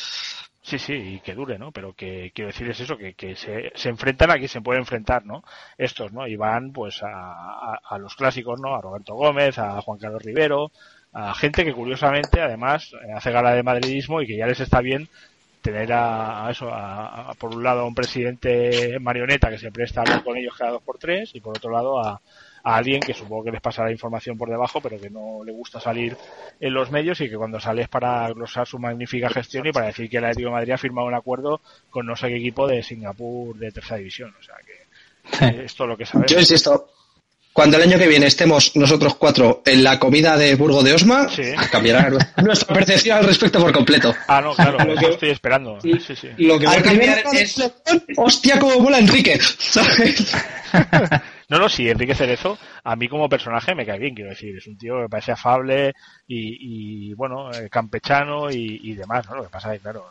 [0.66, 1.72] Sí, sí, y que dure, ¿no?
[1.72, 4.80] Pero que quiero decir es eso, que, que se, se enfrentan a quien se puede
[4.80, 5.43] enfrentar, ¿no?
[5.78, 6.28] Estos, ¿no?
[6.28, 8.74] Y van, pues, a, a, los clásicos, ¿no?
[8.76, 10.72] A Roberto Gómez, a Juan Carlos Rivero,
[11.13, 14.82] a gente que curiosamente, además, eh, hace gala de madridismo y que ya les está
[14.82, 15.07] bien
[15.61, 16.72] tener a, a eso,
[17.38, 20.84] por un lado a un presidente marioneta que se presta a con ellos cada dos
[20.84, 22.22] por tres y por otro lado a,
[22.68, 25.80] a alguien que supongo que les pasará información por debajo pero que no le gusta
[25.80, 26.18] salir
[26.59, 29.86] en los medios y que cuando sale es para glosar su magnífica gestión y para
[29.88, 31.61] decir que el Atlético de Madrid ha firmado un acuerdo
[31.91, 34.34] con no sé qué equipo de Singapur de tercera división.
[34.39, 36.32] O sea que esto es lo que sabemos.
[36.32, 36.89] Yo insisto,
[37.53, 41.30] cuando el año que viene estemos nosotros cuatro en la comida de Burgo de Osma,
[41.30, 41.43] Sí.
[41.72, 42.09] cambiará
[42.43, 44.13] nuestra- percepción al respecto por completo.
[44.28, 45.80] Ah, no, claro, Lo que- estoy esperando.
[45.82, 46.30] Sí, sí.
[46.38, 47.55] Lo que va a cambiar es...
[48.18, 49.39] hostia, cómo mola Enrique.
[49.59, 50.36] ¿sabes?
[51.49, 54.65] No, no, sí, Enrique Cerezo, a mí como personaje me cae bien, quiero decir, es
[54.67, 55.93] un tío que me parece afable
[56.27, 59.35] y, y bueno, eh, campechano y, y demás, ¿no?
[59.35, 60.05] Lo que pasa es claro,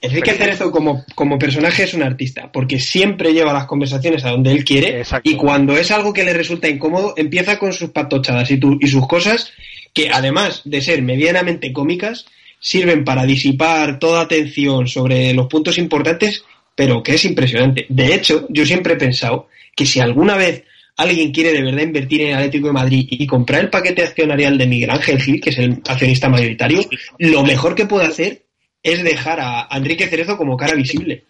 [0.00, 4.52] Enrique Cerezo como, como personaje es un artista, porque siempre lleva las conversaciones a donde
[4.52, 5.28] él quiere Exacto.
[5.30, 8.86] y cuando es algo que le resulta incómodo, empieza con sus patochadas y, tu- y
[8.86, 9.50] sus cosas
[9.94, 12.26] que además de ser medianamente cómicas,
[12.60, 17.86] sirven para disipar toda atención sobre los puntos importantes, pero que es impresionante.
[17.88, 20.64] De hecho, yo siempre he pensado que si alguna vez
[20.96, 24.56] alguien quiere de verdad invertir en el Atlético de Madrid y comprar el paquete accionarial
[24.56, 26.80] de Miguel Ángel Gil, que es el accionista mayoritario,
[27.18, 28.44] lo mejor que puede hacer
[28.82, 31.24] es dejar a Enrique Cerezo como cara visible.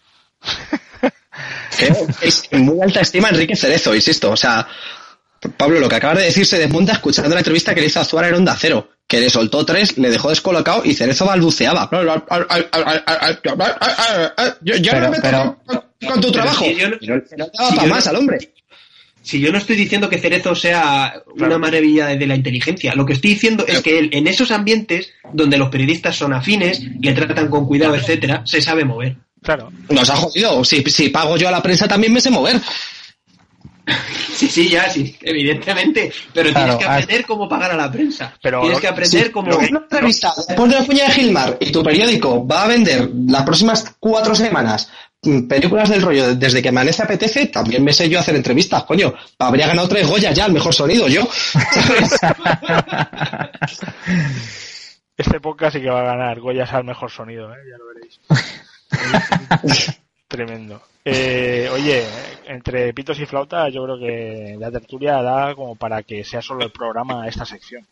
[2.21, 4.31] Es en muy alta estima Enrique Cerezo, insisto.
[4.31, 4.67] O sea,
[5.57, 8.05] Pablo, lo que acabas de decir se desmonta escuchando la entrevista que le hizo a
[8.05, 11.89] Zuara en Onda Cero, que le soltó tres, le dejó descolocado y Cerezo balbuceaba.
[14.63, 15.23] Yo, yo no Pero- me meto
[15.67, 16.65] pero- con, tu trabajo.
[16.65, 17.23] si yo no- Y no, no
[17.57, 18.39] daba si para yo más no- al hombre.
[19.23, 23.15] Si yo no estoy diciendo que Cerezo sea una maravilla de la inteligencia, lo que
[23.15, 27.49] estoy diciendo es que él, en esos ambientes donde los periodistas son afines, le tratan
[27.49, 29.17] con cuidado, etcétera, se sabe mover.
[29.43, 29.73] claro.
[29.89, 30.63] Nos ha jodido.
[30.65, 32.61] Si, si pago yo a la prensa también me sé mover.
[34.35, 36.11] Sí, sí, ya, sí, evidentemente.
[36.33, 38.35] Pero Claro, tienes que aprender cómo pagar a la prensa.
[38.43, 39.51] Pero tienes que aprender Sí, cómo.
[39.59, 43.11] que una entrevista después de la puña de Gilmar y tu periódico va a vender
[43.29, 44.91] las próximas cuatro semanas
[45.49, 49.15] películas del rollo, desde que amanece apetece, también me sé yo hacer entrevistas, coño.
[49.39, 51.23] Habría ganado tres Goyas ya, el mejor sonido, yo.
[55.17, 57.59] Este podcast sí que va a ganar Goyas al mejor sonido, ¿eh?
[57.71, 58.21] ya lo veréis.
[60.29, 60.83] Tremendo.
[61.05, 62.05] Eh, oye,
[62.47, 66.65] entre pitos y flauta, yo creo que la tertulia da como para que sea solo
[66.65, 67.87] el programa esta sección.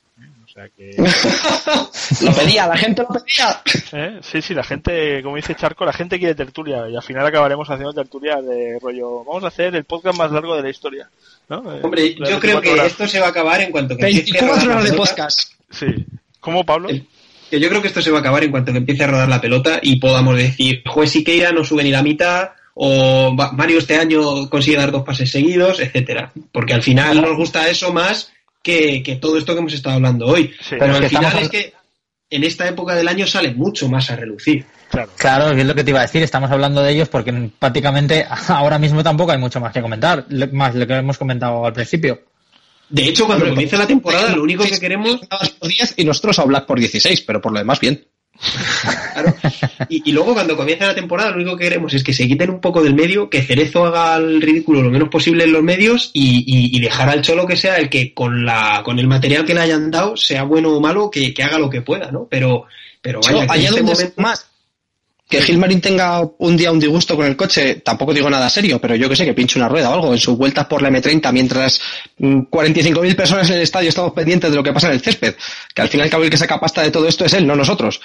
[0.53, 0.95] O sea que.
[2.27, 3.63] lo pedía, la gente lo pedía.
[3.93, 4.19] ¿eh?
[4.23, 7.69] Sí, sí, la gente, como dice Charco, la gente quiere tertulia y al final acabaremos
[7.71, 9.25] haciendo tertulia de rollo.
[9.25, 11.09] Vamos a hacer el podcast más largo de la historia.
[11.49, 11.59] ¿no?
[11.75, 12.87] Eh, Hombre, yo creo 24 que horas.
[12.87, 14.91] esto se va a acabar en cuanto que empiece a 24 rodar la horas de
[14.91, 15.11] pelota.
[15.11, 15.41] podcast.
[15.71, 15.87] Sí.
[16.41, 16.89] ¿Cómo, Pablo?
[16.91, 17.07] El-
[17.51, 19.29] Que yo creo que esto se va a acabar en cuanto que empiece a rodar
[19.31, 23.97] la pelota y podamos decir, juez Siqueira no sube ni la mitad, o Mario este
[23.97, 26.31] año consigue dar dos pases seguidos, etcétera.
[26.53, 30.27] Porque al final nos gusta eso más que, que todo esto que hemos estado hablando
[30.27, 30.55] hoy.
[30.61, 31.73] Sí, Pero al final estamos es que
[32.31, 34.65] en esta época del año sale mucho más a relucir.
[34.91, 35.11] Claro.
[35.17, 38.79] Claro, es lo que te iba a decir, estamos hablando de ellos porque prácticamente ahora
[38.79, 42.23] mismo tampoco hay mucho más que comentar, más lo que hemos comentado al principio.
[42.89, 45.21] De hecho, cuando comience la temporada, lo único que queremos
[45.63, 48.07] 10 y nosotros a Black por 16, pero por lo demás bien.
[49.13, 49.35] Claro.
[49.89, 52.51] Y, y luego cuando comience la temporada lo único que queremos es que se quiten
[52.51, 56.11] un poco del medio, que Cerezo haga el ridículo lo menos posible en los medios
[56.13, 59.45] y, y- y dejar al Cholo que sea el que con la con el material
[59.45, 62.27] que le hayan dado, sea bueno o malo, que, que haga lo que pueda, ¿no?
[62.31, 62.65] Pero,
[63.01, 64.47] pero vaya, que en allá este donde momento- más
[65.29, 68.95] que Gilmarín tenga un día un disgusto con el coche, tampoco digo nada serio, pero
[68.97, 71.33] yo que sé, que pinche una rueda o algo en sus vueltas por la M30
[71.33, 71.81] mientras
[72.19, 75.35] mm, 45.000 personas en el estadio estamos pendientes de lo que pasa en el césped.
[75.75, 78.03] Que al final, cabo, el que saca pasta de todo esto es él, no nosotros.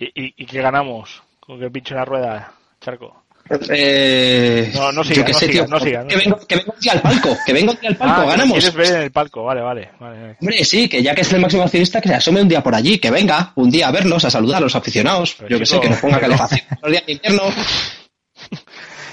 [0.00, 1.22] ¿Y, y, y qué ganamos?
[1.38, 3.22] ¿Con que pinche una rueda, Charco?
[3.68, 5.66] Eh, No, no siga, yo qué no sé, tío.
[5.66, 6.02] no que, siga.
[6.04, 8.52] vengo, que al palco, que vengo un día al palco, Ah, ganamos.
[8.58, 9.90] quieres ver en el palco, vale, vale.
[9.98, 10.36] vale, vale.
[10.40, 12.74] Hombre, sí, que ya que es el máximo accionista, que se asome un día por
[12.74, 15.66] allí, que venga un día a verlos, a saludar a los aficionados, Pero yo que
[15.66, 17.42] sé, que nos ponga calefacción los días de invierno.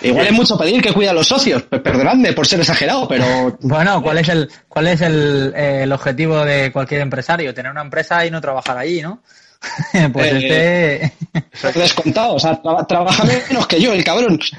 [0.02, 3.58] Igual es mucho pedir que cuide a los socios, pe- perdonadme por ser exagerado, pero
[3.62, 7.52] Bueno, ¿cuál es el cuál es el, eh, el objetivo de cualquier empresario?
[7.56, 9.24] Tener una empresa y no trabajar allí, ¿no?
[10.14, 11.12] pues Eh,
[11.54, 14.40] este he descontado, o sea, traba- trabaja menos que yo, el cabrón.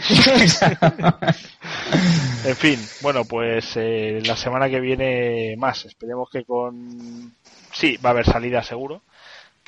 [2.45, 5.85] En fin, bueno, pues eh, la semana que viene más.
[5.85, 7.33] Esperemos que con...
[7.73, 9.03] Sí, va a haber salida seguro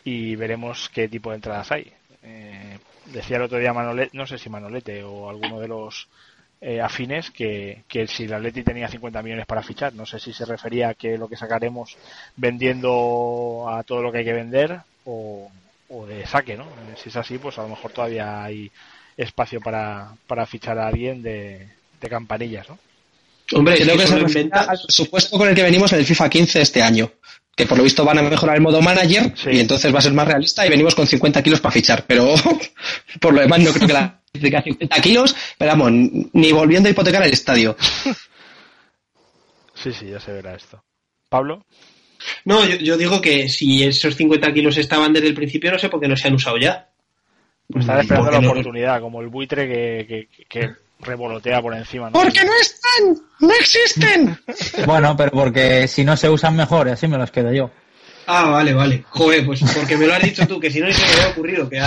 [0.04, 1.92] y veremos qué tipo de entradas hay.
[2.22, 6.08] Eh, decía el otro día Manolete, no sé si Manolete o alguno de los
[6.60, 10.32] eh, afines que, que si el Atleti tenía 50 millones para fichar, no sé si
[10.32, 11.96] se refería a que lo que sacaremos
[12.36, 15.50] vendiendo a todo lo que hay que vender o,
[15.88, 16.66] o de saque, ¿no?
[17.02, 18.70] Si es así, pues a lo mejor todavía hay
[19.16, 21.68] espacio para, para fichar a alguien de,
[22.00, 22.78] de campanillas, ¿no?
[23.52, 26.60] Hombre, Creo que que se al supuesto con el que venimos en el FIFA 15
[26.62, 27.10] este año.
[27.56, 29.50] Que por lo visto van a mejorar el modo manager Sí.
[29.52, 32.04] y entonces va a ser más realista y venimos con 50 kilos para fichar.
[32.06, 32.32] Pero
[33.20, 35.90] por lo demás no creo que la 50 kilos, pero vamos,
[36.32, 37.76] ni volviendo a hipotecar el estadio.
[39.74, 40.84] Sí, sí, ya se verá esto.
[41.30, 41.64] Pablo,
[42.44, 45.88] No, yo, yo digo que si esos 50 kilos estaban desde el principio, no sé
[45.88, 46.88] por qué no se han usado ya.
[47.72, 50.70] pues están esperando Porque la no- oportunidad, como el buitre que, que, que
[51.00, 52.06] revolotea por encima.
[52.06, 52.12] ¿no?
[52.12, 53.16] ¡Porque no están!
[53.40, 54.38] ¡No existen!
[54.86, 57.70] bueno, pero porque si no se usan mejor, así me los quedo yo.
[58.26, 59.02] Ah, vale, vale.
[59.08, 61.28] Joder, pues porque me lo has dicho tú, que si no ni se me había
[61.30, 61.78] ocurrido que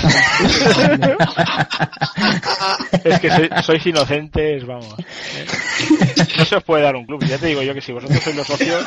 [3.03, 4.93] Es que sois, sois inocentes, vamos.
[6.37, 7.23] No se os puede dar un club.
[7.25, 8.83] Ya te digo yo que si vosotros sois los socios,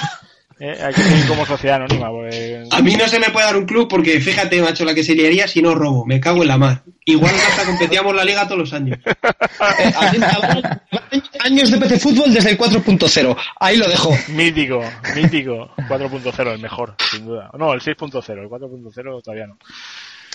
[0.61, 0.77] ¿eh?
[0.83, 2.11] hay que seguir como sociedad anónima.
[2.11, 5.05] porque- A mí no se me puede dar un club porque fíjate, macho, la que
[5.05, 6.05] se liaría si no robo.
[6.07, 6.83] Me cago en la mar.
[7.05, 8.99] Igual que hasta competíamos la liga todos los años.
[9.07, 9.93] Eh,
[11.41, 13.37] años de PC Fútbol desde el 4.0.
[13.61, 14.11] Ahí lo dejo.
[14.28, 14.83] Mítico,
[15.15, 15.70] mítico.
[15.89, 17.51] 4.0, el mejor, sin duda.
[17.59, 19.59] No, el 6.0, el 4.0 todavía no.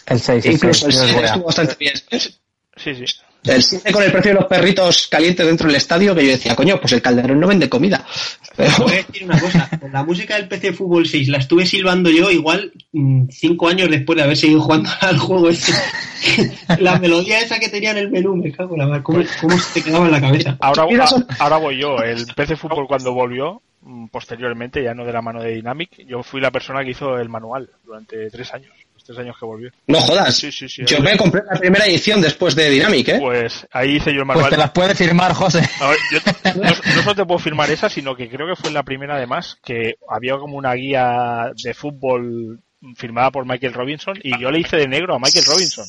[0.06, 1.94] El 6, el Incluso el 6, yo os 7 voy a- estuvo bastante bien.
[2.78, 3.06] Sí, sí.
[3.44, 6.56] El 7 con el precio de los perritos calientes dentro del estadio, que yo decía,
[6.56, 8.06] coño, pues el Calderón no vende comida.
[8.56, 9.70] Pero, voy a decir una cosa.
[9.80, 13.90] Con la música del PC Fútbol 6 la estuve silbando yo igual mm, cinco años
[13.90, 15.74] después de haber seguido jugando al juego este.
[16.80, 19.02] La melodía esa que tenía en el menú, me cago en la mar.
[19.02, 20.58] ¿Cómo, cómo se te quedaba en la cabeza?
[20.60, 20.86] Ahora,
[21.40, 21.98] ahora voy yo.
[21.98, 26.22] El PC Fútbol cuando volvió, mm, posteriormente, ya no de la mano de Dynamic, yo
[26.22, 28.72] fui la persona que hizo el manual durante tres años.
[29.02, 29.72] Los tres años que volvió.
[29.88, 30.36] no jodas.
[30.36, 30.84] Sí, sí, sí.
[30.86, 33.18] Yo me compré la primera edición después de Dynamic, ¿eh?
[33.20, 35.68] Pues ahí hice yo el Pues te las puede firmar, José.
[35.80, 36.20] A ver, yo
[36.56, 39.58] no, no solo te puedo firmar esa, sino que creo que fue la primera además
[39.64, 42.60] que había como una guía de fútbol
[42.96, 45.86] firmada por Michael Robinson y yo le hice de negro a Michael Robinson.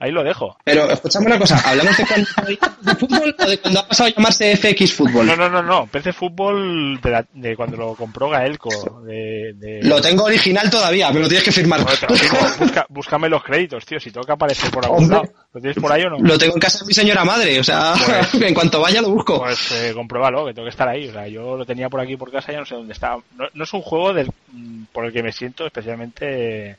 [0.00, 0.56] Ahí lo dejo.
[0.64, 2.28] Pero escuchame una cosa, ¿hablamos de cuando
[2.82, 5.26] de fútbol o de cuando ha pasado a llamarse FX Fútbol?
[5.26, 5.86] No, no, no, no.
[5.86, 9.00] PC Fútbol de, la- de cuando lo compró Gaelco.
[9.06, 9.80] De, de...
[9.84, 11.80] Lo tengo original todavía, me lo tienes que firmar.
[11.82, 13.98] Joder, te lo digo, busca- búscame los créditos, tío.
[14.00, 15.16] Si tengo que aparecer por algún Hombre.
[15.18, 15.32] lado.
[15.54, 16.18] ¿Lo tienes por ahí o no?
[16.18, 17.94] Lo tengo en casa de mi señora madre, o sea,
[18.32, 19.38] Pues- en cuanto vaya lo busco.
[19.40, 21.08] Pues eh, compruébalo, que tengo que estar ahí.
[21.08, 23.16] O sea, yo lo tenía por aquí por casa ya no sé dónde está.
[23.36, 26.76] No, no es un juego del, mm, por el que me siento especialmente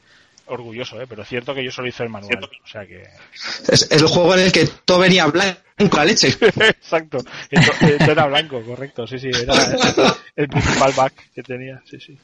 [0.47, 1.05] orgulloso, ¿eh?
[1.07, 2.49] pero es cierto que yo solo hice el manual.
[2.63, 3.03] O sea que.
[3.67, 6.29] Es, es el juego en el que todo venía blanco la leche.
[6.41, 7.17] Exacto.
[7.49, 9.05] Esto, esto era blanco, correcto.
[9.07, 11.81] Sí, sí, era el, el principal back que tenía.
[11.89, 12.17] Sí, sí.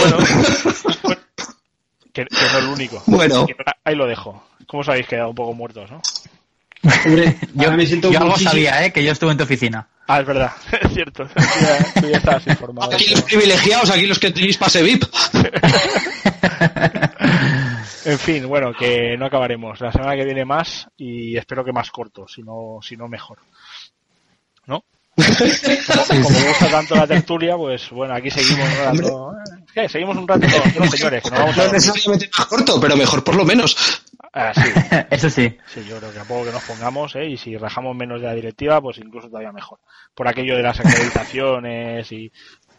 [0.00, 0.16] Bueno,
[1.02, 1.20] bueno,
[2.12, 3.02] que, que no es el único.
[3.06, 3.46] Bueno.
[3.84, 4.46] Ahí lo dejo.
[4.66, 6.00] ¿Cómo os habéis quedado un poco muertos, no?
[7.04, 8.92] Hombre, Yo, me siento yo algo sabía, ¿eh?
[8.92, 9.88] Que yo estuve en tu oficina.
[10.06, 10.52] Ah, es verdad.
[10.82, 11.26] Es cierto.
[11.26, 12.92] Tú ya, tú ya estabas informado.
[12.92, 15.04] Aquí los privilegiados, aquí los que tenéis pase VIP.
[18.06, 19.80] En fin, bueno, que no acabaremos.
[19.80, 23.38] La semana que viene más y espero que más corto, si no, si no mejor.
[24.66, 24.84] ¿No?
[25.16, 25.28] Como,
[26.22, 29.32] como me gusta tanto la tertulia, pues bueno, aquí seguimos un rato.
[29.74, 29.88] ¿Qué?
[29.88, 32.96] Seguimos un rato, no, no, señores, que nos vamos a No necesariamente más corto, pero
[32.96, 33.76] mejor por lo menos.
[34.32, 34.70] Ah, sí,
[35.10, 35.56] Eso sí.
[35.66, 37.26] sí, yo creo que a poco que nos pongamos, ¿eh?
[37.26, 39.80] Y si rajamos menos de la directiva, pues incluso todavía mejor.
[40.14, 42.30] Por aquello de las acreditaciones y...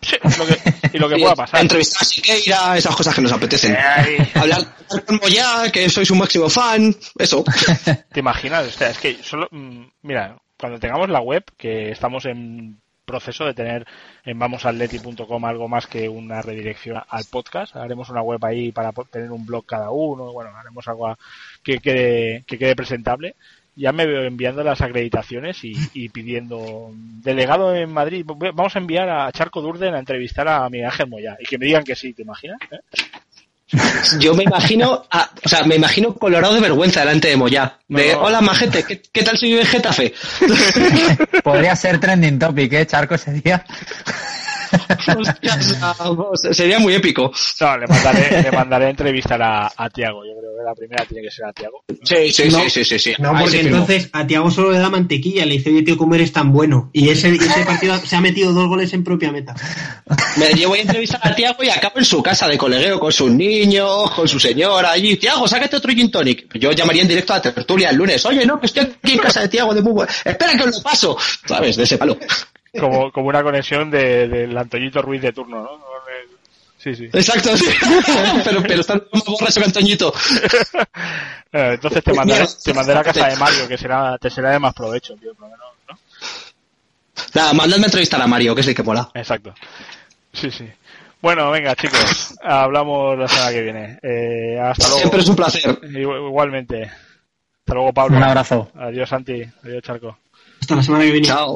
[0.07, 0.57] Sí, lo que,
[0.93, 1.61] y lo que pueda pasar.
[1.61, 3.75] Entrevistar a Siqueira, esas cosas que nos apetecen.
[3.75, 4.61] Ay, Hablar
[5.05, 7.43] con Moya, que sois un máximo fan, eso.
[8.13, 8.67] ¿Te imaginas?
[8.67, 13.45] O sea, es que solo, mm, mira, cuando tengamos la web, que estamos en proceso
[13.45, 13.85] de tener
[14.25, 19.31] en vamosatleti.com algo más que una redirección al podcast, haremos una web ahí para tener
[19.31, 21.17] un blog cada uno, bueno, haremos algo a-
[21.63, 23.35] que quede, que quede presentable.
[23.79, 26.89] Ya me veo enviando las acreditaciones y, y pidiendo
[27.23, 28.25] delegado en Madrid.
[28.25, 31.67] Vamos a enviar a Charco Durden a entrevistar a Miguel Ángel Moya y que me
[31.67, 32.57] digan que sí, ¿te imaginas?
[32.71, 32.79] ¿Eh?
[34.19, 37.77] Yo me imagino, a- o sea, me imagino colorado de vergüenza delante de Moya.
[37.87, 38.21] De, No.
[38.21, 40.13] hola majete, ¿qué, qué tal soy de Getafe?
[41.43, 42.85] Podría ser trending topic, ¿eh?
[42.87, 43.63] Charco ese día.
[45.17, 45.77] Hostias,
[46.51, 47.31] sería muy épico.
[47.61, 50.23] No, le mandaré, le mandaré entrevistar a, a Tiago.
[50.25, 51.83] Yo creo que la primera tiene que ser a Tiago.
[52.03, 52.59] Sí, sí, No.
[52.61, 53.13] sí, sí, sí, sí.
[53.19, 55.45] No, Ahí porque entonces a Tiago solo le da mantequilla.
[55.45, 56.89] Le dice, oye, tío, comer es tan bueno.
[56.93, 59.55] Y ese, ese partido se ha metido dos goles en propia meta.
[60.37, 63.11] Me, yo voy a entrevistar a Tiago y acabo en su casa de colegueo con
[63.11, 65.17] sus niños, con su señora allí.
[65.17, 66.47] Tiago, sácate otro gin tonic.
[66.59, 68.25] Yo llamaría en directo a la tertulia el lunes.
[68.25, 70.81] Oye, no, que estoy aquí en casa de Tiago de buen- Espera que os lo
[70.83, 71.17] paso.
[71.45, 71.75] ¿Sabes?
[71.75, 72.17] De ese palo.
[72.79, 75.87] Como, como una conexión de- del Antoñito Ruiz de turno, ¿no?
[76.77, 77.05] Sí, sí.
[77.11, 77.65] Exacto, sí.
[78.45, 80.13] pero, pero está más borracho que Antoñito.
[81.51, 84.73] Entonces te mandaré, te mandaré a casa de Mario, que será, te será de más
[84.73, 85.97] provecho, tío, por lo menos, ¿no?
[87.33, 89.09] Nada, mandadme a entrevistar a Mario, que es el que mola.
[89.15, 89.53] Exacto.
[90.33, 90.69] Sí, sí.
[91.19, 93.99] Bueno, venga, chicos, hablamos la semana que viene.
[94.03, 94.99] Eh, hasta luego.
[94.99, 95.81] Siempre es un placer.
[95.81, 96.83] Igu- Igualmente.
[96.83, 98.17] Hasta luego, Pablo.
[98.17, 98.71] Un abrazo.
[98.75, 99.43] Adiós, Santi.
[99.63, 100.15] Adiós, Charco.
[100.61, 101.27] Hasta la semana que viene.
[101.27, 101.55] Chao.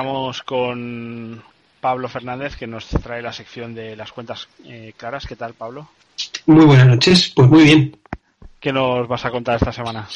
[0.00, 1.42] Estamos con
[1.78, 5.26] Pablo Fernández, que nos trae la sección de las cuentas eh, claras.
[5.26, 5.90] ¿Qué tal, Pablo?
[6.46, 7.30] Muy buenas noches.
[7.36, 7.94] Pues muy bien.
[8.58, 10.08] ¿Qué nos vas a contar esta semana?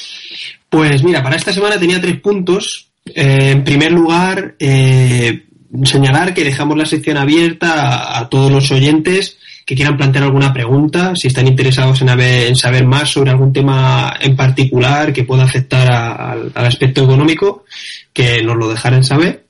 [0.71, 2.89] Pues mira, para esta semana tenía tres puntos.
[3.05, 5.45] Eh, en primer lugar, eh,
[5.83, 9.37] señalar que dejamos la sección abierta a, a todos los oyentes
[9.67, 13.53] que quieran plantear alguna pregunta, si están interesados en, haber- en saber más sobre algún
[13.53, 17.67] tema en particular que pueda afectar a- al aspecto económico,
[18.15, 19.44] que nos lo dejaran saber.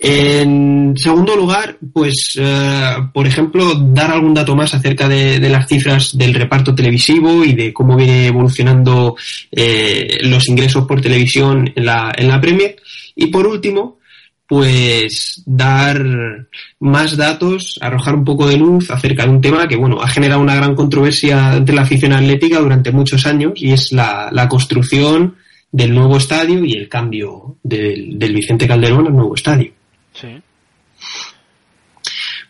[0.00, 6.16] En segundo lugar, pues, eh, por ejemplo, dar algún dato más acerca de, las cifras
[6.16, 9.16] del reparto televisivo y de cómo viene evolucionando
[9.50, 12.76] eh, los ingresos por televisión en la, en la Premier.
[13.16, 13.98] Y por último,
[14.46, 16.46] pues dar
[16.78, 20.40] más datos, arrojar un poco de luz acerca de un tema que, bueno, ha generado
[20.40, 25.34] una gran controversia entre la afición atlética durante muchos años y es la, la construcción
[25.72, 29.77] del nuevo estadio y el cambio del, del Vicente Calderón al nuevo estadio.
[30.20, 30.40] Sí.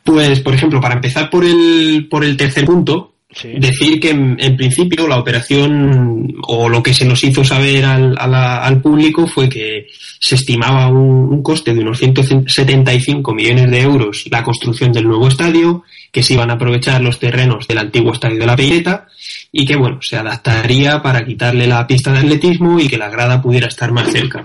[0.04, 3.14] Pues, por ejemplo, para empezar por el, por el tercer punto,
[3.58, 8.80] decir que en, principio la operación o lo que se nos hizo saber al, al
[8.80, 9.86] público fue que
[10.18, 15.84] se estimaba un, coste de unos 175 millones de euros la construcción del nuevo estadio,
[16.10, 19.08] que se iban a aprovechar los terrenos del antiguo estadio de la Peireta
[19.52, 23.40] y que bueno, se adaptaría para quitarle la pista de atletismo y que la grada
[23.40, 24.44] pudiera estar más cerca.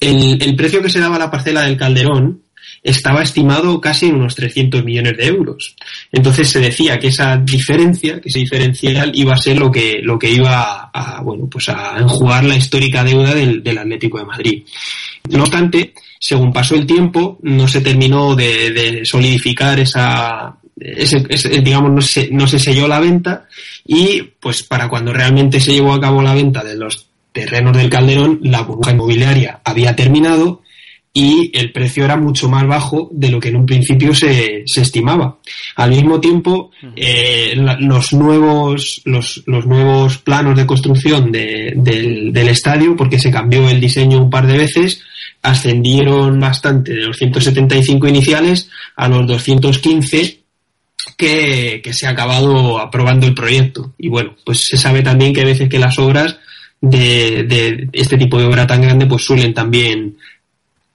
[0.00, 2.45] El, el precio que se daba a la parcela del Calderón
[2.86, 5.74] estaba estimado casi en unos 300 millones de euros.
[6.12, 10.16] Entonces se decía que esa diferencia, que ese diferencial iba a ser lo que, lo
[10.16, 14.62] que iba a, bueno, pues a enjugar la histórica deuda del, Atlético de Madrid.
[15.30, 22.28] No obstante, según pasó el tiempo, no se terminó de, solidificar esa, digamos, no se,
[22.30, 23.48] no se selló la venta
[23.84, 27.90] y pues para cuando realmente se llevó a cabo la venta de los terrenos del
[27.90, 30.62] Calderón, la burbuja inmobiliaria había terminado
[31.18, 34.82] y el precio era mucho más bajo de lo que en un principio se, se
[34.82, 35.38] estimaba.
[35.76, 42.48] Al mismo tiempo, eh, los, nuevos, los, los, nuevos planos de construcción de, del, del,
[42.50, 45.00] estadio, porque se cambió el diseño un par de veces,
[45.40, 50.40] ascendieron bastante de los 175 iniciales a los 215
[51.16, 53.94] que, que se ha acabado aprobando el proyecto.
[53.96, 56.36] Y bueno, pues se sabe también que a veces que las obras
[56.78, 60.18] de, de este tipo de obra tan grande pues suelen también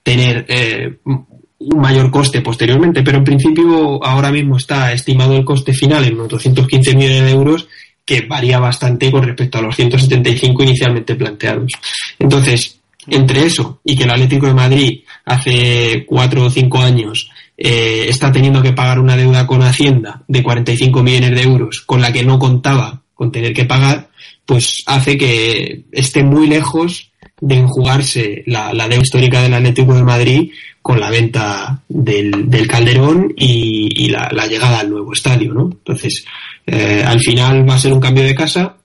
[0.04, 5.74] tener eh, un mayor coste posteriormente, pero en principio ahora mismo está estimado el coste
[5.74, 7.68] final en unos 215 millones de euros,
[8.04, 11.72] que varía bastante con respecto a los 175 inicialmente planteados.
[12.18, 18.06] Entonces, entre eso y que el Atlético de Madrid hace cuatro o cinco años eh,
[18.08, 22.12] está teniendo que pagar una deuda con Hacienda de 45 millones de euros con la
[22.12, 24.10] que no contaba con tener que pagar,
[24.46, 27.11] pues hace que esté muy lejos
[27.42, 30.52] de enjugarse la, la deuda histórica del Atlético de Madrid
[30.82, 35.70] con la venta del, del Calderón y, y la, llegada al nuevo estadio, ¿no?
[35.72, 36.26] Entonces,
[36.66, 38.78] eh, al final va a ser un cambio de casa,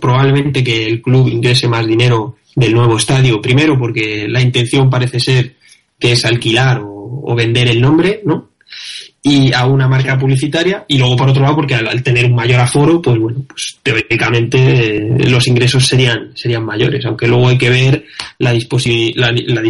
[0.00, 5.18] probablemente que el club ingrese más dinero del nuevo estadio, primero porque la intención parece
[5.18, 5.56] ser
[5.98, 8.50] que es alquilar o, o vender el nombre, ¿no?
[9.26, 12.60] Y a una marca publicitaria y luego por otro lado porque al, tener un mayor
[12.60, 17.70] aforo pues bueno pues teóricamente eh, los ingresos serían serían mayores aunque luego hay que
[17.70, 18.04] ver
[18.38, 19.62] la, disposi la, la,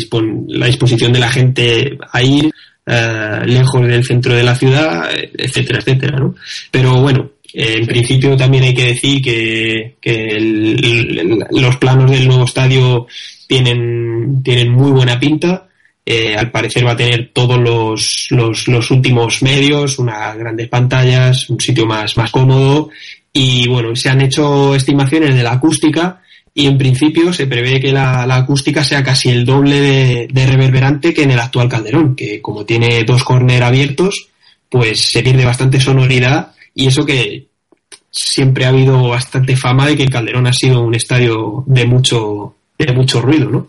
[0.48, 2.51] la disposición de la gente a ir
[2.85, 5.09] eh, lejos del centro de la ciudad
[5.39, 6.35] etcétera etcétera ¿no?
[6.72, 12.44] pero bueno en principio también hay que decir que, que el, los planos del nuevo
[12.44, 13.06] estadio
[13.47, 15.68] tienen tienen muy buena pinta
[16.06, 21.48] eh, al parecer va a tener todos los, los, los, últimos medios, unas grandes pantallas,
[21.48, 22.90] un sitio más, más cómodo
[23.32, 26.20] y bueno, se han hecho estimaciones de la acústica
[26.52, 30.47] y en principio se prevé que la, la acústica sea casi el doble de, de,
[30.47, 34.28] reverberante que en el actual Calderón, que como tiene dos corner abiertos,
[34.68, 37.47] pues se pierde bastante sonoridad y eso que
[38.10, 42.55] siempre ha habido bastante fama de que el Calderón ha sido un estadio de mucho,
[42.78, 43.68] de mucho ruido, ¿no?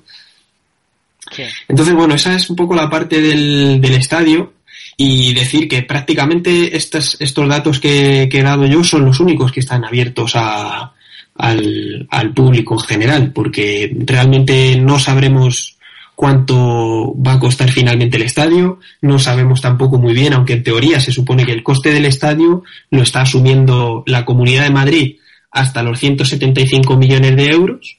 [1.68, 4.54] Entonces, bueno, esa es un poco la parte del, del estadio
[4.98, 9.52] y decir que prácticamente estos, estos datos que, que, he dado yo son los únicos
[9.52, 10.94] que están abiertos a,
[11.36, 15.76] al, al público en general, porque realmente no sabremos
[16.16, 21.00] cuánto va a costar finalmente el estadio, no sabemos tampoco muy bien, aunque en teoría
[21.00, 25.16] se supone que el coste del estadio lo está asumiendo la Comunidad de Madrid
[25.52, 27.98] hasta los 175 millones de euros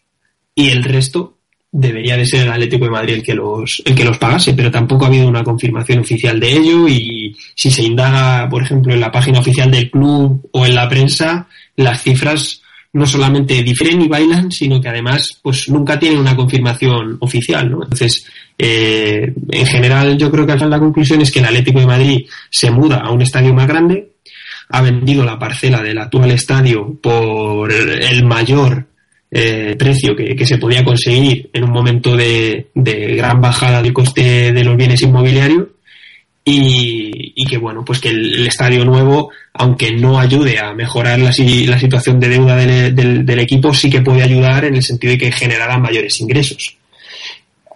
[0.55, 1.36] y el resto
[1.79, 4.71] debería de ser el Atlético de Madrid el que los el que los pagase, pero
[4.71, 9.01] tampoco ha habido una confirmación oficial de ello y si se indaga, por ejemplo, en
[9.01, 11.47] la página oficial del club o en la prensa,
[11.77, 12.63] las cifras
[12.95, 17.83] no solamente difieren y bailan, sino que además pues nunca tienen una confirmación oficial, ¿no?
[17.83, 18.27] Entonces,
[18.57, 21.87] eh, en general yo creo que al final la conclusión es que el Atlético de
[21.87, 24.13] Madrid se muda a un estadio más grande,
[24.71, 28.87] ha vendido la parcela del actual estadio por el mayor
[29.31, 34.65] eh, precio que, se podía conseguir en un momento de, gran bajada del coste de
[34.65, 35.69] los bienes inmobiliarios
[36.45, 41.31] y, que bueno pues que el, el, estadio nuevo aunque no ayude a mejorar la,
[41.31, 45.13] la situación de deuda del, del, del, equipo sí que puede ayudar en el sentido
[45.13, 46.77] de que generará mayores ingresos.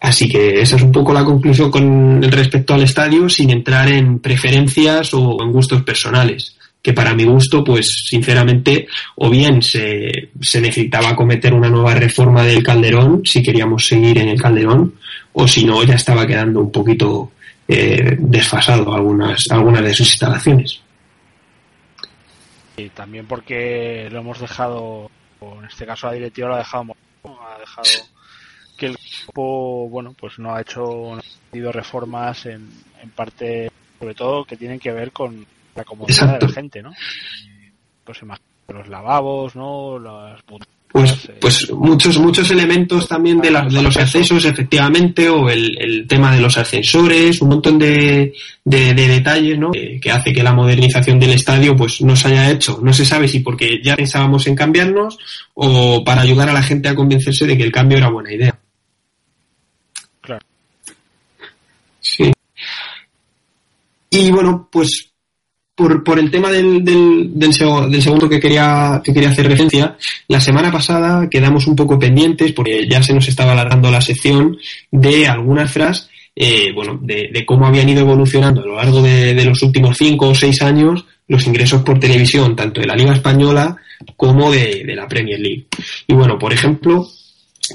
[0.01, 4.19] Así que esa es un poco la conclusión con respecto al estadio sin entrar en
[4.19, 8.87] preferencias o en gustos personales que para mi gusto, pues sinceramente,
[9.17, 14.29] o bien se, se, necesitaba cometer una nueva reforma del Calderón, si queríamos seguir en
[14.29, 14.95] el Calderón,
[15.33, 17.33] o si no, ya estaba quedando un poquito
[17.69, 20.81] eh, desfasado algunas, algunas de sus instalaciones.
[22.77, 27.59] Y también porque lo hemos dejado, en este caso la directiva lo ha dejado, ha
[27.59, 27.89] dejado
[28.79, 28.97] que el
[29.27, 32.71] grupo, bueno, pues no ha hecho, no ha reformas en,
[33.03, 35.47] en parte, sobre todo, que tienen que ver con
[35.81, 36.47] la comodidad Exacto.
[36.47, 36.93] de la gente, ¿no?
[38.05, 38.23] pues
[38.69, 39.99] los lavabos, ¿no?
[39.99, 40.43] Las
[40.93, 46.35] pues, eh, pues muchos, muchos elementos también de, de los accesos, efectivamente, o el, tema
[46.35, 48.33] de los ascensores, un montón de,
[48.65, 49.71] de, detalles, ¿no?
[49.71, 52.81] Que, hace que la modernización del estadio, pues, no se haya hecho.
[52.83, 55.19] No se sabe si porque ya pensábamos en cambiarnos
[55.55, 58.59] o para ayudar a la gente a convencerse de que el cambio era buena idea.
[60.21, 60.45] Claro.
[62.01, 62.33] Sí.
[64.11, 65.10] Y bueno, pues
[65.81, 69.97] por, por el tema del, del, del, segundo que quería, que quería hacer referencia,
[70.29, 74.59] la semana pasada quedamos un poco pendientes, porque ya se nos estaba alargando la sección,
[74.91, 79.45] de algunas frases, eh, bueno, de, cómo habían ido evolucionando a lo largo de, de,
[79.47, 83.75] los últimos cinco o seis años los ingresos por televisión, tanto de la Liga Española
[84.17, 85.65] como de, de la Premier League.
[86.07, 87.09] Y bueno, por ejemplo,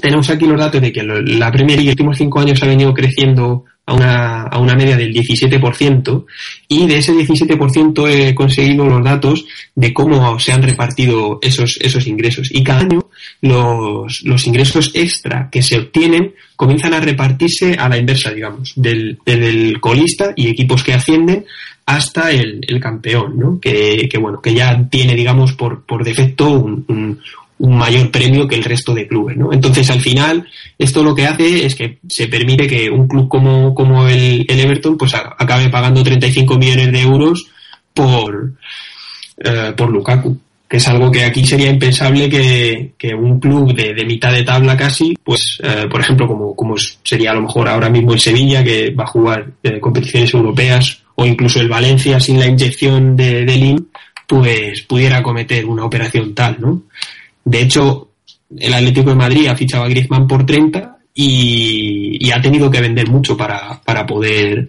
[0.00, 2.66] tenemos aquí los datos de que la Premier League en los últimos cinco años ha
[2.66, 6.24] venido creciendo a una, a una media del 17%
[6.68, 9.46] y de ese 17% he conseguido los datos
[9.76, 12.48] de cómo se han repartido esos, esos ingresos.
[12.50, 13.08] Y cada año
[13.40, 19.18] los, los ingresos extra que se obtienen comienzan a repartirse a la inversa, digamos, del,
[19.24, 21.46] del colista y equipos que ascienden
[21.86, 23.60] hasta el, el campeón, ¿no?
[23.60, 27.20] Que, que, bueno, que ya tiene, digamos, por, por defecto un, un
[27.58, 29.52] mayor premio que el resto de clubes, ¿no?
[29.52, 30.46] Entonces, al final,
[30.78, 34.60] esto lo que hace es que se permite que un club como, como el, el
[34.60, 37.46] Everton, pues acabe pagando 35 millones de euros
[37.94, 38.52] por,
[39.38, 40.38] eh, por Lukaku,
[40.68, 44.42] que es algo que aquí sería impensable que, que un club de, de, mitad de
[44.42, 48.20] tabla casi, pues, eh, por ejemplo, como, como sería a lo mejor ahora mismo el
[48.20, 53.16] Sevilla, que va a jugar eh, competiciones europeas, o incluso el Valencia sin la inyección
[53.16, 53.88] de, de Lin,
[54.26, 56.82] pues pudiera cometer una operación tal, ¿no?
[57.46, 58.10] De hecho,
[58.58, 63.08] el Atlético de Madrid ha fichado a Griezmann por 30 y, ha tenido que vender
[63.08, 64.68] mucho para, para poder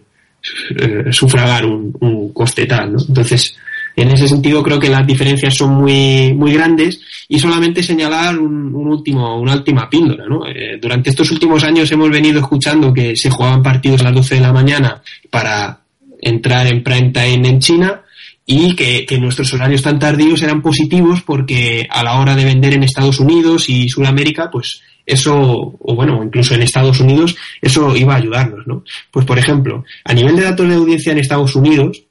[0.76, 3.00] eh, sufragar un, coste tal, ¿no?
[3.06, 3.58] Entonces,
[3.96, 8.76] en ese sentido creo que las diferencias son muy, muy grandes y solamente señalar un,
[8.76, 10.46] último, una última píldora, ¿no?
[10.46, 14.36] Eh, durante estos últimos años hemos venido escuchando que se jugaban partidos a las 12
[14.36, 15.02] de la mañana
[15.32, 15.80] para
[16.22, 18.04] entrar en prime time en China
[18.50, 22.74] y que, que, nuestros horarios tan tardíos eran positivos porque a la hora de vender
[22.74, 28.14] en Estados Unidos y Sudamérica, pues eso, o bueno, incluso en Estados Unidos, eso iba
[28.14, 28.86] a ayudarnos, ¿no?
[29.12, 32.04] Pues por ejemplo, a nivel de datos de audiencia en Estados Unidos,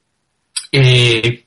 [0.72, 1.45] eh,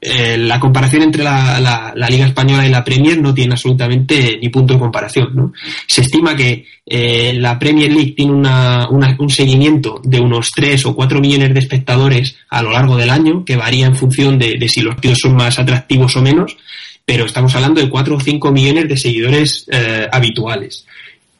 [0.00, 1.58] eh, la comparación entre la,
[1.94, 5.30] la, Liga Española y la Premier no tiene absolutamente ni punto de comparación.
[5.34, 5.52] ¿no?
[5.86, 10.94] Se estima que eh, la Premier League tiene una, un seguimiento de unos 3 o
[10.94, 14.82] 4 millones de espectadores a lo largo del año, que varía en función de, si
[14.82, 16.56] los partidos son más atractivos o menos,
[17.04, 20.86] pero estamos hablando de 4 o 5 millones de seguidores eh, habituales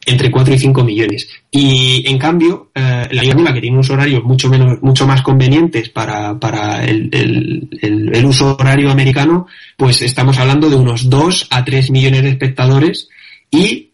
[0.07, 1.27] entre 4 y 5 millones.
[1.51, 5.89] Y en cambio, eh, la Liga que tiene unos horarios mucho menos, mucho más convenientes
[5.89, 11.65] para, para el, el, el, uso horario americano, pues estamos hablando de unos 2 a
[11.65, 13.09] 3 millones de espectadores
[13.51, 13.91] y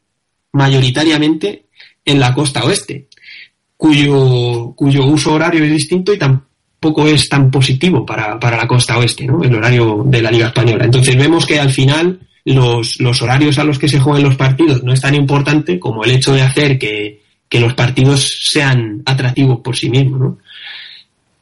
[0.51, 1.65] mayoritariamente
[2.05, 3.07] en la costa oeste,
[3.75, 8.99] cuyo, cuyo uso horario es distinto y tampoco es tan positivo para, para la costa
[8.99, 9.43] oeste, ¿no?
[9.43, 10.85] El horario de la Liga Española.
[10.85, 14.83] Entonces vemos que al final los, los horarios a los que se juegan los partidos
[14.83, 19.59] no es tan importante como el hecho de hacer que, que los partidos sean atractivos
[19.59, 20.37] por sí mismos, ¿no?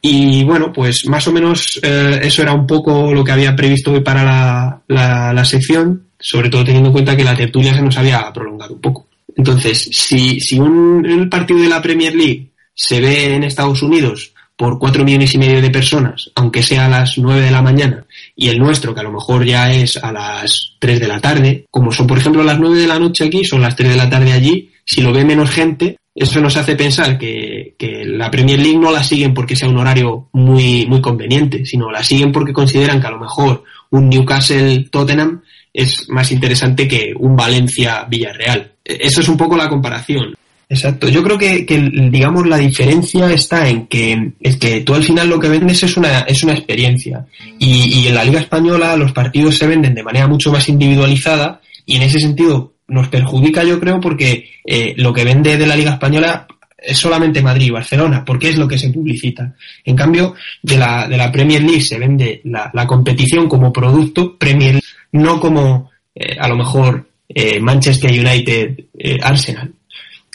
[0.03, 3.91] Y bueno, pues más o menos eh, eso era un poco lo que había previsto
[3.91, 7.83] hoy para la, la, la, sección, sobre todo teniendo en cuenta que la tertulia se
[7.83, 9.07] nos había prolongado un poco.
[9.35, 14.77] Entonces, si, si un, partido de la Premier League se ve en Estados Unidos por
[14.79, 18.05] cuatro millones y medio de personas, aunque sea a las nueve de la mañana,
[18.41, 21.65] y el nuestro, que a lo mejor ya es a las 3 de la tarde,
[21.69, 24.09] como son por ejemplo las 9 de la noche aquí, son las 3 de la
[24.09, 28.59] tarde allí, si lo ve menos gente, eso nos hace pensar que, que, la Premier
[28.59, 32.51] League no la siguen porque sea un horario muy, muy conveniente, sino la siguen porque
[32.51, 38.71] consideran que a lo mejor un Newcastle Tottenham es más interesante que un Valencia Villarreal.
[38.83, 40.35] E-, eso es un poco la comparación.
[40.71, 41.09] Exacto.
[41.09, 41.77] Yo creo que, que,
[42.09, 45.97] digamos, la diferencia está en que, es que tú al final lo que vendes es
[45.97, 47.25] una, es una experiencia.
[47.59, 51.59] Y, y en la Liga Española los partidos se venden de manera mucho más individualizada
[51.85, 55.75] y en ese sentido nos perjudica, yo creo, porque eh, lo que vende de la
[55.75, 59.53] Liga Española es solamente Madrid y Barcelona, porque es lo que se publicita.
[59.83, 64.37] En cambio, de la, de la Premier League se vende la, la competición como producto
[64.37, 69.73] Premier League, no como eh, a lo mejor eh, Manchester United, eh, Arsenal.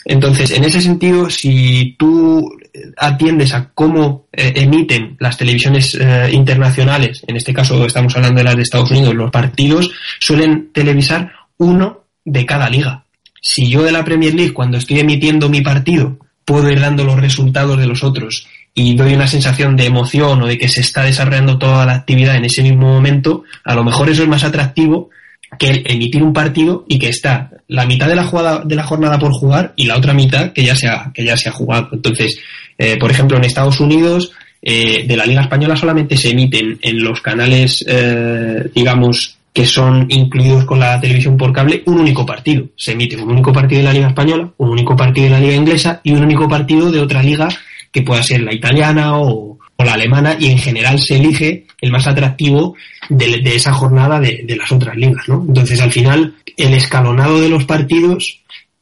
[0.09, 2.49] Entonces, en ese sentido, si tú
[2.95, 8.45] atiendes a cómo eh, emiten las televisiones eh, internacionales, en este caso estamos hablando de
[8.45, 13.03] las de Estados Unidos, los partidos suelen televisar uno de cada liga.
[13.41, 17.19] Si yo de la Premier League, cuando estoy emitiendo mi partido, puedo ir dando los
[17.19, 21.03] resultados de los otros y doy una sensación de emoción o de que se está
[21.03, 25.09] desarrollando toda la actividad en ese mismo momento, a lo mejor eso es más atractivo
[25.57, 29.17] que emitir un partido y que está la mitad de la jugada de la jornada
[29.19, 31.89] por jugar y la otra mitad que ya se ha, que ya se ha jugado.
[31.93, 32.39] Entonces,
[32.77, 37.03] eh, por ejemplo, en Estados Unidos eh, de la Liga Española solamente se emiten en
[37.03, 42.67] los canales, eh, digamos, que son incluidos con la televisión por cable, un único partido.
[42.75, 45.55] Se emite un único partido de la Liga Española, un único partido de la Liga
[45.55, 47.49] Inglesa y un único partido de otra liga
[47.91, 52.07] que pueda ser la italiana o, la alemana y en general se elige el más
[52.07, 52.75] atractivo
[53.09, 55.45] de, esa jornada de, las otras ligas, ¿no?
[55.47, 58.41] Entonces al final el escalonado de los partidos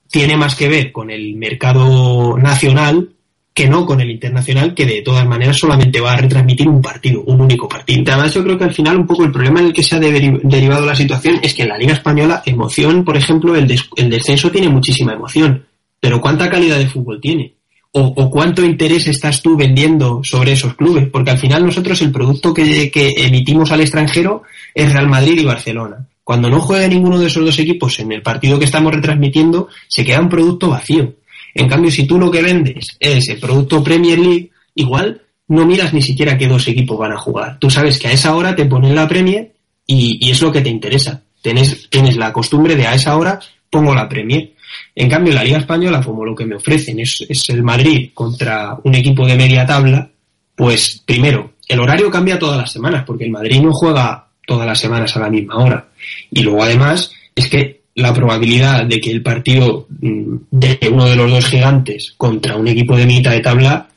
[0.09, 3.09] tiene más que ver con el mercado nacional
[3.53, 7.21] que no con el internacional, que de todas maneras solamente va a retransmitir un partido,
[7.21, 8.03] un único partido.
[8.11, 9.99] Además, yo creo que al final un poco el problema en el que se ha
[9.99, 14.51] derivado la situación es que en la Liga Española, emoción, por ejemplo, el, el descenso
[14.51, 15.65] tiene muchísima emoción,
[16.01, 17.54] pero ¿cuánta calidad de fútbol tiene?
[17.97, 22.53] O, cuánto interés estás tú vendiendo sobre esos clubes, porque al final nosotros el producto
[22.53, 24.43] que, emitimos al extranjero
[24.73, 26.05] es Real Madrid y Barcelona.
[26.21, 30.03] Cuando no juega ninguno de esos dos equipos en el partido que estamos retransmitiendo, se
[30.03, 31.13] queda un producto vacío.
[31.53, 35.93] En cambio, si tú lo que vendes es el producto Premier League, igual no miras
[35.93, 37.59] ni siquiera qué dos equipos van a jugar.
[37.59, 39.53] Tú sabes que a esa hora te ponen la Premier
[39.87, 41.21] y, es lo que te interesa.
[41.41, 43.39] Tienes, tienes la costumbre de a esa hora
[43.69, 44.53] pongo la Premier.
[44.95, 48.77] En cambio, la Liga Española, como lo que me ofrecen es, es el Madrid contra
[48.83, 50.09] un equipo de media tabla,
[50.55, 54.79] pues primero, el horario cambia todas las semanas, porque el Madrid no juega todas las
[54.79, 55.87] semanas a la misma hora.
[56.31, 61.15] Y luego además es que la probabilidad de que el partido mm, de uno de
[61.15, 63.87] los dos gigantes contra un equipo de mitad de tabla,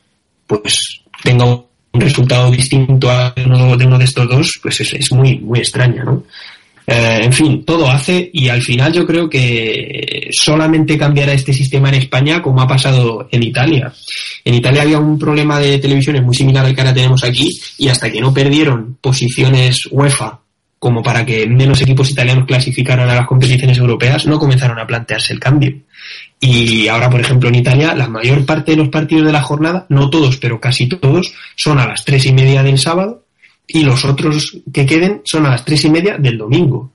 [0.47, 5.11] pues tenga un resultado distinto a uno de uno de estos dos, pues es, es
[5.11, 6.23] muy, muy extraña, ¿no?
[6.91, 11.89] Eh, en fin, todo hace y al final yo creo que solamente cambiará este sistema
[11.89, 13.93] en España como ha pasado en Italia.
[14.43, 17.89] En Italia había un problema de televisiones muy similar al que ahora tenemos aquí y
[17.89, 20.39] hasta que no perdieron posiciones UEFA
[20.79, 25.33] como para que menos equipos italianos clasificaran a las competiciones europeas, no comenzaron a plantearse
[25.33, 25.75] el cambio.
[26.39, 29.85] Y ahora, por ejemplo, en Italia, la mayor parte de los partidos de la jornada,
[29.89, 33.25] no todos, pero casi todos, son a las tres y media del sábado
[33.69, 36.91] y los otros que queden son a las tres y media del domingo.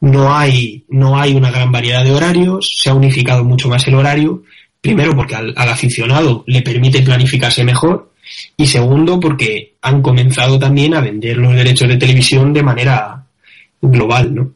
[0.00, 3.94] No hay, no hay una gran variedad de horarios, se ha unificado mucho más el
[3.94, 4.42] horario,
[4.80, 8.12] primero porque al, al aficionado le permite planificarse mejor
[8.56, 13.24] y segundo porque han comenzado también a vender los derechos de televisión de manera
[13.80, 14.52] global, ¿no?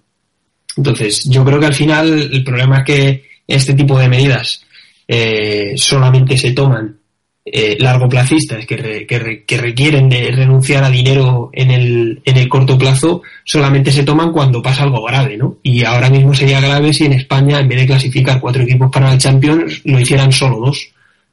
[0.77, 4.65] Entonces, yo creo que al final el problema es que este tipo de medidas
[5.07, 6.99] eh, solamente se toman
[7.47, 13.21] eh, largoplacistas que, que, requieren de renunciar a dinero en el, en el corto plazo
[13.45, 15.59] solamente se toman cuando pasa algo grave, ¿no?
[15.63, 19.13] Y ahora mismo sería grave si en España, en vez de clasificar cuatro equipos para
[19.13, 20.89] el Champions, lo hicieran solo dos,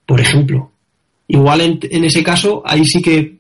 [0.06, 0.72] por ejemplo.
[1.30, 3.36] Igual en, ese caso, ahí sí que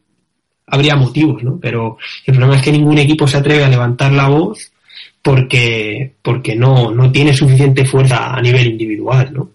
[0.67, 1.59] habría motivos, ¿no?
[1.59, 4.71] Pero el problema es que ningún equipo se atreve a levantar la voz
[5.21, 9.49] porque, porque no, no tiene suficiente fuerza a nivel individual, ¿no?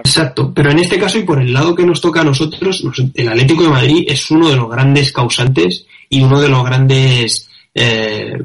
[0.00, 2.84] Exacto, pero en este caso y por el lado que nos toca a nosotros,
[3.14, 7.48] el Atlético de Madrid es uno de los grandes causantes y uno de los grandes
[7.74, 8.38] eh,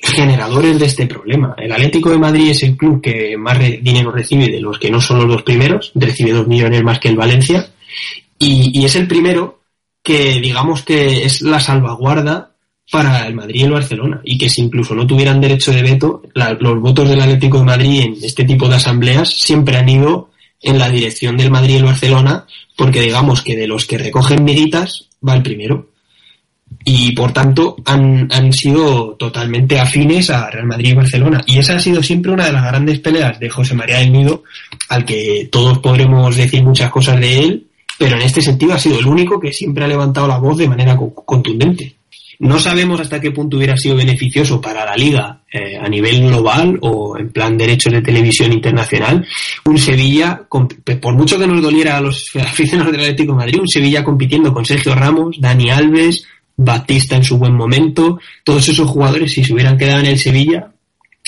[0.00, 1.54] generadores de este problema.
[1.58, 5.00] El Atlético de Madrid es el club que más dinero recibe de los que no
[5.00, 7.68] son los dos primeros, recibe dos millones más que el Valencia,
[8.38, 9.60] y, es el primero
[10.02, 12.47] que digamos que es la salvaguarda
[12.90, 16.22] para el Madrid y el Barcelona, y que si incluso no tuvieran derecho de veto,
[16.34, 20.30] los votos del Atlético de Madrid en este tipo de asambleas siempre han ido
[20.62, 22.46] en la dirección del Madrid y el Barcelona,
[22.76, 25.88] porque digamos que de los que recogen miguitas va el primero
[26.84, 31.42] y por tanto han, han, sido totalmente afines a Real Madrid y Barcelona.
[31.46, 34.44] Y esa ha sido siempre una de las grandes peleas de José María del Nido,
[34.88, 37.66] al que todos podremos decir muchas cosas de él,
[37.98, 40.68] pero en este sentido ha sido el único que siempre ha levantado la voz de
[40.68, 41.97] manera contundente.
[42.40, 46.78] No sabemos hasta qué punto hubiera sido beneficioso para la liga eh, a nivel global
[46.82, 49.26] o en plan derechos de televisión internacional.
[49.64, 53.68] Un Sevilla, por mucho que nos doliera a los aficionados del Atlético de Madrid, un
[53.68, 56.24] Sevilla compitiendo con Sergio Ramos, Dani Alves,
[56.56, 60.70] Batista en su buen momento, todos esos jugadores, si se hubieran quedado en el Sevilla,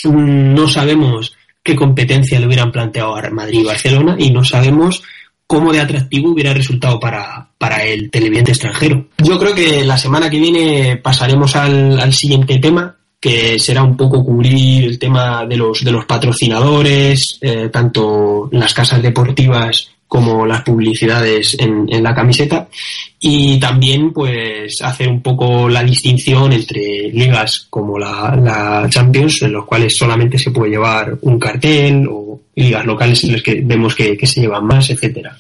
[0.04, 5.02] mm, no sabemos qué competencia le hubieran planteado a Madrid y Barcelona y no sabemos
[5.50, 9.06] cómo de atractivo hubiera resultado para, para el televidente extranjero.
[9.18, 14.24] Yo creo que la semana que viene pasaremos al, siguiente tema, que será un poco
[14.24, 20.62] cubrir el tema de los, de los patrocinadores, eh, tanto las casas deportivas como las
[20.62, 22.66] publicidades en, en, la camiseta
[23.20, 29.52] y también pues hacer un poco la distinción entre ligas como la, la, Champions en
[29.52, 33.94] los cuales solamente se puede llevar un cartel o ligas locales en las que vemos
[33.94, 35.38] que, que se llevan más, etcétera.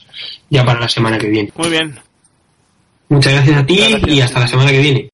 [0.48, 1.50] Ya para la semana que viene.
[1.56, 1.92] Muy bien.
[3.08, 4.08] Muchas gracias a ti gracias.
[4.08, 5.10] y hasta la semana que viene.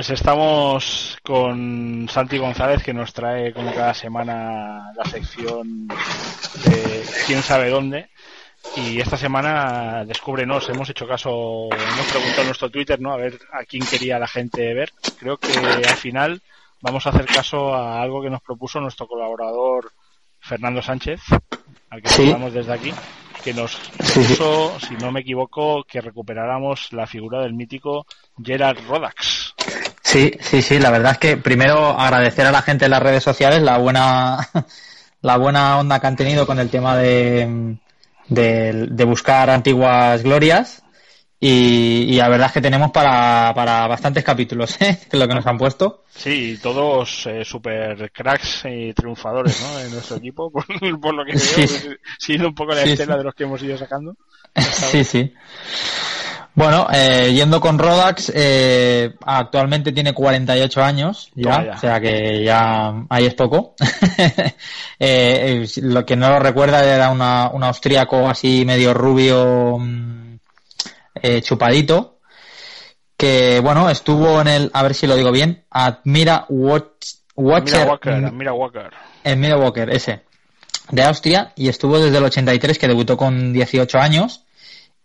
[0.00, 7.42] Pues estamos con Santi González que nos trae como cada semana la sección de quién
[7.42, 8.08] sabe dónde.
[8.76, 13.12] Y esta semana descúbrenos, hemos hecho caso, hemos preguntado en nuestro Twitter, ¿no?
[13.12, 14.90] A ver a quién quería la gente ver.
[15.18, 16.40] Creo que al final
[16.80, 19.92] vamos a hacer caso a algo que nos propuso nuestro colaborador
[20.38, 21.20] Fernando Sánchez,
[21.90, 22.14] al que Sí.
[22.22, 22.94] saludamos desde aquí,
[23.44, 28.06] que nos propuso, si no me equivoco, que recuperáramos la figura del mítico
[28.42, 29.50] Gerard Rodax.
[30.10, 33.22] Sí, sí, sí, la verdad es que primero agradecer a la gente en las redes
[33.22, 34.38] sociales la buena,
[35.22, 37.76] la buena onda que han tenido con el tema de,
[38.28, 40.82] de, de buscar antiguas glorias
[41.38, 44.98] y, y la verdad es que tenemos para, para bastantes capítulos, ¿eh?
[45.00, 46.04] que es lo que nos han puesto.
[46.14, 49.80] Sí, todos eh, super cracks y triunfadores ¿no?
[49.80, 50.66] en nuestro equipo, por,
[51.00, 51.54] por lo que veo, Sí.
[51.66, 51.88] pues,
[52.18, 53.18] siguiendo un poco la Sí, estela sí.
[53.18, 54.16] de los que hemos ido sacando.
[54.56, 55.32] Sí, sí.
[56.54, 63.04] Bueno, eh, yendo con Rodax, eh, actualmente tiene 48 años ya, o sea que ya
[63.08, 63.74] ahí es poco.
[65.02, 70.34] Eh, lo que no lo recuerda era una, un austríaco así medio rubio, mm,
[71.22, 72.18] eh, chupadito,
[73.16, 77.90] que bueno, estuvo en el, a ver si lo digo bien, Admira Watch, Watcher Mira
[77.90, 78.90] Walker, mira Walker.
[79.24, 80.22] en Mira Walker, ese,
[80.90, 84.44] de Austria, y estuvo desde el 83, que debutó con 18 años,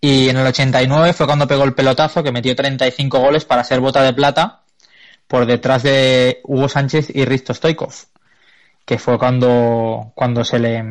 [0.01, 3.80] y en el 89 fue cuando pegó el pelotazo, que metió 35 goles para ser
[3.80, 4.61] bota de plata,
[5.27, 7.93] por detrás de Hugo Sánchez y Risto Stoikov,
[8.85, 10.84] que fue cuando, cuando se le,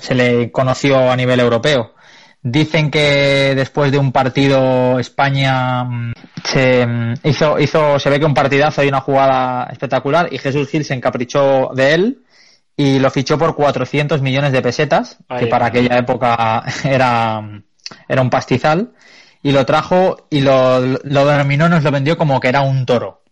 [0.00, 1.94] se le conoció a nivel europeo.
[2.42, 6.12] Dicen que después de un partido España mm,
[6.44, 10.68] se mm, hizo, hizo, se ve que un partidazo y una jugada espectacular y Jesús
[10.68, 12.18] Gil se encaprichó de él
[12.76, 17.40] y lo fichó por 400 millones de pesetas, Ahí que para aquella época era,
[18.08, 18.92] era un pastizal,
[19.42, 23.22] y lo trajo y lo, lo denominó, nos lo vendió como que era un toro.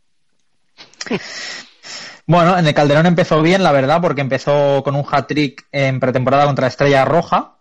[2.26, 6.46] Bueno, en el Calderón empezó bien, la verdad, porque empezó con un hat-trick en pretemporada
[6.46, 7.56] contra Estrella Roja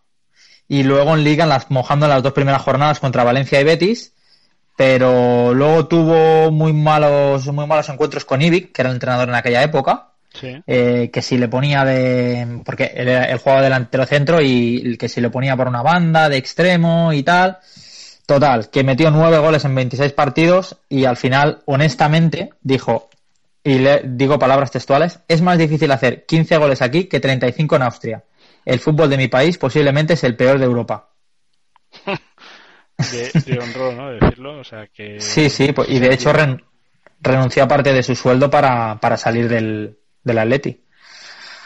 [0.67, 3.63] y luego en Liga en las, mojando en las dos primeras jornadas contra Valencia y
[3.63, 4.13] Betis,
[4.77, 9.35] pero luego tuvo muy malos, muy malos encuentros con Ivic, que era el entrenador en
[9.35, 10.61] aquella época, Sí.
[10.65, 12.61] eh, que si le ponía de.
[12.65, 16.37] porque él, él jugaba delantero centro y que si le ponía por una banda, de
[16.37, 17.57] extremo y tal.
[18.25, 23.09] Total, que metió nueve goles en 26 partidos y al final, honestamente, dijo,
[23.63, 27.81] y le digo palabras textuales, es más difícil hacer 15 goles aquí que 35 en
[27.81, 28.23] Austria.
[28.63, 31.09] El fútbol de mi país posiblemente es el peor de Europa.
[33.11, 34.11] De, de honro, ¿no?
[34.11, 35.19] Decirlo, o sea que...
[35.19, 36.63] Sí, sí, pues- y de hecho ren-
[37.19, 40.81] renunció a parte de su sueldo para, para salir del, del Atleti.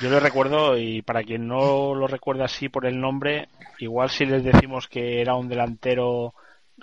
[0.02, 3.48] Yo lo recuerdo y para quien no lo recuerda así por el nombre,
[3.80, 6.34] igual si les decimos que era un delantero,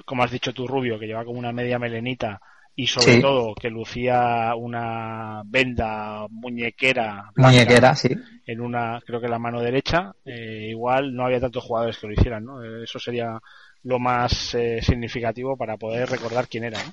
[0.07, 2.41] como has dicho tú, rubio, que lleva como una media melenita
[2.75, 3.21] y sobre Sí.
[3.21, 8.09] todo que lucía una venda muñequera Muñequera, sí.
[8.47, 12.15] en una, creo que la mano derecha, eh, igual no había tantos jugadores que lo
[12.15, 12.63] hicieran, ¿no?
[12.65, 13.39] Eh, Eso sería
[13.85, 16.93] lo más eh, significativo para poder recordar quién era, ¿no?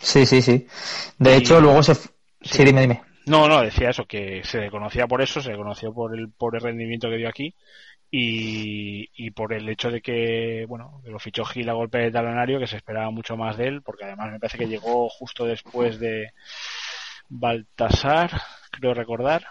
[0.00, 0.66] Sí, sí, sí.
[1.18, 1.94] De Y- hecho, luego se...
[1.94, 2.64] Sí.
[2.64, 3.02] dime, dime.
[3.26, 6.30] No, no, decía eso, que se le conocía por eso, se le conoció por el
[6.30, 7.54] pobre rendimiento que dio aquí
[8.10, 12.10] y, y por el hecho de que, bueno, que lo fichó Gil a golpe de
[12.12, 15.46] talonario, que se esperaba mucho más de él, porque además me parece que llegó justo
[15.46, 16.32] después de
[17.28, 18.30] Baltasar,
[18.70, 19.44] creo recordar.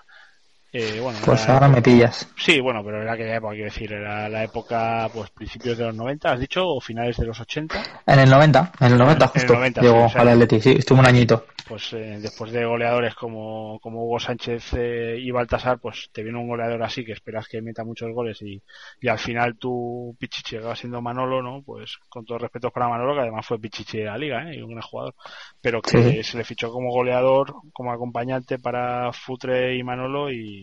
[0.76, 2.28] Eh, bueno, Pues ahora me pillas.
[2.36, 5.96] Sí, bueno, pero era aquella época, quiero decir, era la época, pues, principios de los
[5.96, 6.68] 90, ¿has dicho?
[6.68, 8.02] ¿O finales de los 80?
[8.08, 9.54] En el 90, en el 90 En el justo.
[9.54, 11.46] 90, llegó sí, o sea, al Atleti, sí, estuvo un añito.
[11.68, 16.38] Pues eh, después de goleadores como, como Hugo Sánchez eh, y Baltasar, pues te viene
[16.38, 18.62] un goleador así que esperas que meta muchos goles y,
[19.00, 21.62] y al final tu Pichichi acaba siendo Manolo, ¿no?
[21.64, 24.58] Pues con todos respetos para Manolo, que además fue Pichichi de la liga, ¿eh?
[24.58, 25.16] Y un gran jugador.
[25.62, 26.24] Pero que Sí.
[26.24, 30.63] se le fichó como goleador, como acompañante para Futre y Manolo y,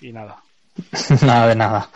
[0.00, 0.36] y nada.
[1.22, 1.88] nada de nada.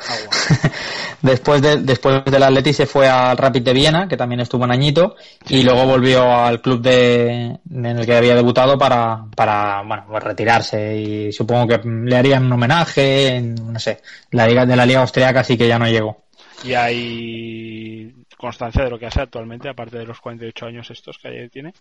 [1.22, 4.72] después de, después del Atleti se fue al Rapid de Viena, que también estuvo un
[4.72, 5.16] añito,
[5.48, 10.22] y luego volvió al club de, en el que había debutado para, para bueno, pues
[10.22, 14.00] retirarse y supongo que le harían un homenaje, en, no sé,
[14.30, 16.24] la liga de la liga austriaca así que ya no llegó.
[16.62, 21.48] Y hay constancia de lo que hace actualmente, aparte de los 48 años estos que
[21.50, 21.72] tiene.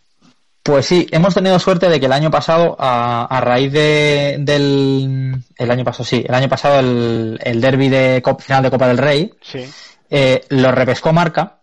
[0.63, 5.35] Pues sí, hemos tenido suerte de que el año pasado, a, raíz de, del.
[5.57, 8.97] El año pasado, sí, el año pasado el, el derby de final de Copa del
[8.97, 9.69] Rey, sí.
[10.09, 11.59] eh, lo repescó Marca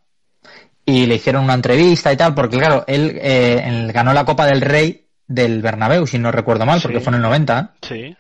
[0.85, 4.61] y le hicieron una entrevista y tal, porque claro, él eh, ganó la Copa del
[4.61, 7.75] Rey del Bernabéu, si no recuerdo mal, porque fue en el 90.
[7.81, 8.17] Sí.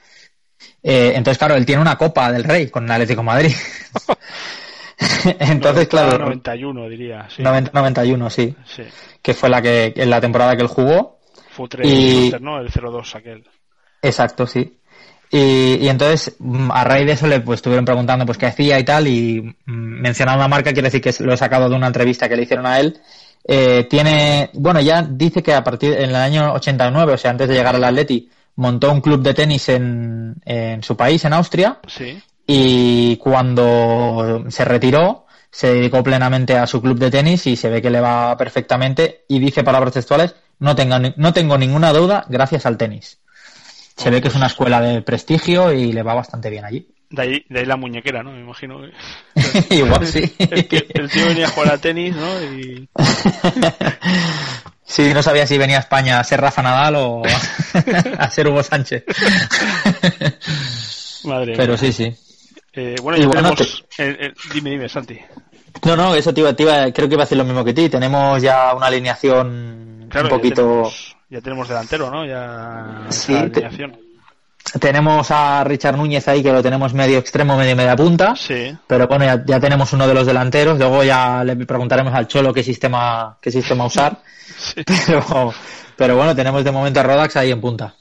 [0.82, 3.52] Eh, entonces, claro, él tiene una Copa del Rey con el Atlético Madrid.
[5.38, 6.18] Entonces, claro.
[6.18, 7.28] 91, diría.
[7.30, 7.42] Sí.
[7.42, 8.54] 90-91, sí.
[9.22, 11.18] Que fue la que en la temporada que él jugó.
[11.50, 12.32] Fue y...
[12.40, 12.60] ¿no?
[12.60, 13.44] El 0-2 aquel.
[14.02, 14.78] Exacto, sí.
[15.32, 18.84] Y, entonces, mm, a raíz de eso, le pues, estuvieron preguntando pues qué hacía y
[18.84, 22.28] tal, y mm, mencionando la marca, quiere decir que lo he sacado de una entrevista
[22.28, 22.98] que le hicieron a él.
[23.44, 27.48] Eh, tiene, bueno, ya dice que a partir en el año 89, o sea, antes
[27.48, 31.78] de llegar al Atleti, montó un club de tenis en, en su país, en Austria.
[31.86, 37.70] Sí y cuando se retiró se dedicó plenamente a su club de tenis y se
[37.70, 40.74] ve que le va perfectamente y dice palabras textuales, no,
[41.16, 43.18] no tengo ninguna duda gracias al tenis.
[43.96, 46.88] Se ve que es una escuela de prestigio y le va bastante bien allí.
[47.10, 48.30] De ahí, de ahí la muñequera, ¿no?
[48.30, 48.80] Me imagino.
[49.70, 50.32] Igual sí.
[50.38, 52.42] el tío venía a jugar a tenis, ¿no?
[52.42, 52.88] Y...
[54.90, 57.22] Sí, no sabía si venía a España a ser Rafa Nadal o
[58.18, 59.04] a ser Hugo Sánchez.
[61.22, 62.12] Madre Pero sí, sí.
[62.80, 63.84] Eh, bueno, ya tenemos...
[64.54, 65.18] dime, dime, Santi.
[65.84, 67.88] No, no, eso te iba, creo que iba a decir lo mismo que ti.
[67.88, 70.90] Tenemos ya una alineación un poquito...
[71.28, 72.26] Ya tenemos, delantero, ¿no?
[72.26, 73.34] Ya sí,
[74.80, 78.34] tenemos a Richard Núñez ahí que lo tenemos medio extremo, medio media punta.
[78.36, 78.76] Sí.
[78.86, 80.78] Pero bueno, ya, tenemos uno de los delanteros.
[80.78, 84.18] Luego ya le preguntaremos al Cholo qué sistema, qué sistema usar.
[85.06, 85.54] pero,
[85.96, 87.94] pero bueno, tenemos de momento a Rodax ahí en punta.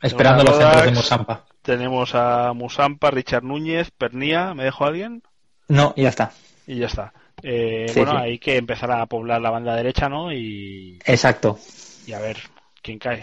[0.00, 1.44] Esperando los centros de Musampa.
[1.68, 4.54] Tenemos a Musampa, Richard Núñez, Pernía.
[4.54, 5.22] ¿Me dejo alguien?
[5.68, 6.32] No, ya está.
[6.66, 7.12] Y ya está.
[7.42, 10.32] Eh, bueno, hay que empezar a poblar la banda derecha, ¿no?
[10.32, 10.98] Y...
[11.04, 11.58] Exacto.
[12.06, 12.38] Y a ver
[12.80, 13.22] quién cae.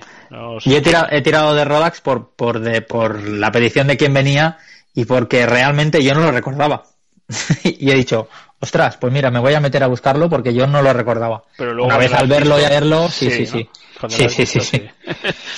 [0.64, 4.14] Y he tirado, he tirado de Rodax por, por, de, por la petición de quien
[4.14, 4.60] venía
[4.94, 6.84] y porque realmente yo no lo recordaba.
[7.64, 8.30] y he dicho,
[8.66, 11.44] ostras, pues mira, me voy a meter a buscarlo porque yo no lo recordaba.
[11.58, 13.70] Pero luego Una vez al verlo y a verlo, sí, sí, sí.
[14.10, 14.90] Sí, sí, sí, sí.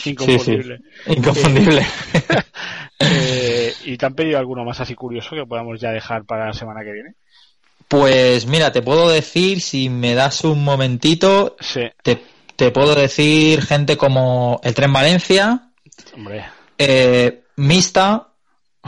[0.05, 0.79] Inconfundible.
[1.07, 1.85] Inconfundible.
[2.99, 6.53] Eh, ¿Y te han pedido alguno más así curioso que podamos ya dejar para la
[6.53, 7.13] semana que viene?
[7.87, 11.55] Pues mira, te puedo decir, si me das un momentito,
[12.01, 12.23] te,
[12.55, 15.69] te, puedo decir gente como el Tren Valencia,
[16.15, 16.47] Hombre.
[16.79, 18.29] Eh, Mista,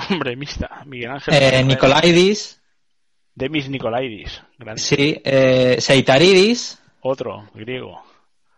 [0.09, 1.33] Hombre, Mista, Miguel Ángel.
[1.35, 2.58] Eh, Nicolaidis.
[3.39, 4.41] Demis Nicolaidis.
[4.75, 6.77] Sí, eh, Seitaridis.
[6.99, 8.03] Otro, griego.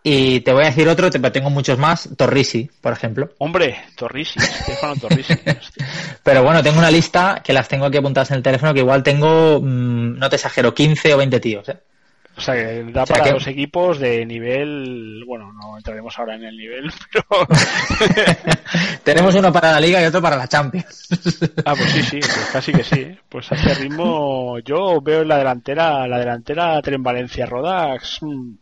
[0.01, 3.29] Y te voy a decir otro, tengo muchos más, Torrisi, por ejemplo.
[3.37, 5.35] Hombre, Torrisi, Stefano Torrisi.
[6.23, 9.03] Pero bueno, tengo una lista que las tengo aquí apuntadas en el teléfono, que igual
[9.03, 11.69] tengo, mm, no te exagero, 15 o 20 tíos.
[11.69, 11.77] ¿eh?
[12.37, 16.57] O sea, que da para dos equipos de nivel, bueno, no entraremos ahora en el
[16.57, 17.47] nivel, pero...
[19.03, 21.09] Tenemos uno para la Liga y otro para la Champions.
[21.65, 22.99] ah, pues sí, sí, pues casi que sí.
[23.01, 23.19] ¿eh?
[23.27, 28.19] Pues a ese ritmo yo veo en la delantera, la delantera Tren Valencia Rodax...
[28.21, 28.55] Mm,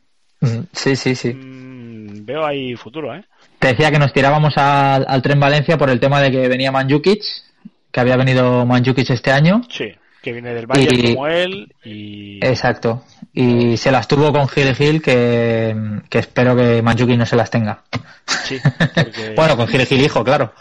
[0.72, 1.34] Sí, sí, sí.
[1.34, 3.24] Mm, veo ahí futuro, ¿eh?
[3.60, 7.22] Te decía que nos tirábamos al, tren Valencia por el tema de que venía Manjukic,
[7.92, 9.62] que había venido Manjukic este año.
[9.70, 9.92] Sí,
[10.22, 12.46] que viene del Valle como él y...
[12.46, 13.04] Exacto.
[13.34, 17.50] Y se las tuvo con Gil Gil, que, que espero que Manjukic no se las
[17.50, 17.84] tenga.
[18.44, 18.58] Sí,
[19.36, 20.54] bueno, con Gil Gil hijo, claro.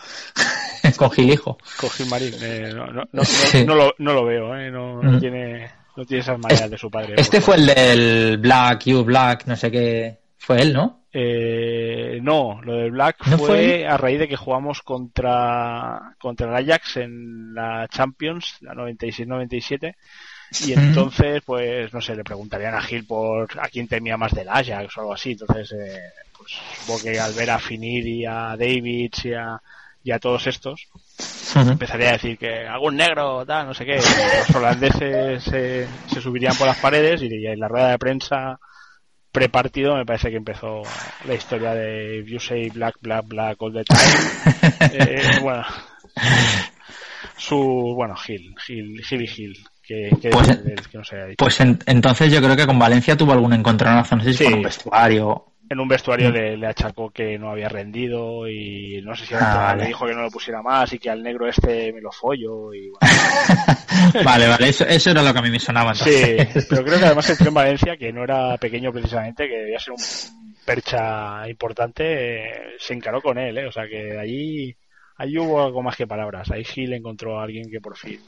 [0.96, 1.58] con Gil hijo.
[1.80, 2.34] Con Gil Marín.
[2.40, 4.70] Eh, no, no, no, lo, no, lo, veo, ¿eh?
[4.70, 5.20] No, mm.
[5.20, 7.14] tiene no tiene esas maneras de su padre.
[7.16, 10.18] Este fue el del Black, You Black, no sé qué.
[10.36, 10.97] Fue él, ¿no?
[11.12, 16.98] Eh, no, lo del Black fue, a raíz de que jugamos contra, contra el Ajax
[16.98, 19.94] en la Champions, la 96-97.
[20.66, 24.48] Y entonces, pues, no sé, le preguntarían a Gil por a quién temía más del
[24.48, 25.32] Ajax o algo así.
[25.32, 26.00] Entonces, eh,
[26.36, 29.60] pues supongo que al ver a Finir y a Davids y a,
[30.02, 30.88] y a todos estos,
[31.54, 33.96] empezaría a decir que algún negro, tal, no sé qué.
[33.96, 38.58] Los holandeses se, se subirían por las paredes y, en la rueda de prensa
[39.32, 40.82] prepartido me parece que empezó
[41.26, 44.78] la historia de You Say Black, Black, Black all the time.
[44.92, 45.64] eh, bueno,
[47.36, 47.56] su,
[47.94, 49.54] bueno, Gil, Gil, Gil y Gil.
[49.82, 50.48] Que, que, pues,
[50.88, 51.36] que no se dicho.
[51.38, 54.44] pues entonces yo creo que con Valencia tuvo algún encontronazo, no sé si sí.
[54.44, 59.26] con un vestuario en un vestuario le, achacó que no había rendido y no sé
[59.26, 62.00] si ah, le dijo que no lo pusiera más y que al negro este me
[62.00, 62.90] lo follo y
[64.24, 65.94] vale, vale, eso, eso era lo que a mí me sonaba.
[65.94, 66.36] Sí,
[66.68, 69.94] pero creo que además el tren Valencia, que no era pequeño precisamente, que debía ser
[69.94, 70.00] un
[70.64, 73.66] percha importante, se encaró con él, ¿eh?
[73.66, 74.76] o sea que allí,
[75.16, 76.50] allí hubo algo más que palabras.
[76.50, 78.20] Ahí Gil encontró a alguien que por fin...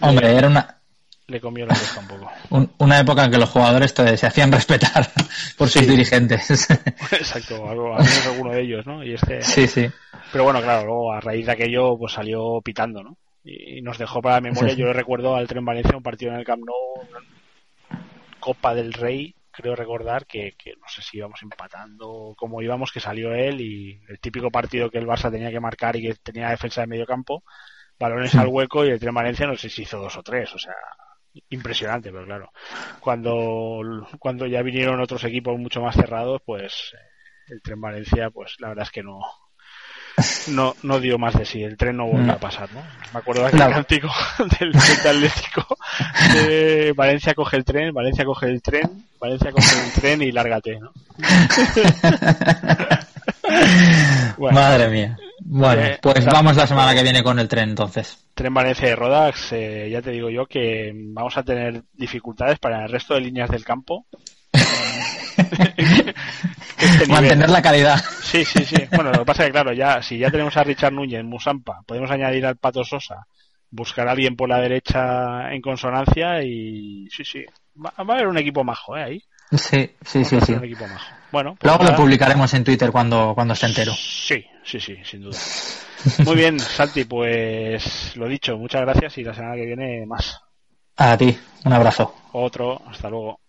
[0.00, 0.82] Hombre, era una,
[1.26, 2.74] le comió la boca un poco.
[2.78, 5.08] una época en que los jugadores se hacían respetar
[5.56, 6.68] por sus dirigentes.
[7.12, 9.02] Exacto, algo, alguno de ellos, ¿no?
[9.02, 9.42] Y este...
[9.42, 9.88] Sí, sí.
[10.32, 13.16] Pero bueno, claro, luego a raíz de aquello pues salió pitando, ¿no?
[13.44, 16.38] Y nos dejó para la memoria, yo le recuerdo al Tren Valencia un partido en
[16.38, 17.06] el Camp Nou,
[18.40, 23.00] Copa del Rey, creo recordar que, que no sé si íbamos empatando, como íbamos, que
[23.00, 26.48] salió él y el típico partido que el Barça tenía que marcar y que tenía
[26.48, 27.44] defensa de medio campo,
[27.98, 30.58] balones al hueco y el Tren Valencia no sé si hizo dos o tres, o
[30.58, 30.74] sea,
[31.50, 32.52] impresionante, pero claro,
[33.00, 38.54] cuando, cuando ya vinieron otros equipos mucho más cerrados, pues eh, el Tren Valencia, pues
[38.58, 39.20] la verdad es que no,
[40.48, 42.80] no, no dio más de sí, el tren no volvió a pasar, ¿no?
[43.12, 44.08] Me acuerdo del cántico
[44.60, 45.76] del, Atlético
[46.34, 50.78] de Valencia coge el tren, Valencia coge el tren, Valencia coge el tren y lárgate,
[50.78, 50.92] ¿no?
[54.52, 55.16] Madre mía.
[55.56, 58.26] Bueno, eh, pues vamos la semana que viene con el tren entonces.
[58.34, 62.82] Tren Valencia de Rodax, eh, ya te digo yo que vamos a tener dificultades para
[62.84, 64.04] el resto de líneas del campo.
[66.76, 67.98] Este Mantener la calidad.
[68.20, 68.76] Sí, sí, sí.
[68.90, 71.82] Bueno, lo que pasa es que, claro, ya si ya tenemos a Richard Núñez, Musampa,
[71.86, 73.26] podemos añadir al Pato Sosa,
[73.70, 77.44] buscar a alguien por la derecha en consonancia y sí, sí.
[77.82, 79.04] Va, a haber un equipo majo, ¿eh?
[79.04, 79.22] Ahí.
[79.52, 80.52] Sí, sí, sí, sí.
[80.52, 81.14] Un equipo majo.
[81.34, 83.92] Bueno, pues Luego lo publicaremos en Twitter cuando, cuando esté entero.
[83.96, 85.36] Sí, sí, sí, sin duda.
[86.24, 90.40] Muy bien, Santi, pues lo dicho, muchas gracias y la semana que viene más.
[90.96, 92.14] A ti, un abrazo.
[92.34, 93.40] Otro, hasta luego.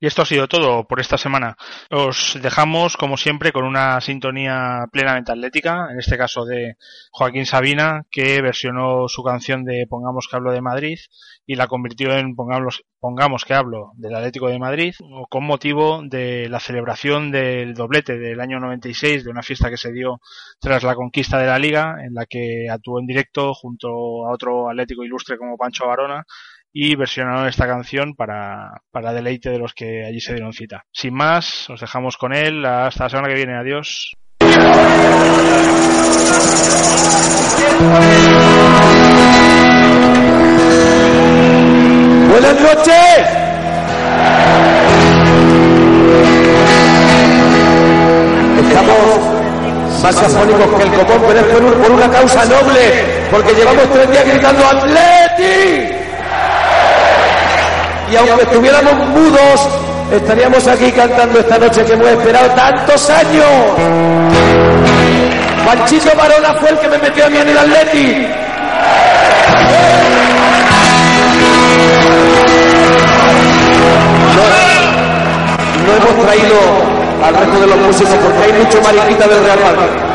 [0.00, 1.56] Y esto ha sido todo por esta semana.
[1.90, 6.76] Os dejamos, como siempre, con una sintonía plenamente atlética, en este caso de
[7.12, 10.98] Joaquín Sabina, que versionó su canción de Pongamos que hablo de Madrid
[11.46, 14.94] y la convirtió en Pongamos, pongamos que hablo del Atlético de Madrid,
[15.30, 19.92] con motivo de la celebración del doblete del año 96, de una fiesta que se
[19.92, 20.20] dio
[20.60, 23.88] tras la conquista de la Liga, en la que actuó en directo junto
[24.26, 26.24] a otro Atlético ilustre como Pancho Barona
[26.80, 30.84] y versionaron esta canción para, para deleite de los que allí se dieron cita.
[30.92, 32.64] Sin más, os dejamos con él.
[32.64, 33.56] Hasta la semana que viene.
[33.58, 34.12] Adiós.
[42.30, 43.28] Buenas noches.
[48.60, 54.10] Estamos más afónicos que el común, pero es por una causa noble, porque llevamos tres
[54.12, 55.97] días gritando ¡Atleti!
[58.10, 59.68] Y aunque estuviéramos mudos,
[60.12, 63.44] estaríamos aquí cantando esta noche que hemos esperado tantos años.
[65.66, 68.26] Manchito Barona fue el que me metió a mí en el Atleti.
[75.86, 76.56] No, hemos traído
[77.24, 80.07] al resto de los músicos porque hay mucho mariquita del Real Madrid.